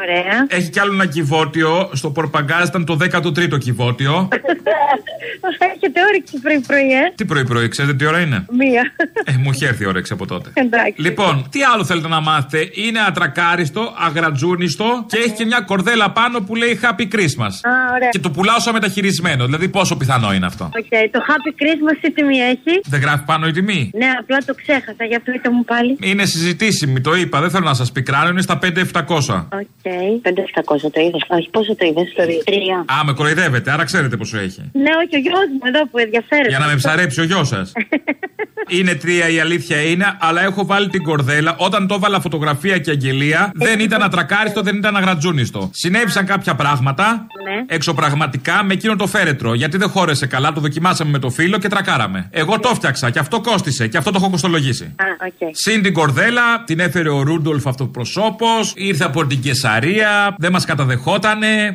Ωραία. 0.02 0.46
Έχει 0.48 0.70
κι 0.70 0.80
άλλο 0.80 0.92
ένα 0.92 1.06
κιβώτιο. 1.06 1.90
Στο 1.92 2.10
πορτμπαγκάζ 2.10 2.68
ήταν 2.68 2.84
το 2.84 2.96
13ο 3.00 3.58
κιβώτιο. 3.58 4.28
Έχετε 5.74 6.00
όρεξη 6.08 6.38
πρωί-πρωί, 6.40 6.92
ε. 6.92 7.12
τι 7.14 7.24
πρωί-πρωί, 7.24 7.68
ξέρετε 7.68 7.94
τι 7.96 8.04
ώρα 8.06 8.20
είναι; 8.20 8.46
Μία. 8.50 8.92
Ε, 9.24 9.32
μου 9.32 9.50
έχει 9.50 9.64
έρθει 9.64 9.82
η 9.82 9.86
όρεξη 9.86 10.12
από 10.12 10.26
τότε. 10.26 10.50
Εντάξει. 10.54 11.00
Λοιπόν, 11.02 11.46
τι 11.50 11.62
άλλο 11.62 11.84
θέλετε 11.84 12.08
να 12.08 12.20
μάθετε; 12.20 12.70
Είναι 12.74 13.00
ατρακάριστο, 13.08 13.94
αγρατζούνιστο 14.06 15.04
και 15.06 15.16
έχει 15.16 15.32
και 15.32 15.44
μια 15.44 15.60
κορδέλα 15.60 16.10
πάνω 16.10 16.40
που 16.40 16.54
λέει 16.54 16.80
Happy 16.82 17.14
Christmas. 17.14 17.54
Α, 17.62 17.72
ωραία. 17.94 18.08
Και 18.10 18.18
το 18.18 18.30
πουλάω 18.30 18.58
σαν 18.58 18.72
μεταχειρισμένο. 18.72 19.44
Δηλαδή, 19.44 19.68
πόσο 19.68 19.96
πιθανό 19.96 20.32
είναι 20.32 20.46
αυτό; 20.46 20.64
Οκ, 20.64 21.10
το 21.10 21.20
Happy 21.28 21.62
Christmas 21.62 21.96
τι 22.00 22.12
τιμή 22.12 22.38
έχει; 22.38 22.80
Δεν 22.84 23.00
γράφει 23.00 23.24
πάνω 23.24 23.46
η 23.46 23.52
τιμή; 23.52 23.90
Ναι, 23.94 24.10
απλά 24.20 24.38
το 24.46 24.54
ξέχασα, 24.54 25.04
για 25.08 25.20
πείτε 25.20 25.50
μου 25.50 25.64
πάλι. 25.64 25.96
Είναι 26.00 26.24
συζητήσιμη, 26.24 27.00
το 27.00 27.14
είπα. 27.16 27.40
Δεν 27.40 27.50
θέλω 27.50 27.64
να 27.64 27.74
σας 27.74 27.92
πικράνω, 27.92 28.28
είναι 28.28 28.42
στα 28.42 28.58
5-700. 28.62 29.37
Οκ, 29.52 29.84
5-700 30.22 30.90
το 30.92 31.00
είδες. 31.00 31.22
Όχι, 31.28 31.48
πόσο 31.50 31.76
το 31.76 31.86
είδες, 31.86 32.08
στο 32.12 32.22
3. 32.44 32.84
Α, 33.00 33.04
με 33.04 33.12
κοροϊδεύετε, 33.12 33.70
άρα 33.72 33.84
ξέρετε 33.84 34.16
πόσο 34.16 34.38
έχει. 34.38 34.60
Ναι, 34.72 34.90
όχι, 35.02 35.16
ο 35.16 35.18
γιος 35.18 35.46
μου 35.52 35.60
εδώ 35.74 35.86
που 35.90 35.98
ενδιαφέρεται. 35.98 36.48
Για 36.48 36.58
να 36.58 36.66
με 36.66 36.74
ψαρέψει 36.76 37.20
ο 37.20 37.24
γιος 37.24 37.48
σας. 37.48 37.72
είναι 38.78 38.94
τρία 38.94 39.28
η 39.28 39.40
αλήθεια 39.40 39.80
είναι, 39.82 40.16
αλλά 40.20 40.42
έχω 40.42 40.66
βάλει 40.66 40.88
την 40.88 41.02
κορδέλα. 41.02 41.54
Όταν 41.58 41.86
το 41.86 41.94
έβαλα 41.94 42.20
φωτογραφία 42.20 42.78
και 42.78 42.90
αγγελία, 42.90 43.50
δεν 43.54 43.80
ήταν 43.80 44.02
ατρακάριστο, 44.02 44.60
δεν 44.62 44.76
ήταν 44.76 44.96
αγρατζούνιστο. 44.96 45.70
Συνέβησαν 45.72 46.26
κάποια 46.26 46.54
πράγματα 46.54 47.26
Ναι. 47.48 47.64
εξωπραγματικά 47.74 48.62
με 48.64 48.72
εκείνο 48.72 48.96
το 48.96 49.06
φέρετρο. 49.06 49.54
Γιατί 49.54 49.76
δεν 49.76 49.88
χώρεσε 49.88 50.26
καλά, 50.26 50.52
το 50.52 50.60
δοκιμάσαμε 50.60 51.10
με 51.10 51.18
το 51.18 51.30
φίλο 51.30 51.58
και 51.58 51.68
τρακάραμε. 51.68 52.28
Εγώ 52.30 52.60
το 52.60 52.68
φτιάξα 52.68 53.10
και 53.10 53.18
αυτό 53.18 53.40
κόστισε 53.40 53.86
και 53.86 53.96
αυτό 53.96 54.10
το 54.10 54.18
έχω 54.20 54.30
κοστολογήσει. 54.30 54.84
Α, 54.84 55.04
οκ. 55.26 55.48
Συν 55.52 55.82
την 55.82 55.92
κορδέλα, 55.92 56.64
την 56.64 56.80
έφερε 56.80 57.08
ο 57.08 57.22
Ρούντολφ 57.22 57.66
αυτοπροσώπως, 57.66 58.46
ήρθε 58.74 59.04
από 59.04 59.20
την 59.28 59.40
Κεσαρία, 59.40 60.34
δεν 60.38 60.52
μας 60.52 60.64
καταδεχότανε. 60.64 61.74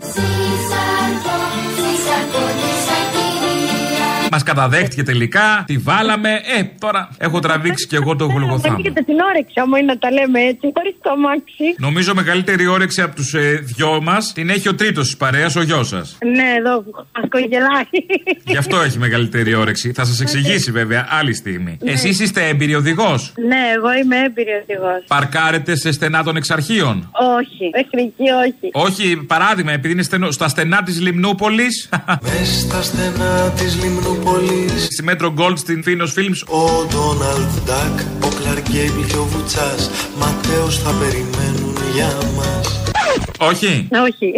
Μας 4.34 4.44
καταδέχτηκε 4.44 5.04
τελικά, 5.04 5.64
τη 5.68 5.78
βάλαμε. 5.78 6.30
Ε, 6.30 6.64
τώρα 6.80 7.10
έχω 7.18 7.40
τραβήξει 7.40 7.88
και 7.88 7.96
εγώ 7.96 8.16
το 8.16 8.26
γλουγοθάμ. 8.26 8.76
Έχετε 8.80 9.02
την 9.02 9.16
όρεξη, 9.20 9.54
άμα 9.56 9.78
είναι 9.78 9.92
να 9.94 9.98
τα 9.98 10.12
λέμε 10.12 10.40
έτσι, 10.40 10.72
χωρίς 10.76 10.96
το 11.02 11.10
αμάξι. 11.10 11.68
Νομίζω 11.78 12.14
μεγαλύτερη 12.14 12.68
όρεξη 12.68 13.02
από 13.02 13.16
τους 13.16 13.34
ε, 13.34 13.64
δυο 13.64 14.02
μας 14.02 14.34
την 14.34 14.50
έχει 14.50 14.68
ο 14.70 14.76
τρίτος 14.76 15.06
της 15.06 15.18
παρέας, 15.18 15.56
ο 15.56 15.62
γιος 15.62 15.88
σας. 15.88 16.18
Ναι, 16.36 16.50
εδώ, 16.58 16.84
ασκογελάει. 17.12 17.90
Γι' 18.44 18.58
αυτό 18.58 18.82
έχει 18.82 18.98
μεγαλύτερη 18.98 19.54
όρεξη. 19.54 19.92
Θα 19.92 20.06
σας 20.06 20.22
εξηγήσει 20.22 20.72
βέβαια 20.72 21.08
άλλη 21.10 21.34
στιγμή. 21.34 21.78
Εσείς 21.84 22.20
είστε 22.20 22.48
έμπειροι 22.48 22.76
οδηγό. 22.76 23.16
Ναι, 23.48 23.62
εγώ 23.76 23.94
είμαι 24.04 24.18
έμπειρη 24.18 24.52
οδηγό. 24.62 25.04
Παρκάρετε 25.08 25.76
σε 25.76 25.92
στενά 25.92 26.24
των 26.24 26.36
εξαρχείων; 26.36 27.12
Όχι, 27.38 27.70
μέχρι 27.76 28.14
εκεί 28.14 28.30
όχι. 28.46 28.88
Όχι, 28.90 29.16
παράδειγμα, 29.16 29.72
επειδή 29.72 29.94
είναι 29.94 30.04
στενό, 30.04 30.32
στα 30.32 30.48
στενά 30.48 30.84
της 30.84 31.02
Λιμνούπολης; 31.02 31.90
Μες 32.22 32.60
στα 32.60 32.82
στενά 32.82 33.52
της 33.58 33.76
Λιμνούπολης 34.24 34.84
Στη 34.84 35.04
Μέτρο 35.04 35.34
Gold 35.38 35.54
στην 35.56 35.84
Φίνος 35.84 36.14
Films. 36.18 36.48
Ο 36.48 36.86
Ντόναλτ 36.86 37.52
Ντακ, 37.66 38.00
ο 38.24 38.28
Κλαρκ 38.42 38.70
Γκέιμπλ 38.70 39.02
και 39.08 39.18
ο 39.18 39.24
Βουτσάς. 39.24 39.90
Ματέος 40.18 40.80
θα 40.80 40.92
περιμένουν 40.92 41.78
για 41.94 42.18
μας 42.36 42.73
Όχι; 43.50 43.88
Όχι. 44.08 44.34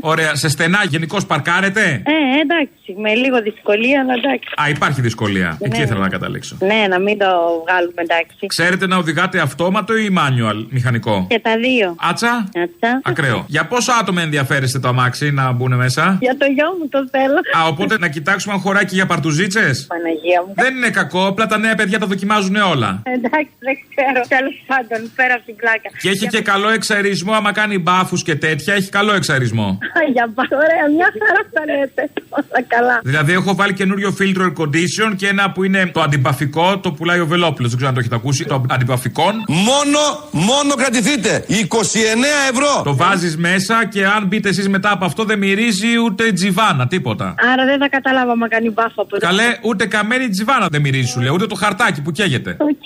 Ωραία, 0.00 0.34
σε 0.34 0.48
στενά 0.48 0.78
γενικώς 0.88 1.26
παρκάρετε; 1.26 1.80
Ε, 1.82 2.40
εντάξει, 2.40 2.94
με 3.02 3.14
λίγο 3.14 3.42
δυσκολία, 3.42 4.00
αλλά 4.00 4.12
εντάξει. 4.12 4.48
Α, 4.62 4.68
υπάρχει 4.68 5.00
δυσκολία. 5.00 5.56
Εκεί 5.60 5.76
Ναι. 5.76 5.82
ήθελα 5.84 6.00
να 6.00 6.08
καταλήξω. 6.08 6.56
Ναι, 6.60 6.86
να 6.88 6.98
μην 6.98 7.18
το 7.18 7.26
βγάλουμε 7.66 8.02
εντάξει. 8.02 8.46
Ξέρετε 8.46 8.86
να 8.86 8.96
οδηγάτε 8.96 9.40
αυτόματο 9.40 9.96
ή 9.96 10.08
manual 10.18 10.66
μηχανικό; 10.70 11.26
Και 11.28 11.38
τα 11.38 11.56
δύο. 11.58 11.94
Άτσα; 12.00 12.48
Άτσα. 12.64 13.00
Ακραίο. 13.02 13.44
Για 13.48 13.66
πόσο 13.66 13.92
άτομα 14.00 14.22
ενδιαφέρεστε 14.22 14.78
το 14.78 14.88
αμάξι 14.88 15.30
να 15.30 15.52
μπουν 15.52 15.74
μέσα; 15.74 16.18
Για 16.20 16.36
το 16.38 16.46
γιο 16.46 16.66
μου 16.80 16.88
το 16.88 16.98
θέλω. 17.10 17.38
Α, 17.64 17.66
οπότε 17.68 17.98
να 17.98 18.08
κοιτάξουμε 18.08 18.54
αν 18.54 18.60
χωράει 18.60 18.84
και 18.84 18.94
για 18.94 19.06
παρτουζίτσες; 19.06 19.86
Παναγία 19.86 20.42
μου. 20.46 20.52
Δεν 20.56 20.76
είναι 20.76 20.90
κακό, 20.90 21.26
απλά 21.26 21.46
τα 21.46 21.58
νέα 21.58 21.74
παιδιά 21.74 21.98
τα 21.98 22.06
δοκιμάζουν 22.06 22.56
όλα. 22.56 23.02
Εντάξει, 23.04 23.50
δεν 23.58 23.76
ξέρω. 23.88 24.20
Τέλος 24.28 24.62
πάντων, 24.66 25.10
πέρα 25.16 25.34
από 25.34 25.44
την 25.44 25.56
πλάκα. 25.56 25.88
Και 26.00 26.08
έχει 26.08 26.26
και 26.26 26.40
καλό 26.40 26.68
εξαρισμό, 26.68 27.32
άμα 27.32 27.52
κάνει 27.52 27.78
μπάφους 27.78 28.22
και 28.28 28.36
τέτοια, 28.36 28.74
έχει 28.74 28.88
καλό 28.98 29.12
εξαρισμό. 29.14 29.68
Α, 29.98 30.00
Για 30.12 30.24
πα- 30.34 30.48
ωραία, 30.64 30.84
μια 30.96 31.08
χαρά 31.18 31.40
τα 31.52 31.62
λέτε. 31.72 32.02
Όλα 32.38 32.60
καλά. 32.74 33.00
Δηλαδή, 33.04 33.32
έχω 33.32 33.54
βάλει 33.54 33.72
καινούριο 33.80 34.16
filter 34.18 34.42
air 34.46 34.52
condition 34.62 35.10
και 35.16 35.26
ένα 35.28 35.50
που 35.52 35.64
είναι 35.64 35.90
το 35.94 36.00
αντιμπαφικό, 36.00 36.78
το 36.78 36.92
πουλάει 36.92 37.20
ο 37.20 37.26
Βελόπουλος. 37.26 37.68
Δεν 37.70 37.76
ξέρω 37.76 37.88
αν 37.88 37.94
το 37.94 38.00
έχετε 38.00 38.14
ακούσει. 38.14 38.44
Το 38.44 38.64
αντιμπαφικό. 38.70 39.24
Μόνο, 39.48 40.00
μόνο 40.30 40.74
κρατηθείτε. 40.74 41.44
29 41.48 42.50
ευρώ. 42.52 42.82
Το 42.84 42.96
βάζεις 42.96 43.36
μέσα 43.36 43.86
και 43.86 44.06
αν 44.06 44.26
μπείτε 44.26 44.48
εσείς 44.48 44.68
μετά 44.68 44.90
από 44.92 45.04
αυτό 45.04 45.24
δεν 45.24 45.38
μυρίζει 45.38 45.98
ούτε 46.04 46.32
τζιβάνα, 46.32 46.86
τίποτα. 46.86 47.34
Άρα 47.52 47.64
δεν 47.64 47.78
θα 47.78 47.88
καταλάβω 47.88 48.36
αν 48.36 48.48
κάνει 48.48 48.70
μπάφο 48.70 48.92
από 48.96 49.16
εδώ. 49.16 49.26
Καλέ, 49.26 49.58
ούτε 49.62 49.86
καμένη 49.86 50.28
τζιβάνα 50.28 50.66
δεν 50.70 50.80
μυρίζει, 50.80 51.06
σου 51.08 51.20
λέω, 51.20 51.32
ούτε 51.34 51.46
το 51.46 51.54
χαρτάκι 51.54 52.02
που 52.02 52.10
καίγεται. 52.12 52.56
Οκ, 52.58 52.76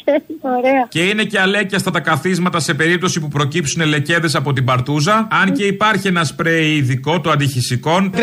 ωραία. 0.40 0.86
Και 0.88 1.02
είναι 1.08 1.22
και 1.24 1.40
αλέκιαστα 1.40 1.90
τα 1.90 2.00
καθίσματα 2.00 2.60
σε 2.60 2.74
περίπτωση 2.74 3.20
που 3.20 3.28
προκύψουν 3.28 3.86
λεκέδες 3.86 4.34
από 4.34 4.52
την 4.52 4.64
παρτούζα. 4.64 5.21
Αν 5.30 5.52
και 5.52 5.64
υπάρχει 5.64 6.08
ένα 6.08 6.24
σπρέι 6.24 6.74
ειδικό, 6.76 7.20
το 7.20 7.30
αντιχυσικών. 7.30 8.10
39 8.14 8.18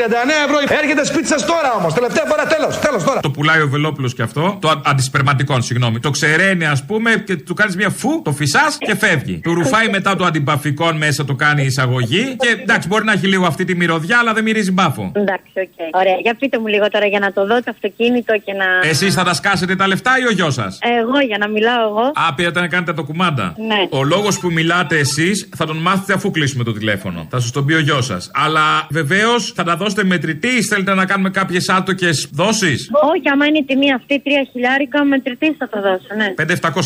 ευρώ 0.45 0.77
έρχεται 0.81 1.05
σπίτι 1.05 1.27
σας 1.27 1.45
τώρα 1.45 1.73
όμως. 1.79 1.93
Τελευταία 1.93 2.23
φορά 2.27 2.43
τέλος. 2.45 2.79
Τέλος 2.79 3.03
τώρα. 3.03 3.19
Το 3.19 3.31
πουλάει 3.31 3.61
ο 3.61 3.67
Βελόπουλος 3.67 4.13
και 4.13 4.21
αυτό. 4.21 4.57
Το 4.61 4.69
α- 4.69 4.81
αντισπερματικών, 4.85 5.61
συγγνώμη. 5.61 5.99
Το 5.99 6.09
ξεραίνει, 6.09 6.65
ας 6.65 6.85
πούμε, 6.85 7.23
και 7.25 7.35
του 7.35 7.53
κάνεις 7.53 7.75
μια 7.75 7.89
φου, 7.89 8.21
το 8.23 8.31
φυσάς 8.31 8.77
και 8.79 8.95
φεύγει. 8.95 9.39
Του 9.43 9.53
ρουφάει 9.53 9.89
μετά 9.89 10.15
το 10.15 10.25
αντιμπαφικών 10.25 10.97
μέσα, 10.97 11.25
το 11.25 11.35
κάνει 11.35 11.63
εισαγωγή. 11.65 12.35
Και 12.39 12.57
εντάξει, 12.61 12.87
μπορεί 12.87 13.03
να 13.05 13.11
έχει 13.11 13.27
λίγο 13.27 13.45
αυτή 13.45 13.65
τη 13.65 13.75
μυρωδιά, 13.75 14.17
αλλά 14.19 14.33
δεν 14.33 14.43
μυρίζει 14.43 14.71
μπάφο. 14.71 15.11
Εντάξει, 15.15 15.51
οκ. 15.55 15.95
Ωραία, 15.99 16.15
για 16.21 16.35
πείτε 16.39 16.59
μου 16.59 16.67
λίγο 16.67 16.89
τώρα 16.89 17.05
για 17.05 17.19
να 17.19 17.31
το 17.33 17.45
δω 17.45 17.55
το 17.55 17.71
αυτοκίνητο 17.71 18.33
και 18.45 18.53
να. 18.53 18.89
Εσείς 18.89 19.13
θα 19.13 19.23
τα 19.23 19.33
σκάσετε 19.33 19.75
τα 19.75 19.87
λεφτά 19.87 20.11
ή 20.23 20.25
ο 20.27 20.31
γιος 20.31 20.53
σας; 20.53 20.77
Εγώ 20.99 21.19
για 21.27 21.37
να 21.37 21.47
μιλάω 21.47 21.87
εγώ. 21.89 22.01
Α, 22.27 22.33
πήρατε 22.35 22.59
να 22.59 22.67
κάνετε 22.67 22.93
το 22.93 23.03
κουμάντα. 23.03 23.55
Ναι. 23.67 23.87
Ο 23.89 24.03
λόγος 24.03 24.39
που 24.39 24.51
μιλάτε 24.51 24.97
εσείς 24.97 25.49
θα 25.55 25.65
τον 25.65 25.77
μάθετε 25.77 26.13
αφού 26.13 26.31
κλείσουμε 26.31 26.63
το 26.63 26.71
τηλέφωνο. 26.73 26.88
Θα 27.29 27.39
σας 27.39 27.51
τον 27.51 27.65
πει 27.65 27.73
ο 27.73 27.79
γιος 27.79 28.05
σας. 28.05 28.31
Αλλά 28.33 28.87
βεβαίως 28.89 29.51
θα 29.55 29.63
τα 29.63 29.75
δώσετε 29.75 30.03
μετρητή 30.03 30.47
ή 30.47 30.63
θέλετε 30.63 30.93
να 30.93 31.05
κάνουμε 31.05 31.29
κάποιες 31.29 31.69
άτοκες 31.69 32.29
δόσεις; 32.31 32.89
Όχι, 33.13 33.29
άμα 33.33 33.45
είναι 33.45 33.57
η 33.57 33.63
τιμή 33.63 33.93
αυτή, 33.93 34.21
τρία 34.21 34.47
χιλιάρικα, 34.51 35.03
μετρητή 35.03 35.55
θα 35.57 35.69
το 35.69 35.81
δώσω, 35.81 36.11
ναι. 36.15 36.33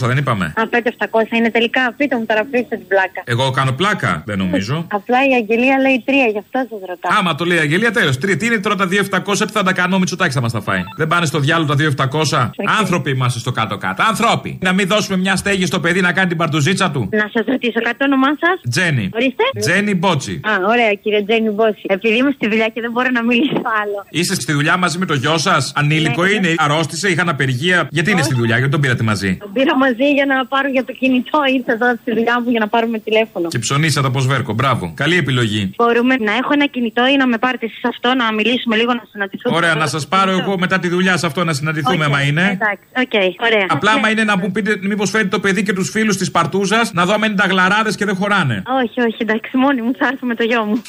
5-700 0.04 0.08
δεν 0.08 0.18
είπαμε. 0.18 0.46
Α, 0.46 0.62
5-700 0.70 1.36
είναι 1.38 1.52
τελικά. 1.52 1.94
Πείτε 1.98 2.18
μου 2.18 2.26
τώρα, 2.26 2.42
αφήστε 2.42 2.76
την 2.76 2.88
πλάκα. 2.88 3.22
Εγώ 3.24 3.52
κάνω 3.52 3.72
πλάκα, 3.72 4.24
δεν 4.26 4.38
νομίζω. 4.38 4.86
Απλά 5.00 5.18
η 5.30 5.34
αγγελία 5.34 5.80
λέει 5.80 6.04
τρία, 6.06 6.26
γι' 6.26 6.38
αυτό 6.38 6.58
σας 6.70 6.80
ρωτάω. 6.90 7.20
Άμα 7.20 7.36
το 7.36 7.46
λέει 7.46 7.58
η 7.58 7.60
Αγγελία, 7.60 7.92
τέλος. 7.92 8.18
Τρίτη 8.18 8.46
είναι 8.46 8.60
τώρα 8.60 8.76
τα 8.76 8.88
2.700, 8.92 9.38
τι 9.38 9.52
θα 9.52 9.64
τα 9.64 9.74
κάνω, 9.74 9.96
ο 9.96 10.00
Μητσοτάκης 10.00 10.34
θα 10.34 10.42
μας 10.42 10.52
τα 10.52 10.62
φάει. 10.62 10.82
Δεν 10.98 11.08
πάνε 11.08 11.26
στο 11.26 11.40
διάλογο 11.40 11.76
τα 11.76 12.08
2.700. 12.32 12.50
Άνθρωποι 12.80 13.10
είμαστε 13.12 13.40
στο 13.40 13.52
κάτω-κάτω. 13.52 14.04
Άνθρωποι. 14.08 14.58
Να 14.62 14.74
μην 14.74 14.88
δώσουμε 14.88 15.18
μια 15.18 15.36
στέγη 15.36 15.66
στο 15.66 15.80
παιδί 15.80 16.02
να 16.02 16.12
κάνει 16.14 16.28
την 16.28 16.38
παρτουζίτσα 16.38 16.92
του. 16.92 17.10
Να 17.12 17.30
σας 17.34 17.46
ρωτήσω 17.48 17.80
κάτι 17.84 17.98
το 17.98 18.06
όνομά 18.06 18.28
σας; 18.28 18.62
Τζένι. 18.70 19.10
Ορίστε. 19.14 19.44
Τζένι 19.60 19.93
Μπότσι. 19.94 20.40
Α, 20.44 20.52
ωραία, 20.68 20.94
κύριε 20.94 21.24
Τζένι 21.24 21.50
Μπόση. 21.50 21.82
Επειδή 21.88 22.16
είμαι 22.18 22.32
στη 22.36 22.48
δουλειά 22.50 22.68
και 22.68 22.82
δεν 22.82 22.92
μπορώ 22.92 23.10
να 23.10 23.24
μιλήσω 23.24 23.62
άλλο. 23.82 24.06
Είστε 24.10 24.36
στη 24.36 24.52
δουλειά 24.54 24.78
μαζί 24.78 24.98
με 24.98 25.06
το 25.06 25.14
γιο 25.14 25.38
σας; 25.38 25.72
Ανήλικο 25.76 26.24
Ναι. 26.24 26.30
είναι, 26.30 26.54
αρρώστησε, 26.58 27.10
είχαν 27.10 27.30
απεργία; 27.30 27.88
Γιατί 27.92 28.12
είναι 28.12 28.22
στη 28.22 28.36
δουλειά, 28.36 28.56
γιατί 28.58 28.72
τον 28.72 28.82
πήρατε 28.82 29.04
μαζί; 29.04 29.38
Τον 29.40 29.54
πήρα 29.54 29.78
μαζί 29.78 30.08
για 30.14 30.26
να 30.26 30.46
πάρω 30.46 30.68
για 30.70 30.84
το 30.86 30.94
κινητό. 30.94 31.40
Ήρθα 31.56 31.72
εδώ 31.72 31.88
στη 32.02 32.14
δουλειά 32.14 32.42
μου 32.42 32.50
για 32.50 32.60
να 32.60 32.68
πάρουμε 32.68 32.98
τηλέφωνο. 33.00 33.48
Και 33.48 33.60
ψωνίσατε 33.60 34.08
από 34.08 34.20
σβέρκο. 34.20 34.54
Μπράβο. 34.54 34.94
Καλή 34.96 35.18
επιλογή. 35.18 35.74
Μπορούμε 35.76 36.16
να 36.16 36.32
έχω 36.32 36.50
ένα 36.54 36.66
κινητό 36.66 37.08
ή 37.08 37.16
να 37.18 37.28
με 37.28 37.38
πάρετε 37.38 37.66
εσείς 37.66 37.84
αυτό, 37.86 38.14
να 38.14 38.34
μιλήσουμε 38.34 38.76
λίγο, 38.76 38.94
να 38.94 39.04
συναντηθούμε. 39.12 39.56
Ωραία, 39.56 39.76
να 39.76 39.88
σας 39.88 40.08
πάρω 40.08 40.32
εγώ 40.32 40.58
μετά 40.60 40.80
τη 40.80 40.88
δουλειά 40.88 41.18
σε 41.18 41.26
αυτό 41.26 41.44
να 41.44 41.54
συναντηθούμε, 41.54 42.06
άμα 42.06 42.22
είναι. 42.22 42.46
Εντάξει, 42.60 42.86
οκ, 43.04 43.44
ωραία. 43.48 43.66
Απλά 43.70 43.92
άμα 43.92 44.10
είναι 44.10 44.24
να 44.24 44.38
μου 44.38 44.52
πείτε 44.52 44.80
μήπως 44.82 45.10
φέρετε 45.10 45.30
το 45.30 45.40
παιδί 45.40 45.64
και 45.64 45.74
τους 45.74 45.90
φίλους 45.90 46.18
της 46.18 46.32
Παρτούζα 46.32 46.90
να 46.94 47.06
δω 47.06 47.14
αν 47.14 47.24
είναι 47.24 47.36
νταγλαράδες 47.36 47.96
και 47.96 48.06
δεν 48.06 48.16
χωράνε. 48.16 48.64
Όχι, 48.84 49.00
όχι, 49.02 49.18
εντάξει, 49.18 49.58
μόνη 49.58 49.82
μου 49.84 49.92
θα 50.00 50.08
έρθω 50.08 50.26
με 50.26 50.36
το 50.36 50.44
γιο 50.44 50.64
μου. 50.64 50.82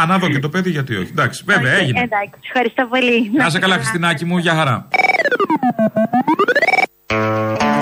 Α, 0.00 0.06
να 0.06 0.18
δω 0.18 0.28
και 0.28 0.38
το 0.38 0.48
παιδί 0.48 0.70
γιατί 0.70 0.96
όχι. 0.96 1.08
Εντάξει, 1.10 1.42
βέβαια 1.46 1.74
Οκ, 1.76 1.80
έγινε. 1.82 2.00
Εντάξει, 2.00 2.40
ευχαριστώ 2.44 2.86
πολύ. 2.86 3.30
Να 3.36 3.50
'σαι 3.50 3.58
καλά, 3.58 3.74
Χριστινάκη 3.74 4.24
μου, 4.24 4.38
για 4.38 4.54
χαρά. 4.54 4.88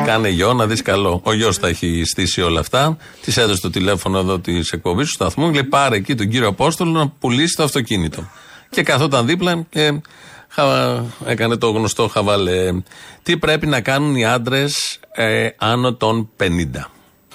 Κάνε 0.07 0.29
γιο 0.29 0.53
να 0.53 0.67
δεις 0.67 0.83
καλό. 0.83 1.21
Ο 1.25 1.33
γιος 1.33 1.59
τα 1.59 1.69
έχει 1.69 2.03
στήσει 2.05 2.43
όλα 2.43 2.61
αυτά. 2.61 2.97
Της 3.25 3.37
έδωσε 3.37 3.61
το 3.61 3.71
τηλέφωνο 3.71 4.19
εδώ 4.19 4.39
της 4.39 4.71
εκπομπής 4.73 5.07
του 5.07 5.13
σταθμού. 5.13 5.51
Λέει 5.53 5.65
πάρε 5.65 5.97
εκεί 5.97 6.15
τον 6.15 6.29
κύριο 6.29 6.49
Απόστολο 6.49 6.91
να 6.91 7.09
πουλήσει 7.09 7.57
το 7.57 7.63
αυτοκίνητο. 7.63 8.29
Και 8.71 8.83
καθόταν 8.83 9.27
δίπλα 9.27 9.63
και 9.69 10.01
χα- 10.49 11.05
έκανε 11.27 11.57
το 11.57 11.71
γνωστό 11.71 12.09
χαβάλε. 12.09 12.73
Τι 13.23 13.37
πρέπει 13.37 13.67
να 13.67 13.81
κάνουν 13.81 14.15
οι 14.17 14.25
άντρες 14.27 14.99
ε, 15.15 15.49
άνω 15.59 15.95
των 15.95 16.31
50. 16.41 16.47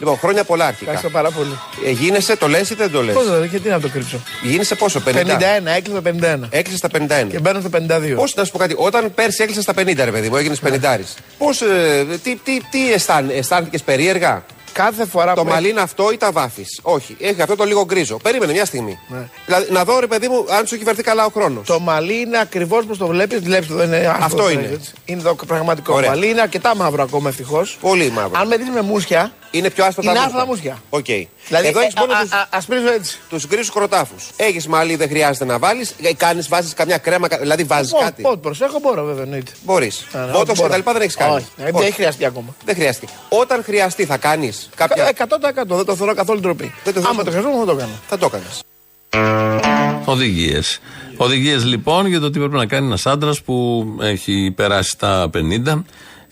Λοιπόν, 0.01 0.17
χρόνια 0.17 0.43
πολλά 0.43 0.65
αρχικά. 0.65 0.91
Ευχαριστώ 0.91 1.19
πάρα 1.19 1.31
πολύ. 1.31 1.59
Ε, 1.85 1.91
γίνεσαι, 1.91 2.35
το 2.35 2.47
λες 2.47 2.69
ή 2.69 2.75
δεν 2.75 2.91
το 2.91 3.03
λες; 3.03 3.15
Πώ 3.15 3.23
δεν 3.23 3.43
γιατί 3.43 3.69
να 3.69 3.79
το 3.79 3.89
κρύψω. 3.89 4.19
Γίνεσαι 4.43 4.75
πόσο, 4.75 4.99
50. 4.99 5.11
51, 5.11 5.65
έκλεισα 5.75 6.01
τα 6.01 6.11
51. 6.41 6.47
Έκλεισε 6.49 6.77
στα 6.77 6.89
51. 6.89 7.27
Και 7.29 7.39
μπαίνω 7.39 7.59
στα 7.59 7.69
52. 7.69 8.15
Πώς 8.15 8.35
να 8.35 8.43
σου 8.43 8.51
πω 8.51 8.57
κάτι, 8.57 8.75
όταν 8.77 9.13
πέρσι 9.13 9.43
έκλεισε 9.43 9.61
στα 9.61 9.73
50, 9.73 10.03
ρε 10.03 10.11
παιδί 10.11 10.29
μου, 10.29 10.35
έγινες 10.35 10.59
50. 10.59 11.17
Πώς, 11.37 11.61
ε, 11.61 12.05
τι, 12.23 12.35
τι, 12.35 12.59
τι 12.71 12.93
αισθάν, 12.93 13.29
αισθάνθηκες 13.29 13.81
περίεργα; 13.81 14.43
Κάθε 14.73 15.05
φορά 15.05 15.33
Το 15.33 15.43
που 15.43 15.49
μαλλί 15.49 15.69
είναι 15.69 15.81
αυτό 15.81 16.11
ή 16.11 16.17
τα 16.17 16.31
βάφει. 16.31 16.65
Όχι, 16.81 17.15
έχει 17.19 17.41
αυτό 17.41 17.55
το 17.55 17.63
λίγο 17.63 17.85
γκρίζο. 17.85 18.17
Περίμενε 18.17 18.51
μια 18.51 18.65
στιγμή. 18.65 18.99
Ναι. 19.07 19.29
Δηλαδή, 19.45 19.71
να 19.71 19.83
δω, 19.83 19.99
ρε 19.99 20.07
παιδί 20.07 20.27
μου, 20.27 20.45
αν 20.49 20.67
σου 20.67 20.75
έχει 20.75 20.83
φερθεί 20.83 21.03
καλά 21.03 21.25
ο 21.25 21.29
χρόνος. 21.29 21.67
Το 21.67 21.79
μαλλί 21.79 22.19
είναι 22.19 22.39
ακριβώς 22.39 22.83
όπως 22.83 22.97
το 22.97 23.07
βλέπεις. 23.07 23.39
Βλέπεις 23.39 23.69
εδώ 23.69 23.83
είναι 23.83 23.97
άσπρο, 23.97 24.25
Αυτό 24.25 24.43
δεν 24.43 24.53
είναι. 24.59 24.69
έτσι. 24.73 24.93
Είναι 25.05 25.21
το 25.21 25.35
πραγματικό 25.47 25.93
Ωραία. 25.93 26.09
μαλλί. 26.09 26.29
Είναι 26.29 26.41
αρκετά 26.41 26.75
μαύρο 26.75 27.03
ακόμα 27.03 27.29
ευτυχώς. 27.29 27.77
Πολύ 27.81 28.11
μαύρο. 28.11 28.39
Αν 28.39 28.47
με 28.47 28.57
δεις 28.57 28.69
με 28.69 28.81
μούσια. 28.81 29.31
Είναι 29.51 29.69
πιο 29.69 29.85
άσπρα 29.85 30.03
Είναι 30.03 30.13
τα 30.13 30.19
άσπρα 30.25 30.45
μούτρα. 30.45 30.55
μούσια. 30.55 30.81
Οκ. 30.89 31.05
Δηλαδή, 31.47 31.67
Εδώ 31.67 31.79
ε, 31.79 31.83
έχει 31.85 31.93
μόνο 31.97 32.13
α- 32.13 32.21
τους- 32.21 32.31
α- 32.31 32.47
ασπρίζω 32.51 32.91
έτσι. 32.91 33.19
τους 33.29 33.47
γκρίζους 33.47 33.71
κροτάφους. 33.71 34.15
Έχεις 34.35 34.67
μαλλί, 34.67 34.95
δεν 34.95 35.07
χρειάζεται 35.07 35.45
να 35.45 35.59
βάλεις. 35.59 35.95
Κάνεις, 36.17 36.47
βάζεις 36.47 36.73
καμιά 36.73 36.97
κρέμα, 36.97 37.27
κα- 37.27 37.37
δηλαδή 37.37 37.63
βάζεις 37.63 37.91
Πό- 37.91 37.99
κάτι. 37.99 38.21
Πότε 38.21 38.35
προσέχω, 38.37 38.79
μπορώ 38.79 39.03
βέβαια 39.03 39.23
εννοείται. 39.23 39.51
Μπορείς. 39.65 40.05
Α, 40.13 40.19
ναι, 40.25 40.31
Μπότοξ 40.31 40.45
μπορώ. 40.47 40.61
και 40.61 40.69
τα 40.69 40.77
λοιπά 40.77 40.93
δεν 40.93 41.01
έχεις 41.01 41.15
κάνει. 41.15 41.33
Όχι, 41.33 41.45
δεν 41.55 41.75
έχει 41.75 41.91
χρειαστεί 41.91 42.25
ακόμα. 42.25 42.55
Δεν 42.65 42.75
χρειαστεί. 42.75 43.07
Όταν 43.29 43.63
χρειαστεί, 43.63 44.05
θα 44.05 44.17
κάνεις 44.17 44.69
κάποια. 44.75 45.03
Ε, 45.03 45.07
100% 45.07 45.75
δεν 45.75 45.85
το 45.85 45.95
θεωρώ 45.95 46.13
καθόλου 46.13 46.39
ντροπή. 46.39 46.73
Δεν 46.83 46.93
το 46.93 46.99
Άμα 46.99 47.09
θεωρώ. 47.09 47.23
το 47.23 47.31
χρειαζόμουν 47.31 47.59
θα 47.59 47.65
το 47.65 47.71
έκανα. 47.77 47.99
Θα 48.07 48.17
το 48.17 48.25
έκανε. 48.25 50.01
Οδηγίες. 50.05 50.79
Οδηγίες 51.17 51.65
λοιπόν 51.65 52.05
για 52.05 52.19
το 52.19 52.29
τι 52.29 52.39
πρέπει 52.39 52.55
να 52.55 52.65
κάνει 52.65 52.85
ένας 52.85 53.05
άντρας 53.05 53.41
που 53.41 53.85
έχει 54.01 54.53
περάσει 54.55 54.97
τα 54.97 55.29
50. 55.33 55.83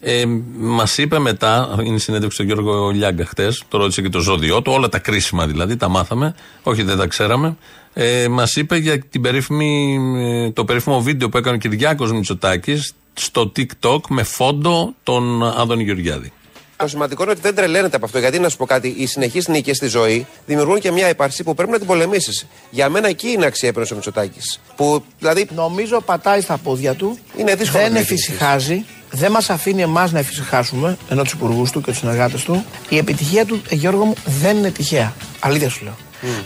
Ε, 0.02 0.24
Μας 0.58 0.97
είπε 0.97 1.20
μετά, 1.20 1.76
είναι 1.84 1.95
η 1.95 2.00
συνέντευξη 2.00 2.38
του 2.38 2.43
Γιώργο 2.43 2.89
Λιάγκα 2.89 3.26
χτες, 3.26 3.64
το 3.68 3.78
ρώτησε 3.78 4.02
και 4.02 4.10
το 4.10 4.20
ζώδιό 4.20 4.62
του, 4.62 4.72
όλα 4.72 4.89
τα 4.89 5.00
κρίσιμα 5.00 5.47
δηλαδή, 5.47 5.76
τα 5.76 5.88
μάθαμε. 5.88 6.36
Όχι, 6.64 6.84
δεν 6.84 6.97
τα 6.97 7.08
ξέραμε. 7.08 7.58
Ε, 7.93 8.28
Μας 8.28 8.56
είπε 8.56 8.78
για 8.78 9.00
την 9.00 9.22
περίφημη, 9.22 10.00
ε, 10.45 10.52
το 10.52 10.66
περίφημο 10.66 11.02
βίντεο 11.02 11.30
που 11.30 11.38
έκανε 11.38 11.56
ο 11.56 11.60
Κυριάκος 11.60 12.12
Μητσοτάκης 12.12 12.93
στο 13.14 13.52
TikTok 13.56 14.00
με 14.10 14.24
φόντο 14.24 14.93
τον 15.04 15.43
Άδωνη 15.43 15.84
Γεωργιάδη. 15.84 16.32
Το 16.78 16.88
σημαντικό 16.88 17.24
είναι 17.24 17.32
ότι 17.32 17.41
δεν 17.41 17.56
τρελαίνεται 17.56 17.95
από 17.95 18.06
αυτό. 18.06 18.20
Γιατί 18.20 18.39
να 18.39 18.50
σου 18.50 18.58
πω 18.58 18.66
κάτι, 18.66 18.95
οι 18.97 19.06
συνεχείς 19.06 19.47
νίκες 19.47 19.76
στη 19.76 19.88
ζωή 19.88 20.28
δημιουργούν 20.45 20.80
και 20.80 20.91
μια 20.91 21.10
ύπαρξη 21.10 21.43
που 21.43 21.54
πρέπει 21.54 21.72
να 21.72 21.78
την 21.78 21.88
πολεμήσεις. 21.88 22.45
Για 22.70 22.89
μένα 22.89 23.08
εκεί 23.08 23.28
είναι 23.28 23.45
αξιέπαινο 23.45 23.86
ο 23.91 23.95
Μητσοτάκης. 23.95 24.60
Που 24.76 25.04
δηλαδή. 25.20 25.47
Νομίζω 25.56 26.02
πατάει 26.02 26.41
στα 26.41 26.58
πόδια 26.58 26.93
του. 26.93 27.18
Είναι 27.38 27.56
δύσκολο 27.56 27.84
Δεν 27.84 27.93
να 27.93 28.00
εφησυχάζει. 28.00 28.86
Δεν 29.12 29.32
μας 29.32 29.49
αφήνει 29.49 29.82
εμάς 29.82 30.12
να 30.12 30.20
εφησυχάσουμε, 30.20 30.97
ενώ 31.10 31.24
τους 31.24 31.32
υπουργούς 31.32 31.72
του 31.72 31.82
και 31.82 31.89
τους 31.91 31.99
συνεργάτες 31.99 32.43
του. 32.43 32.66
Η 32.89 32.97
επιτυχία 32.97 33.45
του, 33.45 33.62
ε, 33.70 33.76
Γιώργο 33.76 34.05
μου, 34.05 34.14
δεν 34.26 34.57
είναι 34.57 34.72
τυχαία. 34.72 35.14
Αλήθεια 35.39 35.70
σου 35.70 35.84
λέω. 35.84 35.95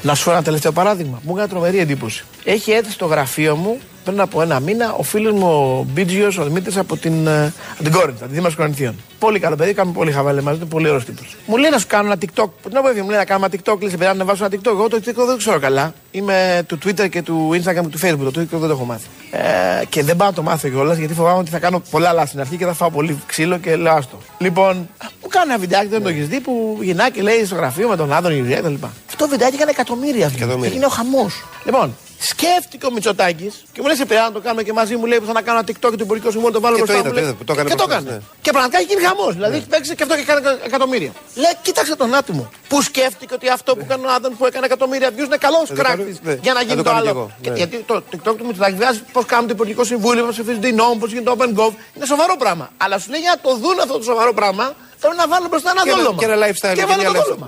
Να 0.02 0.16
σου 0.16 0.24
φέρω 0.24 0.36
ένα 0.36 0.46
τελευταίο 0.46 0.72
παράδειγμα. 0.72 1.20
Μου 1.24 1.32
έκανε 1.34 1.48
τρομερή 1.48 1.80
εντύπωση. 1.80 2.24
Έχει 2.44 2.72
έρθει 2.72 2.92
στο 2.92 3.06
γραφείο 3.06 3.56
μου 3.56 3.80
πριν 4.04 4.20
από 4.20 4.42
ένα 4.42 4.60
μήνα 4.60 4.94
ο 4.94 5.04
φίλος 5.04 5.34
μου 5.34 5.48
ο 5.48 5.86
Μπίτζιος, 5.90 6.38
ο 6.38 6.44
Δημήτρης 6.44 6.78
από 6.78 6.98
την, 6.98 7.28
ε, 7.28 7.54
από 7.74 7.84
την 7.84 7.92
Κόρινθα, 7.92 8.20
από 8.20 8.28
τη 8.28 8.34
Δήμαρχο 8.34 8.58
Κορινθίων. 8.58 8.96
Πολύ 9.20 9.40
καλό 9.40 9.56
παιδί, 9.56 9.74
κάνουμε 9.74 9.96
πολύ 9.98 10.12
χαβαλέ 10.12 10.42
μαζί 10.42 10.60
του, 10.60 10.68
πολύ 10.68 10.88
ωραίος 10.88 11.06
τύπος. 11.06 11.36
Μου 11.46 11.58
λέει 11.58 11.70
να 11.70 11.78
σου 11.78 11.88
κάνω 11.88 12.06
ένα 12.12 12.16
TikTok. 12.22 12.50
Την 12.70 12.78
οποία 12.78 13.04
μου 13.04 13.10
λέει 13.10 13.18
να 13.18 13.26
κάνω 13.26 13.46
ένα 13.46 13.62
TikTok, 13.64 13.80
λέει 13.80 13.90
σε 13.90 13.98
παιδιά 13.98 14.14
να 14.14 14.26
βάζω 14.26 14.46
ένα 14.46 14.56
TikTok. 14.56 14.72
Εγώ 14.72 14.88
το 14.88 14.98
TikTok 14.98 15.14
δεν 15.16 15.28
το 15.28 15.38
ξέρω 15.38 15.60
καλά. 15.60 15.94
Είμαι 16.12 16.64
του 16.68 16.78
Twitter 16.86 17.10
και 17.10 17.22
του 17.22 17.50
Instagram 17.54 17.90
και 17.90 17.98
του 17.98 18.00
Facebook. 18.02 18.32
Το 18.34 18.42
TikTok 18.42 18.60
δεν 18.60 18.60
το 18.60 18.70
έχω 18.70 18.86
μάθει. 18.86 19.08
Ε, 19.32 19.86
και 19.90 20.04
δεν 20.04 20.16
πάω 20.16 20.28
να 20.28 20.34
το 20.34 20.42
μάθω 20.44 20.70
κιόλας 20.70 20.98
γιατί 20.98 21.14
φοβάμαι 21.14 21.40
ότι 21.40 21.50
θα 21.50 21.60
κάνω 21.60 21.82
πολλά 21.90 22.14
λάθη 22.14 22.28
στην 22.28 22.40
αρχή 22.40 22.58
και 22.58 22.66
θα 22.66 22.74
φάω 22.74 22.90
πολύ 22.90 23.22
ξύλο 23.26 23.58
και 23.58 23.76
λέω 23.76 23.94
άστο. 23.94 24.18
Λοιπόν, 24.38 24.90
μου 25.22 25.28
κάνει 25.30 25.52
ένα 25.52 25.60
βιντεάκι, 25.60 25.88
δεν 25.88 26.04
το 26.04 26.10
έχεις 26.10 26.28
δει, 26.28 26.40
που 26.40 26.80
γυνάκι 26.82 27.22
λέει 27.22 27.46
στο 27.46 27.56
γραφείο 27.56 27.88
με 27.88 27.96
τον 27.96 28.14
Άδωνη 28.14 28.36
Ιουλιά 28.36 28.60
κτλ. 28.60 28.74
Αυτό 28.84 29.18
το 29.18 29.28
βιντεάκι 29.28 29.56
έκανε 29.56 29.72
εκατομμύρια 29.72 30.28
views. 30.28 30.36
Εκατομμύρια. 30.36 30.70
Έγινε 30.70 30.86
ο 30.86 30.90
χαμός. 30.90 31.44
Λοιπόν, 31.66 31.96
σκέφτηκε 32.32 32.86
ο 32.86 32.92
Μητσοτάκης 32.92 33.64
και 33.74 33.80
μου 33.82 33.88
λέει 33.88 33.96
σε 33.96 34.06
παιδιά 34.06 34.24
να 34.24 34.32
το 34.32 34.40
κάνουμε 34.40 34.64
και 34.64 34.74
μαζί 34.74 34.96
μου 34.96 35.06
λέει 35.06 35.20
που 35.20 35.26
θα 35.26 35.34
να 35.34 35.42
κάνω 35.42 35.58
ένα 35.60 35.68
TikTok 35.68 35.90
και 35.92 35.98
το 36.02 36.06
υπουργικό 36.08 36.30
συμβούλιο 36.32 36.54
το 36.58 36.62
βάλω 36.66 36.76
Και 36.76 36.82
το 36.82 36.86
μπροστά 36.88 37.02
είδα, 37.02 37.10
μου, 37.10 37.14
το 37.16 37.20
λέει. 37.20 37.30
είδα, 37.30 37.38
που 37.40 37.44
το 37.44 37.54
έκανε 37.54 37.70
Και 37.70 37.76
το 37.76 37.84
προχθές, 37.84 38.04
έκανε. 38.06 38.18
ναι. 38.18 38.42
Και 38.46 38.52
πραγματικά 38.52 38.78
έχει 38.82 38.88
γίνει 38.92 39.02
χαμός. 39.10 39.34
Δηλαδή 39.34 39.56
έχει 39.60 39.68
παίξει 39.74 39.96
και 39.96 40.04
αυτό 40.06 40.16
και 40.16 40.22
έκανε 40.28 40.40
εκατομμύρια. 40.70 41.12
Λέει, 41.44 41.54
κοίταξε 41.62 41.96
τον 41.96 42.14
άτιμο. 42.20 42.44
Που 42.70 42.82
σκέφτηκε 42.82 43.34
ότι 43.34 43.48
αυτό 43.50 43.70
που 43.76 43.82
έκανε 43.88 44.08
ο 44.08 44.12
Άδων 44.16 44.32
που 44.38 44.46
έκανε 44.46 44.66
εκατομμύρια 44.66 45.10
views 45.16 45.28
είναι 45.30 45.38
καλός 45.48 45.66
το 45.68 45.74
κράκτη 45.82 46.04
κάνω, 46.04 46.18
ναι. 46.22 46.34
για 46.46 46.54
να 46.54 46.60
Θα 46.60 46.66
γίνει 46.66 46.78
το 46.82 46.84
το 46.84 46.90
κάνω 46.90 47.02
κι 47.02 47.08
άλλο. 47.10 47.18
εγώ, 47.20 47.26
Και- 47.42 47.50
ναι. 47.50 47.56
Γιατί 47.62 47.76
το 47.92 47.96
TikTok 48.12 48.36
του 48.40 48.46
Μητσοτάκη 48.48 48.76
βγάζει 48.82 49.00
πώς 49.16 49.26
κάνουν 49.32 49.48
το 49.50 49.54
υπουργικό 49.58 49.84
συμβούλιο, 49.92 50.22
πώς 50.26 50.34
ψηφίζονται 50.38 50.68
οι 50.68 50.76
νόμοι, 50.82 50.96
πώς 51.02 51.10
γίνεται 51.12 51.30
το 51.30 51.36
Open 51.40 51.52
Gov. 51.60 51.72
Είναι 51.96 52.06
σοβαρό 52.14 52.36
πράγμα. 52.44 52.66
Αλλά 52.84 52.96
σου 53.00 53.10
λέει 53.12 53.20
για 53.26 53.32
να 53.36 53.40
το 53.50 53.52
δουν 53.64 53.78
αυτό 53.86 53.96
το 54.02 54.04
σοβαρό 54.12 54.34
πράγμα, 54.40 54.66
πρέπει 55.02 55.16
να 55.22 55.28
βάλουν 55.28 55.48
μπροστά 55.52 55.70
ένα 55.74 55.82
Και 55.84 55.90
ένα- 55.90 55.98
δόλωμα. 55.98 56.18
και 56.20 56.26
ένα 56.26 56.36
lifestyle, 56.44 56.74
Και 56.74 56.80
και 56.80 56.86
βάλουν 56.86 57.04
μια 57.04 57.12
το 57.12 57.20
lifestyle, 57.20 57.38
δόλωμα. 57.38 57.46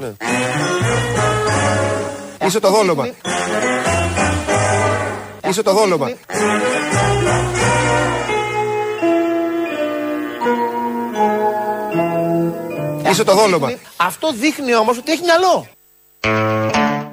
ναι. 2.40 2.48
Είσαι 2.48 2.60
το 2.60 2.70
δόλωμα. 2.70 3.04
Είσαι 5.50 5.64
το 5.64 5.74
δόλωμα. 5.74 6.10
Είσαι 13.12 13.24
το 13.24 13.36
δόλωμα. 13.36 13.72
Αυτό 13.98 14.32
δείχνει 14.34 14.76
όμως 14.76 14.98
ότι 14.98 15.12
έχει 15.12 15.22
μυαλό. 15.22 15.68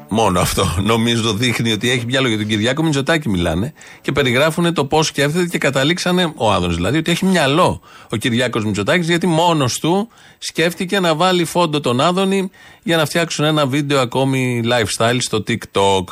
Μόνο 0.09 0.41
αυτό 0.41 0.76
νομίζω 0.83 1.33
δείχνει 1.35 1.72
ότι 1.72 1.91
έχει 1.91 2.05
μυαλό 2.07 2.28
για 2.28 2.37
τον 2.37 2.47
Κυριάκο 2.47 2.83
Μητσοτάκη 2.83 3.28
μιλάνε 3.28 3.72
και 4.01 4.12
περιγράφουν 4.12 4.74
το 4.74 4.85
πώς 4.85 5.07
σκέφτεται 5.07 5.47
και 5.47 5.59
καταλήξανε, 5.59 6.33
ο 6.37 6.53
Άδωνης 6.53 6.76
δηλαδή, 6.76 6.99
ότι 6.99 7.11
έχει 7.11 7.24
μυαλό 7.24 7.80
ο 8.11 8.16
Κυριάκος 8.16 8.64
Μητσοτάκης 8.64 9.09
γιατί 9.09 9.26
μόνος 9.26 9.78
του 9.78 10.09
σκέφτηκε 10.39 11.01
να 11.01 11.14
βάλει 11.14 11.45
φόντο 11.45 11.80
τον 11.80 12.01
Άδωνη 12.01 12.51
για 12.83 12.97
να 12.97 13.05
φτιάξουν 13.05 13.45
ένα 13.45 13.66
βίντεο 13.66 14.01
ακόμη 14.01 14.62
lifestyle 14.64 15.18
στο 15.18 15.43
TikTok. 15.49 16.05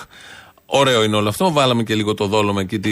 Ωραίο 0.73 1.03
είναι 1.03 1.17
όλο 1.17 1.29
αυτό. 1.29 1.53
Βάλαμε 1.53 1.83
και 1.83 1.95
λίγο 1.95 2.15
το 2.15 2.27
δόλωμα 2.27 2.61
εκεί. 2.61 2.79
Τη, 2.79 2.91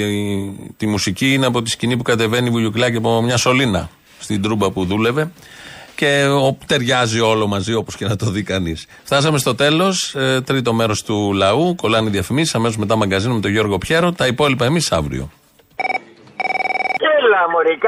τη 0.77 0.87
μουσική 0.87 1.33
είναι 1.33 1.47
από 1.47 1.63
τη 1.63 1.71
σκηνή 1.71 1.97
που 1.97 2.03
κατεβαίνει 2.03 2.51
βουλιουκλάκι 2.51 2.97
από 2.97 3.23
μια 3.23 3.37
σωλήνα 3.37 3.91
στην 4.19 4.43
τρούμπα 4.43 4.71
που 4.71 4.85
δούλευε. 4.85 5.31
Και 5.95 6.25
ο, 6.25 6.59
ταιριάζει 6.67 7.21
όλο 7.21 7.47
μαζί 7.47 7.75
όπως 7.75 7.97
και 7.97 8.05
να 8.05 8.17
το 8.17 8.31
δει 8.31 8.43
κανείς. 8.43 8.87
Φτάσαμε 9.05 9.39
στο 9.39 9.55
τέλος. 9.55 10.15
Ε, 10.15 10.41
τρίτο 10.41 10.73
μέρος 10.73 11.03
του 11.03 11.33
λαού. 11.33 11.75
Κολλάνε 11.75 12.09
οι 12.09 12.13
διαφημίσεις. 12.13 12.55
Αμέσως 12.55 12.77
μετά 12.77 12.97
μαγκαζίνο 12.97 13.35
με 13.35 13.41
τον 13.41 13.51
Γιώργο 13.51 13.79
Πιέρο. 13.79 14.13
Τα 14.13 14.27
υπόλοιπα 14.27 14.65
εμείς 14.65 14.93
αύριο. 14.93 15.31
Έλα, 17.19 17.51
Μωρή, 17.53 17.79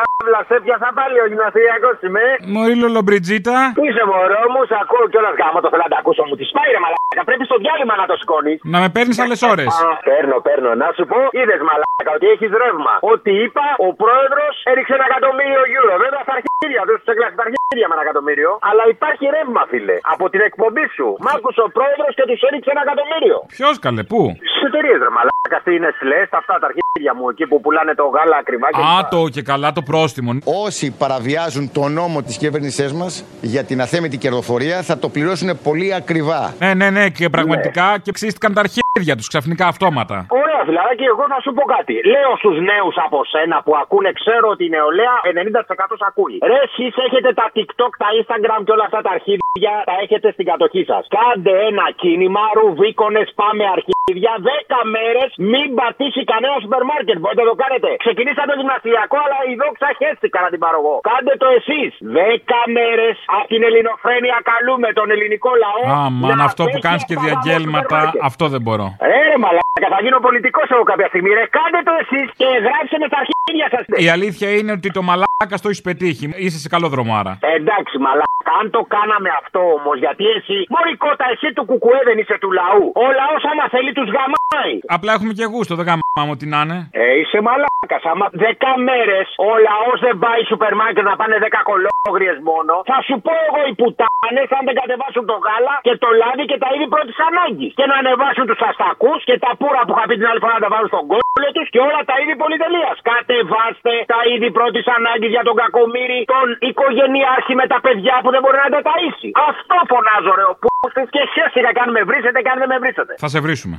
κάβλα 0.40 0.56
σε 0.56 0.56
πιάσα 0.64 0.90
πάλι 0.98 1.16
ο 1.24 1.26
γυμναστηριακός 1.30 1.96
είμαι. 2.06 2.24
Μωρή 2.54 2.74
Λολομπριτζίτα. 2.82 3.56
Πού 3.78 3.84
είσαι, 3.88 4.04
μωρό 4.10 4.42
μου, 4.52 4.60
σ' 4.70 4.76
ακούω 4.82 5.04
κιόλα 5.12 5.30
γάμο 5.40 5.58
το 5.64 5.68
θέλω 5.72 5.84
να 5.86 5.92
τα 5.94 5.98
ακούσω 6.02 6.22
μου. 6.28 6.34
Τη 6.40 6.44
σπάει 6.50 6.70
ρε 6.76 6.80
μαλάκα. 6.84 7.22
Πρέπει 7.30 7.44
στο 7.50 7.56
διάλειμμα 7.62 7.94
να 8.02 8.06
το 8.10 8.16
σκόνεις. 8.22 8.58
Να 8.74 8.78
με 8.82 8.88
παίρνεις 8.94 9.16
άλλες 9.24 9.40
ώρες. 9.52 9.70
Παίρνω, 10.10 10.36
παίρνω. 10.46 10.70
Να 10.82 10.88
σου 10.96 11.04
πω, 11.10 11.18
είδες 11.38 11.60
μαλάκα 11.68 12.10
ότι 12.18 12.26
έχεις 12.34 12.50
ρεύμα. 12.62 12.94
Ότι 13.12 13.32
είπα, 13.44 13.66
ο 13.86 13.88
πρόεδρος 14.02 14.54
έριξε 14.70 14.92
ένα 14.98 15.06
εκατομμύριο 15.10 15.62
euro. 15.76 15.92
Βέβαια 16.04 16.22
στα 16.26 16.34
αρχίδια 16.38 16.82
του, 16.88 16.94
σε 17.06 17.12
κλάσει 17.16 17.36
τα 17.40 17.44
αρχίδια 17.46 17.86
με 17.90 17.94
ένα 17.96 18.04
εκατομμύριο. 18.06 18.50
Αλλά 18.68 18.82
υπάρχει 18.94 19.24
ρεύμα, 19.36 19.62
φίλε. 19.70 19.96
Από 20.14 20.24
την 20.32 20.40
εκπομπή 20.48 20.86
σου. 20.96 21.08
Μ' 21.24 21.30
άκουσε 21.36 21.60
ο 21.66 21.68
πρόεδρος 21.76 22.12
και 22.18 22.24
τους 22.28 22.40
έριξε 22.48 22.70
ένα 22.74 22.82
εκατομμύριο. 22.86 23.36
Ποιος 23.56 23.74
καλέ, 23.84 24.02
πού; 24.12 24.20
Στις 24.50 24.62
εταιρείες, 24.68 24.98
ρε 25.06 25.10
μαλάκα. 25.16 25.58
Στην 25.64 25.80
Nestlé, 25.84 26.20
στα 26.30 26.38
αυτά 26.42 26.54
τα 26.60 26.66
αρχίδια 26.68 26.79
μου 26.98 27.28
εκεί 27.28 27.46
που 27.46 27.60
πουλάνε 27.60 27.94
το 27.94 28.06
γάλα 28.14 28.36
ακριβά 28.36 28.68
και 28.70 28.80
Α, 28.80 29.08
το 29.10 29.28
και 29.34 29.42
καλά 29.42 29.72
το 29.72 29.82
πρόστιμο. 29.82 30.30
Όσοι 30.64 30.96
παραβιάζουν 31.02 31.72
το 31.72 31.88
νόμο 31.88 32.22
της 32.22 32.36
κυβέρνησής 32.38 32.92
μας 32.92 33.12
για 33.40 33.62
την 33.64 33.80
αθέμητη 33.80 34.16
κερδοφορία 34.18 34.76
θα 34.82 34.98
το 34.98 35.08
πληρώσουν 35.08 35.50
πολύ 35.62 35.94
ακριβά. 35.94 36.42
Ναι, 36.58 36.74
ναι, 36.74 36.88
ναι, 36.90 37.04
και 37.18 37.28
πραγματικά 37.28 37.86
και 38.04 38.12
ψήστηκαν 38.16 38.50
τα 38.54 38.60
αρχίδια 38.64 39.14
τους 39.18 39.28
ξαφνικά 39.32 39.66
αυτόματα. 39.66 40.16
Ωραία, 40.42 40.62
φιλαράκι, 40.68 41.04
εγώ 41.12 41.24
θα 41.32 41.38
σου 41.44 41.52
πω 41.56 41.62
κάτι. 41.76 41.94
Λέω 42.14 42.32
στους 42.40 42.56
νέους 42.70 42.94
από 43.06 43.18
σένα 43.32 43.56
που 43.64 43.72
ακούνε, 43.82 44.10
ξέρω 44.20 44.46
ότι 44.54 44.64
η 44.68 44.72
νεολαία 44.76 45.14
90% 45.24 45.94
σ' 46.00 46.06
ακούει. 46.10 46.36
Ρε, 46.50 46.58
εσείς 46.66 46.92
έχετε 47.06 47.30
τα 47.40 47.46
TikTok, 47.56 47.92
τα 48.02 48.08
Instagram 48.18 48.60
και 48.66 48.72
όλα 48.76 48.86
αυτά 48.88 49.00
τα 49.06 49.10
αρχίδια, 49.16 49.74
τα 49.90 49.94
έχετε 50.04 50.28
στην 50.34 50.46
κατοχή 50.50 50.82
σας. 50.90 51.02
Κάντε 51.16 51.52
ένα 51.68 51.86
κίνημα, 52.02 52.44
ρουβίκονες, 52.58 53.28
πάμε 53.40 53.64
αρχίδια, 53.76 54.32
10 54.48 54.78
μέρες, 54.96 55.30
μην 55.52 55.68
πατήσει 55.80 56.22
κανένας 56.32 56.62
σούπερ 56.80 56.84
μάρκετ. 56.92 57.16
Μπορείτε 57.22 57.42
να 57.44 57.50
το 57.52 57.56
κάνετε. 57.64 57.88
Ξεκινήσατε 58.04 58.48
το 58.52 58.56
γυμναστηριακό, 58.60 59.16
αλλά 59.24 59.38
η 59.52 59.54
δόξα 59.62 59.88
χέστηκα 60.00 60.38
να 60.44 60.48
την 60.52 60.60
πάρω 60.64 60.78
εγώ. 60.82 60.94
Κάντε 61.10 61.34
το 61.42 61.48
εσείς. 61.58 61.90
10 62.16 62.60
μέρες 62.76 63.14
από 63.36 63.46
την 63.52 63.62
ελληνοφρένεια 63.68 64.36
καλούμε 64.50 64.88
τον 64.98 65.08
ελληνικό 65.14 65.50
λαό. 65.64 65.82
Αμάν, 66.04 66.36
να 66.40 66.44
αυτό 66.50 66.62
που 66.70 66.78
πέσει 66.78 66.86
κάνεις 66.86 67.02
και 67.08 67.14
από 67.16 67.22
τα 67.22 67.26
διαγγέλματα, 67.26 67.80
σούπερ 67.80 68.04
μάρκετ. 68.04 68.22
αυτό 68.30 68.44
δεν 68.54 68.62
μπορώ. 68.64 68.86
Ρε, 69.10 69.20
ρε 69.30 69.36
μαλάκα, 69.44 69.88
θα 69.94 70.00
γίνω 70.04 70.18
πολιτικός 70.26 70.66
εγώ 70.74 70.84
κάποια 70.92 71.08
στιγμή. 71.12 71.30
Ρε, 71.38 71.44
κάντε 71.56 71.80
το 71.88 71.92
εσείς 72.02 72.26
και 72.40 72.48
γράψτε 72.66 72.96
με 73.02 73.08
τα 73.12 73.18
αρχίδια 73.22 73.66
σας. 73.74 73.84
Η 74.06 74.08
αλήθεια 74.16 74.48
είναι 74.58 74.72
ότι 74.78 74.88
το 74.96 75.02
μαλάκα 75.08 75.29
το 75.48 75.68
έχεις 75.72 75.82
πετύχει. 75.88 76.24
Είσαι 76.44 76.58
σε 76.64 76.68
καλό 76.74 76.88
δρομάρα. 76.94 77.32
Εντάξει, 77.56 77.94
μαλάκα, 78.04 78.50
αν 78.60 78.66
το 78.76 78.80
κάναμε 78.96 79.30
αυτό 79.42 79.60
όμως, 79.78 79.96
γιατί 80.04 80.24
εσύ, 80.36 80.58
Μωρικότα, 80.74 81.26
εσύ 81.34 81.48
του 81.56 81.64
κουκουέ 81.70 82.00
δεν 82.08 82.16
είσαι 82.20 82.36
του 82.42 82.50
λαού. 82.60 82.84
Ο 83.04 83.06
λαός, 83.20 83.42
άμα 83.50 83.64
θέλει, 83.74 83.92
τους 83.98 84.08
γαμάει. 84.16 84.74
Απλά 84.96 85.10
έχουμε 85.16 85.32
και 85.38 85.46
γούστο, 85.52 85.74
δεν 85.78 85.86
γάμαμε 85.88 86.32
ό,τι 86.34 86.46
να 86.52 86.60
είναι. 86.64 86.78
Ε, 87.02 87.04
είσαι 87.20 87.38
μαλάκας. 87.46 88.02
Άμα 88.12 88.26
10 88.44 88.70
μέρες 88.88 89.26
ο 89.48 89.50
λαός 89.68 89.98
δεν 90.06 90.16
πάει 90.24 90.40
σούπερ 90.50 90.72
μάρκετ 90.80 91.04
να 91.10 91.14
πάνε 91.20 91.36
10 91.46 91.60
κολόγριες 91.70 92.38
μόνο, 92.50 92.72
θα 92.90 92.98
σου 93.06 93.14
πω 93.24 93.32
εγώ 93.48 93.60
οι 93.68 93.72
πουτάνες 93.80 94.48
αν 94.56 94.62
δεν 94.68 94.76
κατεβάσουν 94.80 95.24
το 95.30 95.36
γάλα 95.46 95.74
και 95.86 95.94
το 96.02 96.08
λάδι 96.20 96.44
και 96.50 96.58
τα 96.62 96.68
είδη 96.72 96.86
πρώτης 96.94 97.18
ανάγκης. 97.28 97.72
Και 97.78 97.86
να 97.90 97.96
ανεβάσουν 98.02 98.44
τους 98.50 98.60
αστακούς 98.68 99.20
και 99.28 99.36
τα 99.44 99.50
πουρα 99.60 99.80
που 99.86 99.92
είχα 99.94 100.04
πει 100.08 100.14
την 100.20 100.28
άλλη 100.30 100.40
φορά 100.44 100.54
να 100.58 100.62
τα 100.66 100.70
βάλουν 100.74 100.90
στον 100.94 101.04
κόλλο 101.10 101.48
τους 101.56 101.68
και 101.74 101.80
όλα 101.88 102.00
τα 102.10 102.16
είδη 102.20 102.34
πολυτελείας. 102.42 102.96
Κατεβάστε 103.10 103.94
τα 104.12 104.20
είδη 104.30 104.48
πρώτης 104.58 104.86
ανάγκης 104.96 105.29
για 105.34 105.42
τον 105.48 105.54
κακομίρι, 105.62 106.18
τον 106.34 106.46
οικογενειάρχη 106.68 107.54
με 107.60 107.66
τα 107.72 107.78
παιδιά 107.84 108.14
που 108.22 108.30
δεν 108.34 108.40
μπορεί 108.42 108.58
να 108.66 108.70
τα 108.74 108.80
ταΐσει. 108.88 109.30
Αυτό 109.50 109.76
φωνάζω 109.92 110.32
ρε 110.38 110.44
ο 110.52 110.54
πούστης 110.62 111.08
και 111.14 111.22
χαίρεσαι 111.32 111.60
καν 111.78 111.88
με 111.96 112.02
βρίσετε 112.08 112.38
και 112.44 112.50
αν 112.52 112.58
δεν 112.62 112.68
με 112.72 112.78
βρίσετε. 112.82 113.12
Θα 113.24 113.28
σε 113.34 113.38
βρίσουμε. 113.44 113.76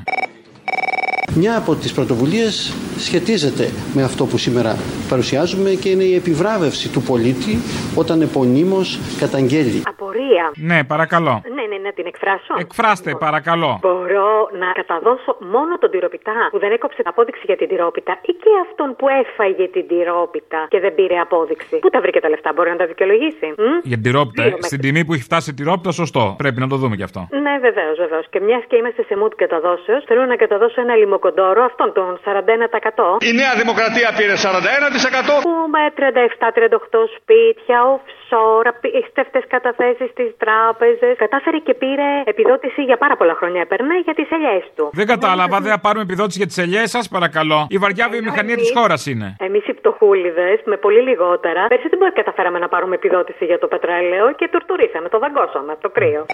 Μια 1.35 1.57
από 1.57 1.75
τις 1.75 1.93
πρωτοβουλίες 1.93 2.53
σχετίζεται 2.97 3.65
με 3.95 4.03
αυτό 4.03 4.25
που 4.25 4.37
σήμερα 4.37 4.71
παρουσιάζουμε 5.09 5.69
και 5.81 5.89
είναι 5.89 6.03
η 6.03 6.15
επιβράβευση 6.15 6.85
του 6.93 7.01
πολίτη 7.01 7.53
όταν 8.01 8.21
επωνύμως 8.21 8.87
καταγγέλει. 9.19 9.81
Απορία. 9.93 10.45
Ναι, 10.55 10.79
παρακαλώ. 10.83 11.41
Ναι, 11.55 11.63
ναι, 11.71 11.77
να 11.87 11.91
την 11.97 12.05
εκφράσω. 12.11 12.53
Εκφράστε, 12.65 13.11
παρακαλώ. 13.25 13.79
Μπορώ 13.81 14.29
να 14.63 14.67
καταδώσω 14.79 15.31
μόνο 15.55 15.77
τον 15.81 15.89
τυροπιτά 15.93 16.35
που 16.51 16.59
δεν 16.59 16.71
έκοψε 16.71 16.97
την 17.01 17.07
απόδειξη 17.07 17.43
για 17.45 17.57
την 17.57 17.67
τυρόπιτα 17.67 18.13
ή 18.21 18.31
και 18.43 18.51
αυτόν 18.65 18.95
που 18.97 19.05
έφαγε 19.21 19.65
την 19.75 19.87
τυρόπιτα 19.87 20.59
και 20.73 20.79
δεν 20.79 20.95
πήρε 20.95 21.17
απόδειξη. 21.25 21.75
Πού 21.83 21.89
τα 21.89 21.99
βρήκε 22.01 22.19
τα 22.19 22.29
λεφτά, 22.29 22.49
μπορεί 22.55 22.69
να 22.69 22.75
τα 22.75 22.85
δικαιολογήσει. 22.91 23.45
Μ; 23.57 23.61
Για 23.83 23.97
την 23.99 24.05
τυρόπιτα, 24.07 24.43
Δύο 24.43 24.55
ε, 24.57 24.61
στην 24.67 24.77
μέτρα. 24.77 24.91
τιμή 24.91 25.05
που 25.05 25.13
έχει 25.13 25.23
φτάσει 25.29 25.49
η 25.49 25.53
τυρόπιτα, 25.53 25.91
σωστό. 25.91 26.23
Πρέπει 26.43 26.59
να 26.59 26.67
το 26.67 26.75
δούμε 26.81 26.95
κι 26.95 27.03
αυτό. 27.09 27.27
Ναι, 27.45 27.53
βεβαίως, 27.67 27.97
βεβαίως. 27.97 28.25
Και 28.33 28.39
μιας 28.47 28.63
και 28.69 28.75
είμαστε 28.75 29.01
σε 29.09 29.13
mood 29.21 29.33
καταδόσεως, 29.43 30.01
θέλω 30.09 30.25
να 30.25 30.35
καταδώσω 30.35 30.81
ένα 30.81 30.95
λιμοκοντόρο, 31.21 31.61
αυτόν 31.71 31.89
τον 31.97 32.09
41%. 32.25 33.17
Η 33.29 33.31
Νέα 33.41 33.53
Δημοκρατία 33.61 34.09
πήρε 34.17 34.35
41%. 34.35 35.41
Που 35.47 35.55
με 35.75 35.83
37-38 35.97 37.01
σπίτια, 37.17 37.77
offshore, 37.95 38.65
απίστευτες 38.73 39.43
καταθέσεις 39.53 40.09
στις 40.15 40.29
τράπεζες, 40.43 41.13
κατάφερε 41.23 41.57
και 41.67 41.73
πήρε 41.73 42.09
επιδότηση 42.31 42.81
για 42.89 42.97
πάρα 43.03 43.15
πολλά 43.19 43.35
χρόνια. 43.39 43.61
Έπαιρνε 43.61 43.95
για 44.07 44.13
τις 44.13 44.27
ελιές 44.35 44.63
του. 44.75 44.89
Δεν 44.99 45.07
κατάλαβα, 45.13 45.55
δεν 45.63 45.71
θα 45.75 45.79
πάρουμε 45.85 46.03
επιδότηση 46.09 46.37
για 46.41 46.47
τις 46.47 46.57
ελιές 46.57 46.89
σας, 46.95 47.05
παρακαλώ. 47.15 47.59
Η 47.75 47.77
βαριά 47.83 48.05
βιομηχανία 48.13 48.57
της 48.61 48.71
χώρας 48.77 49.01
είναι. 49.11 49.27
Εμείς 49.47 49.63
οι 49.67 49.73
πτωχούλιδες, 49.73 50.57
με 50.71 50.77
πολύ 50.85 51.01
λιγότερα, 51.09 51.61
πέρσι 51.67 51.87
δεν 51.91 51.97
μπορεί 51.99 52.11
καταφέραμε 52.11 52.59
να 52.59 52.67
πάρουμε 52.73 52.95
επιδότηση 52.95 53.45
για 53.45 53.59
το 53.59 53.67
πετρέλαιο 53.67 54.25
και 54.39 54.47
τουρτουρίσαμε, 54.51 55.09
το 55.09 55.19
δαγκώσαμε 55.19 55.71
από 55.71 55.81
το 55.81 55.89
κρύο. 55.89 56.25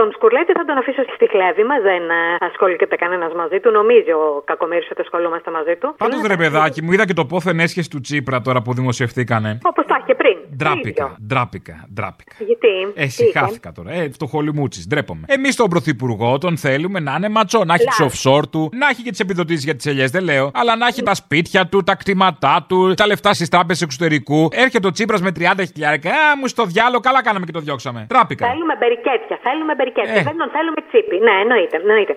Τον 0.00 0.12
Σκουρλέτη 0.16 0.52
θα 0.52 0.64
τον 0.64 0.76
αφήσω 0.78 1.02
στη 1.16 1.26
χλέβη 1.32 1.64
μας, 1.70 1.80
δεν 1.90 2.02
ε, 2.10 2.20
ασχολείται 2.48 2.86
κανένας 2.96 3.32
μαζί 3.40 3.58
του. 3.60 3.70
Νομίζει 3.70 4.12
ο 4.22 4.42
κακομίρι 4.50 4.86
ότι 4.92 5.00
ασχολούμαστε 5.00 5.50
μαζί 5.50 5.74
του. 5.80 5.94
Πάντως 6.02 6.20
ρε 6.32 6.36
παιδάκι 6.36 6.80
μου, 6.82 6.92
είδα 6.92 7.04
και 7.06 7.16
το 7.20 7.24
πόθεν 7.24 7.58
έσχεση 7.66 7.90
του 7.90 8.00
Τσίπρα 8.00 8.40
τώρα 8.40 8.60
που 8.62 8.72
δημοσιευθήκανε. 8.74 9.50
Όπως 9.62 9.84
τα 9.86 9.97
είχε 10.08 10.14
πριν. 10.22 10.56
Ντράπηκα, 10.56 11.16
ντράπηκα, 11.26 11.86
ντράπηκα. 11.94 12.34
Γιατί; 12.38 12.68
Ε, 12.94 13.04
τι 13.04 13.10
συχάθηκα 13.10 13.72
τώρα. 13.72 13.92
Ε, 13.92 14.10
φτωχολιμούτσι, 14.10 14.84
ντρέπομαι. 14.88 15.24
Εμείς 15.26 15.56
τον 15.56 15.68
Πρωθυπουργό 15.68 16.38
τον 16.38 16.56
θέλουμε 16.56 17.00
να 17.00 17.14
είναι 17.16 17.28
ματσό, 17.28 17.64
να 17.64 17.74
έχει 17.74 17.84
τι 17.84 18.02
Λάθος. 18.02 18.26
offshore 18.26 18.42
του, 18.50 18.70
να 18.72 18.88
έχει 18.88 19.02
και 19.02 19.10
τις 19.10 19.20
επιδοτήσεις 19.20 19.64
για 19.64 19.74
τις 19.76 19.86
ελιές, 19.86 20.10
δεν 20.10 20.24
λέω, 20.24 20.50
αλλά 20.54 20.76
να 20.76 20.86
έχει 20.86 21.02
τα 21.02 21.14
σπίτια 21.14 21.66
του, 21.66 21.82
τα 21.82 21.94
κτήματά 21.94 22.64
του, 22.68 22.94
τα 22.94 23.06
λεφτά 23.06 23.32
στις 23.32 23.48
τράπεζες 23.48 23.82
εξωτερικού. 23.82 24.48
Έρχεται 24.52 24.86
ο 24.86 24.90
Τσίπρας 24.90 25.20
με 25.22 25.30
30 25.38 25.64
χιλιάρικα. 25.72 26.10
Α, 26.10 26.36
μου 26.40 26.46
στο 26.48 26.64
διάλογο, 26.64 27.00
καλά 27.00 27.22
κάναμε 27.22 27.46
και 27.46 27.52
το 27.52 27.60
διώξαμε. 27.60 28.06
Ντράπηκα. 28.08 28.46
Θέλουμε 28.46 28.74
μπερικέτια, 28.80 29.38
θέλουμε 29.42 29.74
μπερικέτια. 29.74 30.12
Ε. 30.12 30.22
Δεν 30.22 30.36
τον 30.36 30.50
θέλουμε 30.56 30.80
τσίπη. 30.88 31.16
Ναι, 31.26 31.34
εννοείται, 31.42 31.76
εννοείται. 31.76 32.14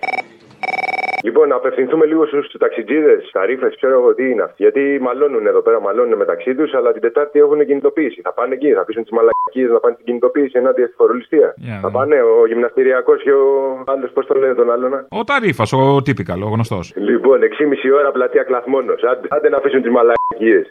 Λοιπόν, 1.24 1.48
να 1.48 1.54
απευθυνθούμε 1.54 2.06
λίγο 2.06 2.26
στους 2.26 2.54
ταξιτζίδες, 2.58 3.30
ταρήφε, 3.32 3.68
ξέρω 3.76 3.94
εγώ 4.00 4.14
τι 4.14 4.30
είναι 4.30 4.42
αυτοί. 4.42 4.62
Γιατί 4.62 4.98
μαλώνουν 5.00 5.46
εδώ 5.46 5.60
πέρα, 5.60 5.80
μαλώνουν 5.80 6.16
μεταξύ 6.18 6.54
τους, 6.54 6.74
αλλά 6.74 6.92
την 6.92 7.00
Τετάρτη 7.00 7.38
έχουν 7.38 7.66
κινητοποίηση. 7.66 8.20
Θα 8.20 8.32
πάνε 8.32 8.54
εκεί, 8.54 8.72
θα 8.72 8.84
πείσουν 8.84 9.02
τις 9.02 9.12
μαλακίες 9.12 9.70
να 9.70 9.80
πάνε 9.80 9.94
στην 9.94 10.06
κινητοποίηση 10.06 10.58
ενάντια 10.58 10.86
στη 10.86 10.94
φορολιστία. 10.94 11.54
Για 11.56 11.78
θα 11.82 11.86
να 11.86 11.90
πάνε 11.90 12.22
ο 12.22 12.46
γυμναστηριακός 12.46 13.22
και 13.22 13.32
ο 13.32 13.46
άλλος, 13.86 14.10
πώς 14.10 14.26
το 14.26 14.34
λένε 14.34 14.54
τον 14.54 14.70
άλλον. 14.70 15.06
Ο 15.08 15.24
Ταρήφα, 15.24 15.64
ο 15.76 16.02
τύπικαλ, 16.02 16.42
ο 16.42 16.46
γνωστός. 16.46 16.92
Λοιπόν, 16.96 17.42
6,5 17.42 17.92
ώρα 17.98 18.10
πλατεία 18.12 18.42
κλαθμόνος. 18.42 19.02
Άντε, 19.02 19.28
άντε 19.30 19.48
να 19.48 19.56
αφήσουν 19.56 19.82
τις 19.82 19.90
μαλακίες. 19.90 20.68